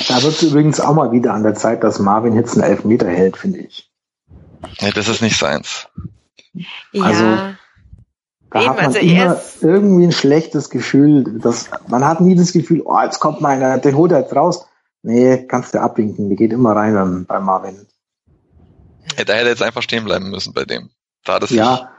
Da 0.07 0.21
wird 0.23 0.33
es 0.33 0.43
übrigens 0.43 0.79
auch 0.79 0.93
mal 0.93 1.11
wieder 1.11 1.33
an 1.33 1.43
der 1.43 1.53
Zeit, 1.55 1.83
dass 1.83 1.99
Marvin 1.99 2.33
Hitz 2.33 2.53
einen 2.53 2.63
Elfmeter 2.63 3.07
hält, 3.07 3.37
finde 3.37 3.59
ich. 3.59 3.89
Nee, 4.81 4.91
das 4.91 5.07
ist 5.07 5.21
nicht 5.21 5.37
seins. 5.37 5.87
Ja, 6.91 7.03
Also, 7.03 7.23
Da 8.51 8.61
Eben, 8.61 8.69
hat 8.69 8.75
man 8.77 8.85
also 8.87 8.99
immer 8.99 9.39
irgendwie 9.61 10.05
ein 10.05 10.11
schlechtes 10.11 10.69
Gefühl. 10.69 11.39
Dass, 11.39 11.69
man 11.87 12.03
hat 12.03 12.19
nie 12.19 12.35
das 12.35 12.51
Gefühl, 12.51 12.81
oh, 12.83 12.99
jetzt 13.01 13.19
kommt 13.19 13.41
mal 13.41 13.49
einer, 13.55 13.77
den 13.77 13.95
holt 13.95 14.11
er 14.11 14.21
jetzt 14.21 14.35
raus. 14.35 14.65
Nee, 15.03 15.45
kannst 15.47 15.73
du 15.73 15.81
abwinken. 15.81 16.29
Die 16.29 16.35
geht 16.35 16.51
immer 16.51 16.75
rein 16.75 16.95
dann 16.95 17.25
bei 17.25 17.39
Marvin. 17.39 17.85
Ja, 19.17 19.23
da 19.23 19.33
hätte 19.33 19.45
er 19.45 19.49
jetzt 19.49 19.63
einfach 19.63 19.83
stehen 19.83 20.03
bleiben 20.03 20.29
müssen 20.29 20.53
bei 20.53 20.65
dem. 20.65 20.89
Da 21.23 21.35
hat 21.35 21.43
es 21.43 21.51
Ja, 21.51 21.91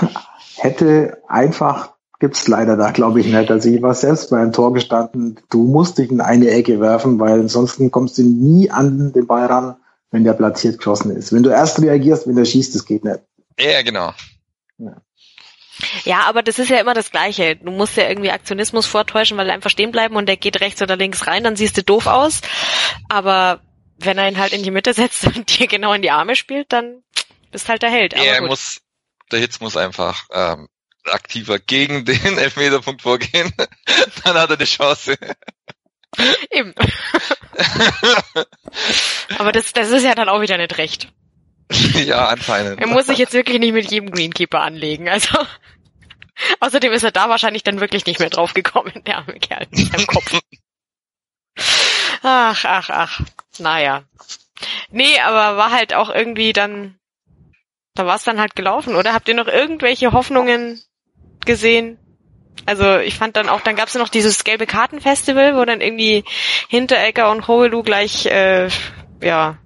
hätte 0.56 1.22
einfach, 1.28 1.94
gibt's 2.22 2.46
leider 2.46 2.76
da, 2.76 2.92
glaube 2.92 3.20
ich, 3.20 3.26
nicht. 3.26 3.50
Also 3.50 3.68
ich 3.68 3.82
war 3.82 3.94
selbst 3.94 4.30
bei 4.30 4.38
einem 4.38 4.52
Tor 4.52 4.72
gestanden, 4.72 5.40
du 5.50 5.64
musst 5.64 5.98
dich 5.98 6.08
in 6.08 6.20
eine 6.20 6.50
Ecke 6.50 6.78
werfen, 6.78 7.18
weil 7.18 7.40
ansonsten 7.40 7.90
kommst 7.90 8.16
du 8.16 8.22
nie 8.22 8.70
an 8.70 9.12
den 9.12 9.26
Ball 9.26 9.46
ran, 9.46 9.74
wenn 10.12 10.22
der 10.22 10.34
platziert 10.34 10.78
geschossen 10.78 11.16
ist. 11.16 11.32
Wenn 11.32 11.42
du 11.42 11.50
erst 11.50 11.82
reagierst, 11.82 12.28
wenn 12.28 12.36
der 12.36 12.44
schießt, 12.44 12.76
das 12.76 12.84
geht 12.84 13.02
nicht. 13.02 13.18
Ja, 13.58 13.82
genau. 13.82 14.14
Ja, 16.04 16.20
aber 16.26 16.44
das 16.44 16.60
ist 16.60 16.70
ja 16.70 16.78
immer 16.78 16.94
das 16.94 17.10
Gleiche. 17.10 17.56
Du 17.56 17.72
musst 17.72 17.96
ja 17.96 18.08
irgendwie 18.08 18.30
Aktionismus 18.30 18.86
vortäuschen, 18.86 19.36
weil 19.36 19.48
er 19.48 19.54
einfach 19.54 19.70
stehen 19.70 19.90
bleiben 19.90 20.14
und 20.14 20.26
der 20.26 20.36
geht 20.36 20.60
rechts 20.60 20.80
oder 20.80 20.96
links 20.96 21.26
rein, 21.26 21.42
dann 21.42 21.56
siehst 21.56 21.76
du 21.76 21.82
doof 21.82 22.06
aus. 22.06 22.40
Aber 23.08 23.62
wenn 23.98 24.16
er 24.16 24.28
ihn 24.28 24.38
halt 24.38 24.52
in 24.52 24.62
die 24.62 24.70
Mitte 24.70 24.94
setzt 24.94 25.24
und 25.36 25.58
dir 25.58 25.66
genau 25.66 25.92
in 25.92 26.02
die 26.02 26.12
Arme 26.12 26.36
spielt, 26.36 26.72
dann 26.72 27.02
bist 27.50 27.68
halt 27.68 27.82
der 27.82 27.90
Held. 27.90 28.14
Aber 28.14 28.24
er 28.24 28.38
gut. 28.42 28.50
muss, 28.50 28.80
der 29.32 29.40
Hitz 29.40 29.58
muss 29.58 29.76
einfach 29.76 30.28
ähm, 30.32 30.68
aktiver 31.04 31.58
gegen 31.58 32.04
den 32.04 32.38
Elfmeterpunkt 32.38 33.02
vorgehen. 33.02 33.52
Dann 34.24 34.34
hat 34.34 34.50
er 34.50 34.56
die 34.56 34.64
Chance. 34.64 35.16
Eben. 36.50 36.74
aber 39.38 39.52
das, 39.52 39.72
das 39.72 39.90
ist 39.90 40.04
ja 40.04 40.14
dann 40.14 40.28
auch 40.28 40.42
wieder 40.42 40.58
nicht 40.58 40.76
recht. 40.76 41.10
ja, 42.04 42.28
anscheinend. 42.28 42.80
Er 42.80 42.86
muss 42.86 43.06
sich 43.06 43.16
jetzt 43.16 43.32
wirklich 43.32 43.58
nicht 43.58 43.72
mit 43.72 43.90
jedem 43.90 44.10
Greenkeeper 44.10 44.60
anlegen. 44.60 45.08
Also 45.08 45.38
außerdem 46.60 46.92
ist 46.92 47.04
er 47.04 47.12
da 47.12 47.30
wahrscheinlich 47.30 47.62
dann 47.62 47.80
wirklich 47.80 48.04
nicht 48.04 48.20
mehr 48.20 48.30
drauf 48.30 48.52
gekommen, 48.52 48.92
der 49.06 49.18
arme 49.18 49.38
Kerl 49.38 49.66
mit 49.70 49.90
seinem 49.90 50.06
Kopf. 50.06 50.38
Ach, 52.22 52.64
ach, 52.64 52.90
ach. 52.90 53.20
Naja. 53.58 54.04
Nee, 54.90 55.18
aber 55.20 55.56
war 55.56 55.72
halt 55.72 55.94
auch 55.94 56.10
irgendwie 56.10 56.52
dann, 56.52 56.98
da 57.94 58.06
war 58.06 58.16
es 58.16 58.24
dann 58.24 58.38
halt 58.38 58.54
gelaufen, 58.54 58.94
oder? 58.94 59.12
Habt 59.12 59.28
ihr 59.28 59.34
noch 59.34 59.48
irgendwelche 59.48 60.12
Hoffnungen 60.12 60.82
gesehen? 61.46 61.98
Also 62.66 62.98
ich 62.98 63.16
fand 63.16 63.36
dann 63.36 63.48
auch, 63.48 63.60
dann 63.60 63.76
gab's 63.76 63.94
ja 63.94 64.00
noch 64.00 64.08
dieses 64.08 64.44
gelbe 64.44 64.66
Kartenfestival, 64.66 65.56
wo 65.56 65.64
dann 65.64 65.80
irgendwie 65.80 66.24
Hinteregger 66.68 67.30
und 67.30 67.48
Howelu 67.48 67.82
gleich, 67.82 68.26
äh, 68.26 68.68
ja, 69.20 69.58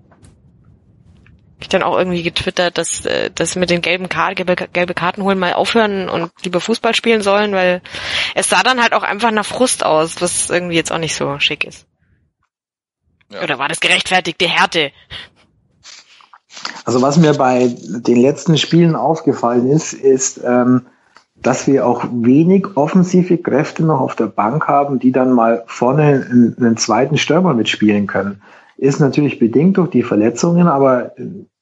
ich 1.58 1.68
dann 1.68 1.82
auch 1.82 1.96
irgendwie 1.96 2.22
getwittert, 2.22 2.76
dass 2.78 3.04
äh, 3.06 3.30
das 3.34 3.56
mit 3.56 3.70
den 3.70 3.80
gelben 3.80 4.08
Karten, 4.08 4.36
gelbe, 4.36 4.68
gelbe 4.72 4.94
Karten 4.94 5.22
holen 5.22 5.38
mal 5.38 5.54
aufhören 5.54 6.08
und 6.08 6.30
lieber 6.42 6.60
Fußball 6.60 6.94
spielen 6.94 7.22
sollen, 7.22 7.52
weil 7.52 7.82
es 8.34 8.48
sah 8.48 8.62
dann 8.62 8.82
halt 8.82 8.92
auch 8.92 9.02
einfach 9.02 9.30
nach 9.30 9.46
Frust 9.46 9.84
aus, 9.84 10.20
was 10.20 10.50
irgendwie 10.50 10.76
jetzt 10.76 10.92
auch 10.92 10.98
nicht 10.98 11.16
so 11.16 11.38
schick 11.38 11.64
ist. 11.64 11.86
Ja. 13.30 13.42
Oder 13.42 13.58
war 13.58 13.68
das 13.68 13.80
gerechtfertigte 13.80 14.46
Härte? 14.46 14.92
Also 16.84 17.02
was 17.02 17.16
mir 17.16 17.34
bei 17.34 17.74
den 17.78 18.20
letzten 18.20 18.56
Spielen 18.58 18.94
aufgefallen 18.94 19.68
ist, 19.70 19.92
ist, 19.92 20.40
ähm, 20.44 20.86
dass 21.47 21.68
wir 21.68 21.86
auch 21.86 22.05
wenig 22.11 22.76
offensive 22.76 23.38
Kräfte 23.38 23.84
noch 23.84 24.01
auf 24.01 24.16
der 24.16 24.26
Bank 24.26 24.66
haben, 24.66 24.99
die 24.99 25.12
dann 25.12 25.32
mal 25.32 25.62
vorne 25.66 26.26
einen, 26.28 26.76
zweiten 26.76 27.16
Stürmer 27.16 27.55
mitspielen 27.55 28.09
können. 28.09 28.42
Ist 28.76 28.99
natürlich 28.99 29.38
bedingt 29.38 29.76
durch 29.76 29.90
die 29.90 30.03
Verletzungen, 30.03 30.66
aber 30.66 31.12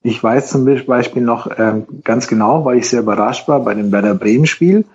ich 0.03 0.25
weiß 0.25 0.49
zum 0.49 0.65
Beispiel 0.65 1.21
noch 1.21 1.51
ähm, 1.59 1.85
ganz 2.03 2.29
genau, 2.29 2.65
weil 2.65 2.79
ich 2.79 2.89
sehr 2.89 3.01
überrascht 3.01 3.47
war 3.47 3.61
bei 3.61 3.75
dem 3.75 3.93
Werder 3.93 4.15
Bremen 4.15 4.47
Spiel. 4.47 4.87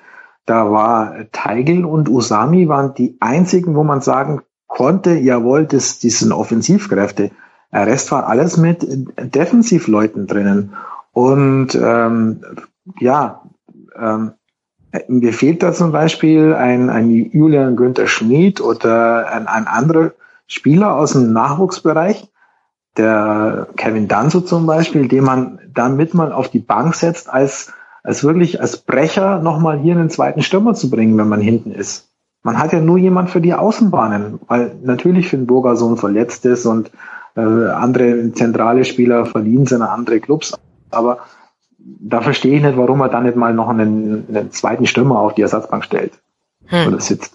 Da 0.48 0.72
war 0.72 1.14
Teigl 1.32 1.86
und 1.86 2.10
Usami 2.10 2.68
waren 2.68 2.96
die 2.96 3.16
einzigen, 3.20 3.76
wo 3.76 3.84
man 3.84 4.02
sagen 4.02 4.42
konnte, 4.66 5.12
jawohl, 5.14 5.68
das, 5.68 6.00
die 6.00 6.10
sind 6.10 6.32
Offensivkräfte. 6.32 7.30
Der 7.72 7.86
Rest 7.86 8.12
war 8.12 8.28
alles 8.28 8.58
mit 8.58 8.88
Defensivleuten 9.18 10.26
drinnen. 10.26 10.74
Und 11.14 11.76
ähm, 11.76 12.42
ja, 13.00 13.44
ähm, 13.96 14.32
mir 15.08 15.34
fehlt 15.34 15.62
da 15.62 15.72
zum 15.74 15.92
Beispiel 15.92 16.54
ein, 16.54 16.90
ein 16.90 17.10
Julian 17.10 17.76
Günther 17.76 18.08
Schmid 18.08 18.62
oder 18.62 19.28
ein, 19.32 19.48
ein 19.48 19.68
anderer 19.68 20.12
Spieler 20.48 20.96
aus 20.96 21.14
dem 21.14 21.32
Nachwuchsbereich, 21.32 22.28
der 22.98 23.68
Kevin 23.76 24.08
Danzo 24.08 24.42
zum 24.42 24.66
Beispiel, 24.66 25.08
den 25.08 25.24
man 25.24 25.60
damit 25.74 26.14
mal 26.14 26.32
auf 26.32 26.50
die 26.50 26.60
Bank 26.60 26.96
setzt, 26.96 27.30
als, 27.30 27.72
als 28.04 28.24
wirklich 28.24 28.60
als 28.60 28.78
Brecher 28.78 29.40
nochmal 29.40 29.78
hier 29.80 29.96
einen 29.96 30.10
zweiten 30.10 30.42
Stürmer 30.42 30.74
zu 30.74 30.90
bringen, 30.90 31.18
wenn 31.18 31.30
man 31.30 31.42
hinten 31.42 31.72
ist. 31.72 32.10
Man 32.42 32.58
hat 32.58 32.74
ja 32.74 32.80
nur 32.80 32.98
jemand 32.98 33.30
für 33.30 33.42
die 33.42 33.54
Außenbahnen, 33.54 34.40
weil 34.48 34.76
natürlich 34.82 35.28
Finn 35.28 35.46
Burgersohn 35.46 35.98
verletzt 35.98 36.46
ist 36.46 36.66
und 36.66 36.90
äh, 37.36 37.42
andere 37.42 38.32
zentrale 38.32 38.86
Spieler 38.86 39.26
verliehen 39.26 39.68
sind 39.68 39.82
an 39.82 39.90
andere 39.90 40.20
Clubs, 40.20 40.58
aber 40.90 41.20
da 41.82 42.22
verstehe 42.22 42.58
ich 42.58 42.64
nicht, 42.64 42.78
warum 42.78 43.02
er 43.02 43.10
dann 43.10 43.24
nicht 43.24 43.36
mal 43.36 43.54
noch 43.54 43.70
einen, 43.70 44.28
einen 44.28 44.52
zweiten 44.52 44.88
Stürmer 44.88 45.20
auf 45.20 45.36
die 45.36 45.42
Ersatzbank 45.42 45.84
stellt. 45.84 46.14
Hm. 46.66 46.88
Oder 46.88 47.00
sitzt. 47.00 47.34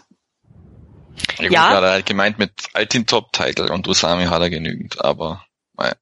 Ja, 1.39 1.51
ja. 1.51 1.67
Gut, 1.69 1.77
hat 1.77 1.85
er 1.85 1.91
halt 1.91 2.07
gemeint 2.07 2.39
mit 2.39 2.53
Altin 2.73 3.07
Top 3.07 3.33
Title 3.33 3.73
und 3.73 3.89
Usami 3.89 4.25
hat 4.27 4.43
er 4.43 4.51
genügend, 4.51 5.05
aber 5.05 5.45
naja. 5.77 5.95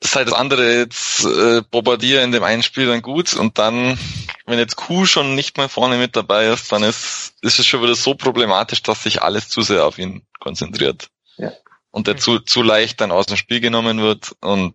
Das 0.00 0.10
ist 0.10 0.16
halt 0.16 0.28
das 0.28 0.34
andere, 0.34 0.78
jetzt 0.78 1.24
äh, 1.24 1.62
Bombardier 1.70 2.22
in 2.22 2.32
dem 2.32 2.42
einen 2.42 2.62
Spiel 2.62 2.86
dann 2.86 3.02
gut 3.02 3.34
und 3.34 3.58
dann, 3.58 3.98
wenn 4.46 4.58
jetzt 4.58 4.76
Kuh 4.76 5.06
schon 5.06 5.34
nicht 5.34 5.56
mehr 5.56 5.68
vorne 5.68 5.96
mit 5.96 6.14
dabei 6.14 6.48
ist, 6.48 6.70
dann 6.70 6.82
ist, 6.82 7.34
ist 7.40 7.58
es 7.58 7.66
schon 7.66 7.82
wieder 7.82 7.94
so 7.94 8.14
problematisch, 8.14 8.82
dass 8.82 9.02
sich 9.02 9.22
alles 9.22 9.48
zu 9.48 9.62
sehr 9.62 9.86
auf 9.86 9.98
ihn 9.98 10.22
konzentriert. 10.40 11.08
Ja. 11.36 11.52
Und 11.90 12.06
der 12.06 12.16
zu, 12.16 12.40
zu 12.40 12.62
leicht 12.62 13.00
dann 13.00 13.12
aus 13.12 13.26
dem 13.26 13.36
Spiel 13.36 13.60
genommen 13.60 14.00
wird 14.00 14.36
und 14.40 14.74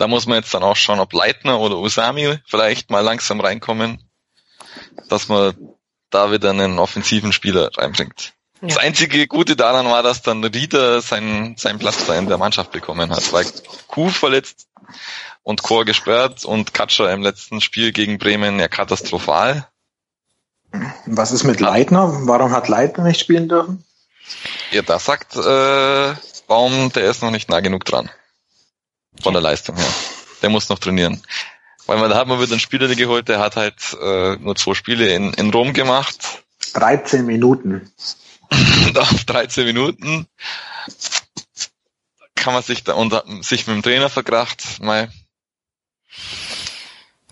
da 0.00 0.08
muss 0.08 0.26
man 0.26 0.38
jetzt 0.38 0.54
dann 0.54 0.62
auch 0.62 0.76
schauen, 0.76 0.98
ob 0.98 1.12
Leitner 1.12 1.60
oder 1.60 1.76
Usami 1.76 2.38
vielleicht 2.46 2.90
mal 2.90 3.00
langsam 3.00 3.38
reinkommen, 3.38 4.02
dass 5.10 5.28
man 5.28 5.54
da 6.08 6.32
wieder 6.32 6.50
einen 6.50 6.78
offensiven 6.78 7.34
Spieler 7.34 7.70
reinbringt. 7.76 8.32
Ja. 8.62 8.68
Das 8.68 8.78
einzige 8.78 9.26
Gute 9.26 9.56
daran 9.56 9.86
war, 9.86 10.02
dass 10.02 10.22
dann 10.22 10.42
Rieder 10.42 11.02
seinen, 11.02 11.58
seinen 11.58 11.78
Platz 11.78 12.06
da 12.06 12.14
in 12.14 12.28
der 12.28 12.38
Mannschaft 12.38 12.72
bekommen 12.72 13.10
hat, 13.10 13.30
weil 13.34 13.44
Kuh 13.88 14.08
verletzt 14.08 14.68
und 15.42 15.62
Chor 15.62 15.84
gesperrt 15.84 16.46
und 16.46 16.72
Katscher 16.72 17.12
im 17.12 17.20
letzten 17.20 17.60
Spiel 17.60 17.92
gegen 17.92 18.16
Bremen 18.16 18.58
ja 18.58 18.68
katastrophal. 18.68 19.68
Was 21.04 21.30
ist 21.30 21.44
mit 21.44 21.60
Leitner? 21.60 22.26
Warum 22.26 22.52
hat 22.52 22.68
Leitner 22.68 23.04
nicht 23.04 23.20
spielen 23.20 23.50
dürfen? 23.50 23.84
Ja, 24.70 24.80
da 24.80 24.98
sagt 24.98 25.36
äh, 25.36 26.14
Baum, 26.46 26.90
der 26.92 27.10
ist 27.10 27.22
noch 27.22 27.30
nicht 27.30 27.50
nah 27.50 27.60
genug 27.60 27.84
dran. 27.84 28.08
Von 29.22 29.32
der 29.32 29.42
Leistung 29.42 29.76
her. 29.76 29.92
Der 30.42 30.50
muss 30.50 30.68
noch 30.68 30.78
trainieren. 30.78 31.22
Weil 31.86 31.98
man, 31.98 32.10
da 32.10 32.16
hat 32.16 32.28
man 32.28 32.40
wieder 32.40 32.52
einen 32.52 32.60
Spieler 32.60 32.94
geholt, 32.94 33.28
der 33.28 33.40
hat 33.40 33.56
halt 33.56 33.96
äh, 34.00 34.36
nur 34.36 34.56
zwei 34.56 34.74
Spiele 34.74 35.12
in, 35.12 35.34
in 35.34 35.50
Rom 35.50 35.72
gemacht. 35.72 36.44
13 36.74 37.26
Minuten. 37.26 37.90
Auf 38.94 39.24
13 39.24 39.64
Minuten 39.64 40.26
kann 42.40 42.54
man 42.54 42.62
sich 42.62 42.82
da 42.82 42.94
unter, 42.94 43.24
sich 43.42 43.66
mit 43.66 43.76
dem 43.76 43.82
Trainer 43.82 44.08
verkracht, 44.08 44.80
mal. 44.80 45.12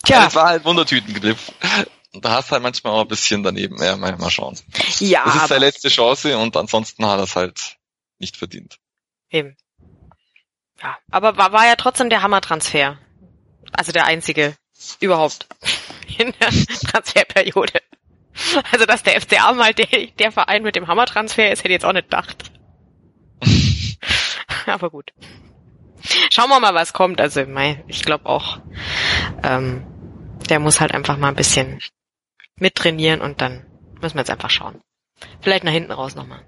Tja. 0.05 0.25
Das 0.25 0.35
war 0.35 0.49
halt 0.49 0.65
Wundertütengriff. 0.65 1.53
Da 2.13 2.31
hast 2.31 2.49
du 2.49 2.53
halt 2.53 2.63
manchmal 2.63 2.93
auch 2.93 3.03
ein 3.03 3.09
bisschen 3.09 3.43
daneben, 3.43 3.83
ja, 3.83 3.97
mal, 3.97 4.17
mal 4.17 4.31
schauen. 4.31 4.59
Ja. 5.01 5.25
Das 5.25 5.35
ist 5.37 5.49
seine 5.49 5.67
letzte 5.67 5.89
Chance 5.89 6.39
und 6.39 6.57
ansonsten 6.57 7.05
hat 7.07 7.19
er 7.19 7.25
es 7.25 7.37
halt 7.37 7.79
nicht 8.19 8.37
verdient. 8.37 8.79
Eben. 9.31 9.57
Ja, 10.83 10.97
aber 11.11 11.37
war, 11.37 11.53
war 11.53 11.67
ja 11.67 11.77
trotzdem 11.77 12.11
der 12.11 12.23
Hammer-Transfer. 12.23 12.99
Also 13.73 13.93
der 13.93 14.07
einzige 14.07 14.55
überhaupt 15.01 15.47
in 16.19 16.33
der 16.41 16.51
Transferperiode. 16.91 17.81
Also 18.71 18.87
dass 18.87 19.03
der 19.03 19.21
FCA 19.21 19.53
mal 19.53 19.75
der, 19.75 20.07
der 20.19 20.33
Verein 20.33 20.63
mit 20.63 20.77
dem 20.77 20.87
Hammer-Transfer 20.87 21.51
ist, 21.51 21.61
hätte 21.61 21.69
ich 21.69 21.75
jetzt 21.75 21.85
auch 21.85 21.93
nicht 21.93 22.11
gedacht. 22.11 22.53
aber 24.67 24.91
gut. 24.91 25.13
Schauen 26.31 26.49
wir 26.49 26.61
mal, 26.61 26.75
was 26.75 26.93
kommt. 26.93 27.21
Also 27.21 27.45
ich 27.89 28.03
glaube 28.03 28.27
auch, 28.27 28.61
ähm, 29.43 29.85
der 30.49 30.61
muss 30.61 30.81
halt 30.81 30.95
einfach 30.95 31.17
mal 31.17 31.29
ein 31.29 31.35
bisschen 31.35 31.81
mittrainieren 32.57 33.21
und 33.21 33.41
dann 33.41 33.67
müssen 34.01 34.15
wir 34.15 34.21
jetzt 34.21 34.31
einfach 34.31 34.51
schauen. 34.51 34.81
Vielleicht 35.41 35.65
nach 35.65 35.73
hinten 35.73 35.93
raus 35.93 36.15
nochmal. 36.15 36.41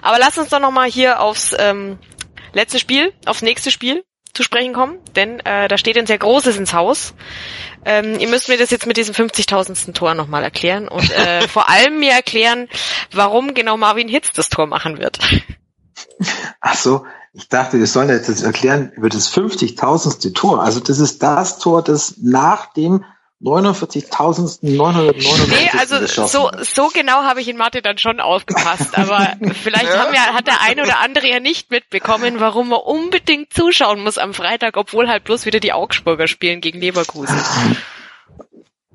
Aber 0.00 0.18
lass 0.18 0.38
uns 0.38 0.50
doch 0.50 0.60
nochmal 0.60 0.88
hier 0.88 1.20
aufs 1.20 1.54
ähm, 1.58 1.98
letzte 2.52 2.78
Spiel, 2.78 3.12
aufs 3.26 3.42
nächste 3.42 3.70
Spiel 3.70 4.04
zu 4.34 4.42
sprechen 4.42 4.72
kommen, 4.72 4.98
denn 5.14 5.40
äh, 5.40 5.68
da 5.68 5.76
steht 5.76 5.98
ein 5.98 6.06
sehr 6.06 6.18
Großes 6.18 6.56
ins 6.56 6.72
Haus. 6.72 7.14
Ähm, 7.84 8.18
ihr 8.18 8.28
müsst 8.28 8.48
mir 8.48 8.56
das 8.56 8.70
jetzt 8.70 8.86
mit 8.86 8.96
diesem 8.96 9.14
50.000. 9.14 9.92
Tor 9.92 10.14
nochmal 10.14 10.42
erklären 10.42 10.88
und 10.88 11.10
äh, 11.10 11.46
vor 11.48 11.68
allem 11.68 11.98
mir 11.98 12.12
erklären, 12.12 12.68
warum 13.12 13.54
genau 13.54 13.76
Marvin 13.76 14.08
Hitz 14.08 14.32
das 14.32 14.48
Tor 14.48 14.66
machen 14.66 14.98
wird. 14.98 15.18
Ach 16.60 16.74
so, 16.74 17.04
ich 17.34 17.48
dachte, 17.48 17.78
wir 17.78 17.86
sollen 17.86 18.08
jetzt 18.08 18.42
erklären 18.42 18.92
über 18.96 19.08
das 19.08 19.32
50.000. 19.34 20.34
Tor. 20.34 20.62
Also 20.62 20.80
das 20.80 20.98
ist 20.98 21.22
das 21.22 21.58
Tor, 21.58 21.82
das 21.82 22.14
nach 22.18 22.72
dem 22.72 23.04
49.999. 23.42 25.48
Nee, 25.48 25.70
also 25.78 26.06
so, 26.06 26.50
so 26.62 26.88
genau 26.94 27.24
habe 27.24 27.40
ich 27.40 27.48
in 27.48 27.56
Mathe 27.56 27.82
dann 27.82 27.98
schon 27.98 28.20
aufgepasst, 28.20 28.96
aber 28.96 29.34
vielleicht 29.62 29.86
ja. 29.86 29.98
haben 29.98 30.14
ja, 30.14 30.34
hat 30.34 30.46
der 30.46 30.60
eine 30.60 30.82
oder 30.82 31.00
andere 31.00 31.28
ja 31.28 31.40
nicht 31.40 31.70
mitbekommen, 31.70 32.38
warum 32.38 32.68
man 32.68 32.80
unbedingt 32.80 33.52
zuschauen 33.52 34.02
muss 34.02 34.18
am 34.18 34.32
Freitag, 34.32 34.76
obwohl 34.76 35.08
halt 35.08 35.24
bloß 35.24 35.44
wieder 35.44 35.58
die 35.58 35.72
Augsburger 35.72 36.28
spielen 36.28 36.60
gegen 36.60 36.80
Leverkusen. 36.80 37.36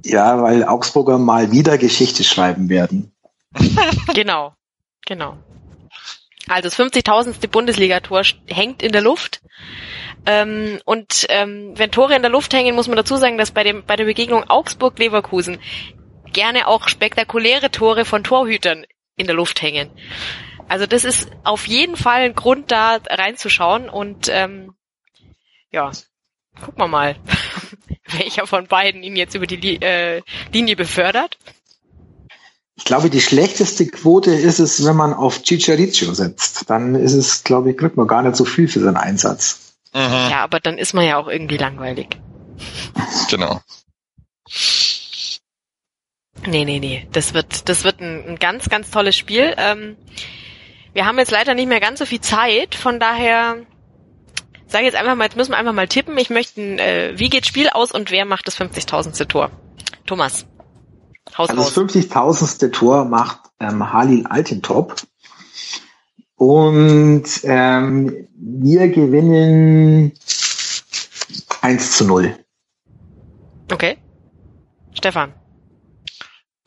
Ja, 0.06 0.42
weil 0.42 0.64
Augsburger 0.64 1.18
mal 1.18 1.52
wieder 1.52 1.78
Geschichte 1.78 2.24
schreiben 2.24 2.70
werden. 2.70 3.12
genau, 4.14 4.54
genau. 5.06 5.36
Also 6.48 6.70
das 6.70 6.80
50.000. 6.80 7.48
Bundesligator 7.48 8.24
hängt 8.48 8.82
in 8.82 8.92
der 8.92 9.02
Luft. 9.02 9.42
Ähm, 10.26 10.80
und 10.86 11.26
ähm, 11.30 11.74
wenn 11.76 11.92
Tore 11.92 12.16
in 12.16 12.22
der 12.22 12.32
Luft 12.32 12.54
hängen, 12.54 12.76
muss 12.76 12.88
man 12.88 12.98
dazu 12.98 13.18
sagen, 13.18 13.38
dass 13.38 13.52
bei, 13.52 13.64
dem, 13.64 13.86
bei 13.86 13.96
der 13.96 14.06
Begegnung 14.06 14.44
Augsburg-Leverkusen 14.50 15.60
gerne 16.34 16.68
auch 16.68 16.88
spektakuläre 16.88 17.72
Tore 17.72 18.06
von 18.06 18.24
Torhütern 18.24 18.86
in 19.16 19.26
der 19.26 19.36
Luft 19.36 19.62
hängen. 19.62 19.90
Also 20.68 20.86
das 20.86 21.06
ist 21.06 21.30
auf 21.44 21.68
jeden 21.68 21.96
Fall 21.96 22.22
ein 22.24 22.36
Grund, 22.36 22.72
da 22.72 23.00
reinzuschauen 23.10 23.90
und 23.90 24.28
ähm, 24.30 24.76
ja, 25.72 25.92
gucken 26.60 26.80
wir 26.80 26.88
mal, 26.88 27.16
welcher 28.12 28.48
von 28.48 28.68
beiden 28.68 29.04
ihn 29.04 29.16
jetzt 29.16 29.36
über 29.36 29.48
die 29.48 29.82
äh, 29.82 30.22
Linie 30.52 30.76
befördert. 30.76 31.38
Ich 32.78 32.86
glaube, 32.86 33.10
die 33.10 33.22
schlechteste 33.22 33.88
Quote 33.88 34.32
ist 34.32 34.60
es, 34.60 34.86
wenn 34.86 34.96
man 34.96 35.14
auf 35.14 35.42
Chicharito 35.42 36.14
setzt. 36.14 36.70
Dann 36.70 36.96
ist 36.96 37.14
es, 37.14 37.44
glaube 37.44 37.72
ich, 37.72 37.78
kriegt 37.78 37.98
man 37.98 38.08
gar 38.08 38.22
nicht 38.22 38.36
so 38.36 38.46
viel 38.46 38.68
für 38.68 38.80
seinen 38.80 38.98
Einsatz. 38.98 39.74
Mhm. 39.94 40.30
Ja, 40.30 40.44
aber 40.44 40.60
dann 40.60 40.78
ist 40.78 40.94
man 40.94 41.06
ja 41.06 41.18
auch 41.18 41.28
irgendwie 41.28 41.58
langweilig. 41.58 42.18
Genau. 43.30 43.62
Nee, 46.46 46.66
nee, 46.66 46.80
nee. 46.80 47.08
Das 47.12 47.34
wird, 47.34 47.68
das 47.68 47.84
wird 47.84 48.00
ein, 48.00 48.24
ein 48.28 48.36
ganz, 48.38 48.70
ganz 48.70 48.92
tolles 48.92 49.18
Spiel. 49.18 49.56
Ähm, 49.58 49.98
wir 50.94 51.06
haben 51.06 51.18
jetzt 51.18 51.32
leider 51.32 51.56
nicht 51.56 51.68
mehr 51.68 51.80
ganz 51.80 52.00
so 52.00 52.06
viel 52.06 52.22
Zeit, 52.22 52.76
von 52.76 53.00
daher 53.00 53.58
sage 54.68 54.84
ich 54.86 54.92
jetzt 54.92 55.00
einfach 55.00 55.16
mal, 55.16 55.26
jetzt 55.26 55.38
müssen 55.38 55.52
wir 55.52 55.58
einfach 55.58 55.74
mal 55.74 55.88
tippen. 55.88 56.18
Ich 56.18 56.30
möchte, 56.30 56.62
äh, 56.62 57.18
wie 57.18 57.30
geht 57.30 57.46
Spiel 57.46 57.70
aus 57.70 57.92
und 57.92 58.12
wer 58.12 58.26
macht 58.26 58.48
das 58.48 58.60
50.000. 58.60 59.26
Tor? 59.26 59.52
Thomas. 60.06 60.46
Haus 61.38 61.50
also 61.50 61.64
das 61.64 61.78
50.000. 61.78 62.72
Tor 62.72 63.06
macht 63.06 63.40
ähm, 63.60 63.94
Halil 63.94 64.26
Altintop. 64.26 64.96
Und 66.36 67.26
ähm, 67.44 68.28
wir 68.36 68.88
gewinnen 68.90 70.14
1 71.62 71.98
zu 71.98 72.06
0. 72.06 72.38
Okay. 73.72 73.98
Stefan. 74.94 75.34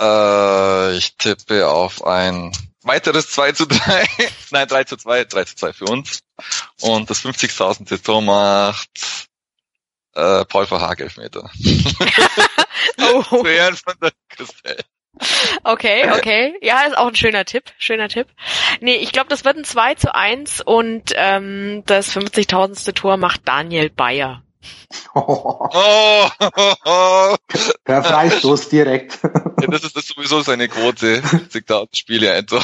Äh, 0.01 0.97
ich 0.97 1.17
tippe 1.17 1.69
auf 1.69 2.05
ein 2.05 2.53
weiteres 2.83 3.31
2 3.31 3.53
zu 3.53 3.67
3. 3.67 4.07
Nein, 4.51 4.69
3 4.69 4.85
zu 4.85 4.97
2, 4.97 5.25
3 5.25 5.45
zu 5.45 5.57
2 5.57 5.73
für 5.73 5.85
uns. 5.87 6.21
Und 6.81 7.11
das 7.11 7.25
50.000. 7.25 8.03
Tor 8.03 8.23
macht 8.23 9.20
äh, 10.15 10.45
Paul 10.45 10.67
Verhaag 10.67 11.01
Elfmeter. 11.01 11.51
oh. 12.99 13.23
Zu 13.29 13.47
Ehren 13.47 13.77
von 13.77 13.95
der 14.03 14.13
Christelle. 14.29 14.85
Okay, 15.65 16.11
okay. 16.13 16.55
Ja, 16.63 16.83
ist 16.83 16.97
auch 16.97 17.09
ein 17.09 17.15
schöner 17.17 17.45
Tipp. 17.45 17.65
Schöner 17.79 18.09
Tipp. 18.09 18.29
Nee, 18.81 18.97
ich 18.97 19.13
glaube, 19.13 19.29
das 19.29 19.45
wird 19.45 19.57
ein 19.57 19.65
2 19.65 19.95
zu 19.97 20.15
1 20.15 20.63
und 20.63 21.13
ähm, 21.15 21.83
das 21.87 22.15
50.000. 22.17 22.95
Tor 22.95 23.17
macht 23.17 23.47
Daniel 23.47 23.91
Bayer. 23.91 24.43
Oh, 25.15 25.69
Der 27.87 28.05
Freistoß 28.05 28.69
direkt. 28.69 29.19
ja, 29.23 29.67
das 29.69 29.85
ist 29.85 29.97
das 29.97 30.07
sowieso 30.07 30.43
seine 30.43 30.69
Quote. 30.69 31.21
50.000 31.23 31.97
Spiele 31.97 32.31
etwa. 32.33 32.63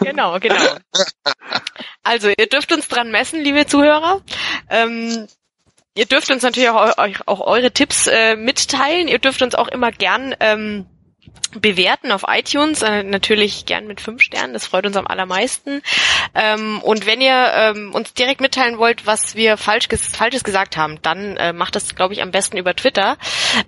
Genau, 0.00 0.38
genau. 0.38 0.76
Also, 2.02 2.28
ihr 2.28 2.48
dürft 2.48 2.72
uns 2.72 2.88
dran 2.88 3.10
messen, 3.10 3.42
liebe 3.42 3.66
Zuhörer. 3.66 4.20
Ähm, 4.68 5.26
ihr 5.98 6.06
dürft 6.06 6.30
uns 6.30 6.42
natürlich 6.44 6.70
auch, 6.70 6.96
auch, 6.96 7.08
auch 7.26 7.40
eure 7.40 7.72
Tipps 7.72 8.06
äh, 8.06 8.36
mitteilen. 8.36 9.08
Ihr 9.08 9.18
dürft 9.18 9.42
uns 9.42 9.56
auch 9.56 9.66
immer 9.66 9.90
gern 9.90 10.34
ähm, 10.38 10.86
bewerten 11.60 12.12
auf 12.12 12.24
iTunes, 12.28 12.82
äh, 12.82 13.02
natürlich 13.02 13.66
gern 13.66 13.86
mit 13.86 14.00
fünf 14.00 14.22
Sternen, 14.22 14.52
das 14.52 14.66
freut 14.66 14.86
uns 14.86 14.96
am 14.96 15.06
allermeisten. 15.06 15.82
Ähm, 16.34 16.80
und 16.82 17.04
wenn 17.04 17.20
ihr 17.20 17.52
ähm, 17.52 17.94
uns 17.94 18.14
direkt 18.14 18.40
mitteilen 18.40 18.78
wollt, 18.78 19.06
was 19.06 19.34
wir 19.34 19.56
falsch 19.56 19.88
ges 19.88 20.06
Falsches 20.08 20.44
gesagt 20.44 20.76
haben, 20.76 21.00
dann 21.02 21.36
äh, 21.36 21.52
macht 21.52 21.74
das, 21.74 21.94
glaube 21.94 22.14
ich, 22.14 22.22
am 22.22 22.30
besten 22.30 22.58
über 22.58 22.76
Twitter. 22.76 23.16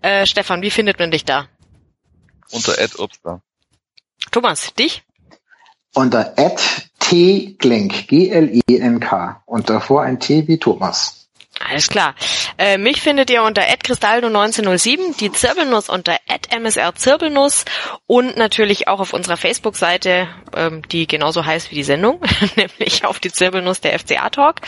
Äh, 0.03 0.25
Stefan, 0.27 0.63
wie 0.63 0.71
findet 0.71 0.99
man 0.99 1.11
dich 1.11 1.25
da? 1.25 1.49
Unter 2.51 2.79
Ed 2.79 2.99
Obster. 2.99 3.43
Thomas, 4.31 4.73
dich? 4.75 5.03
Unter 5.95 6.35
@tglenk, 7.01 8.07
G-L-E-N-K. 8.07 9.43
Und 9.47 9.69
davor 9.69 10.03
ein 10.03 10.21
T 10.21 10.47
wie 10.47 10.59
Thomas. 10.59 11.20
Alles 11.69 11.89
klar. 11.89 12.15
Äh, 12.57 12.79
mich 12.79 13.03
findet 13.03 13.29
ihr 13.29 13.43
unter 13.43 13.63
@cristaldo1907, 13.63 15.19
die 15.19 15.31
Zirbelnuss 15.31 15.91
unter 15.91 16.17
@msrzirbelnuss 16.59 17.67
und 18.07 18.37
natürlich 18.37 18.89
auch 18.89 18.99
auf 18.99 19.13
unserer 19.13 19.37
Facebook-Seite, 19.37 20.29
ähm, 20.57 20.83
die 20.89 21.07
genauso 21.07 21.45
heißt 21.45 21.71
wie 21.71 21.75
die 21.75 21.85
Sendung, 21.85 22.21
nämlich 22.57 23.05
auf 23.05 23.21
die 23.21 23.31
Zirbelnuss 23.31 23.83
der 23.83 23.99
FCA 23.99 24.31
Talk. 24.31 24.63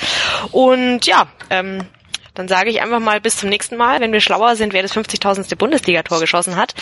Und 0.50 1.06
ja, 1.06 1.28
ähm, 1.48 1.88
dann 2.34 2.46
sage 2.48 2.70
ich 2.70 2.82
einfach 2.82 3.00
mal 3.00 3.20
bis 3.20 3.38
zum 3.38 3.48
nächsten 3.48 3.76
Mal, 3.76 4.00
wenn 4.00 4.12
wir 4.12 4.20
schlauer 4.20 4.54
sind, 4.56 4.74
wer 4.74 4.82
das 4.82 4.94
50.000. 4.94 5.56
Bundesligator 5.56 6.20
geschossen 6.20 6.56
hat. 6.56 6.74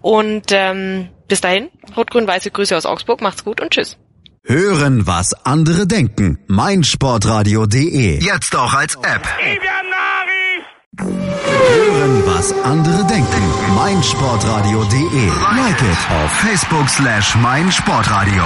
Und 0.00 0.46
ähm, 0.50 1.08
bis 1.28 1.40
dahin, 1.40 1.70
rot-grün-weiße 1.96 2.50
Grüße 2.50 2.76
aus 2.76 2.86
Augsburg, 2.86 3.20
macht's 3.20 3.44
gut 3.44 3.60
und 3.60 3.70
tschüss. 3.70 3.96
Hören, 4.44 5.06
was 5.06 5.32
andere 5.44 5.86
denken. 5.86 6.38
meinsportradio.de. 6.48 8.18
Jetzt 8.24 8.56
auch 8.56 8.74
als 8.74 8.96
App. 8.96 9.24
Hören, 10.96 12.22
was 12.26 12.52
andere 12.64 13.04
denken. 13.06 13.42
meinsportradio.de. 13.76 15.26
Like 15.56 15.80
it 15.80 15.98
auf 16.24 16.32
Facebook 16.32 16.88
slash 16.88 17.36
meinsportradio. 17.36 18.42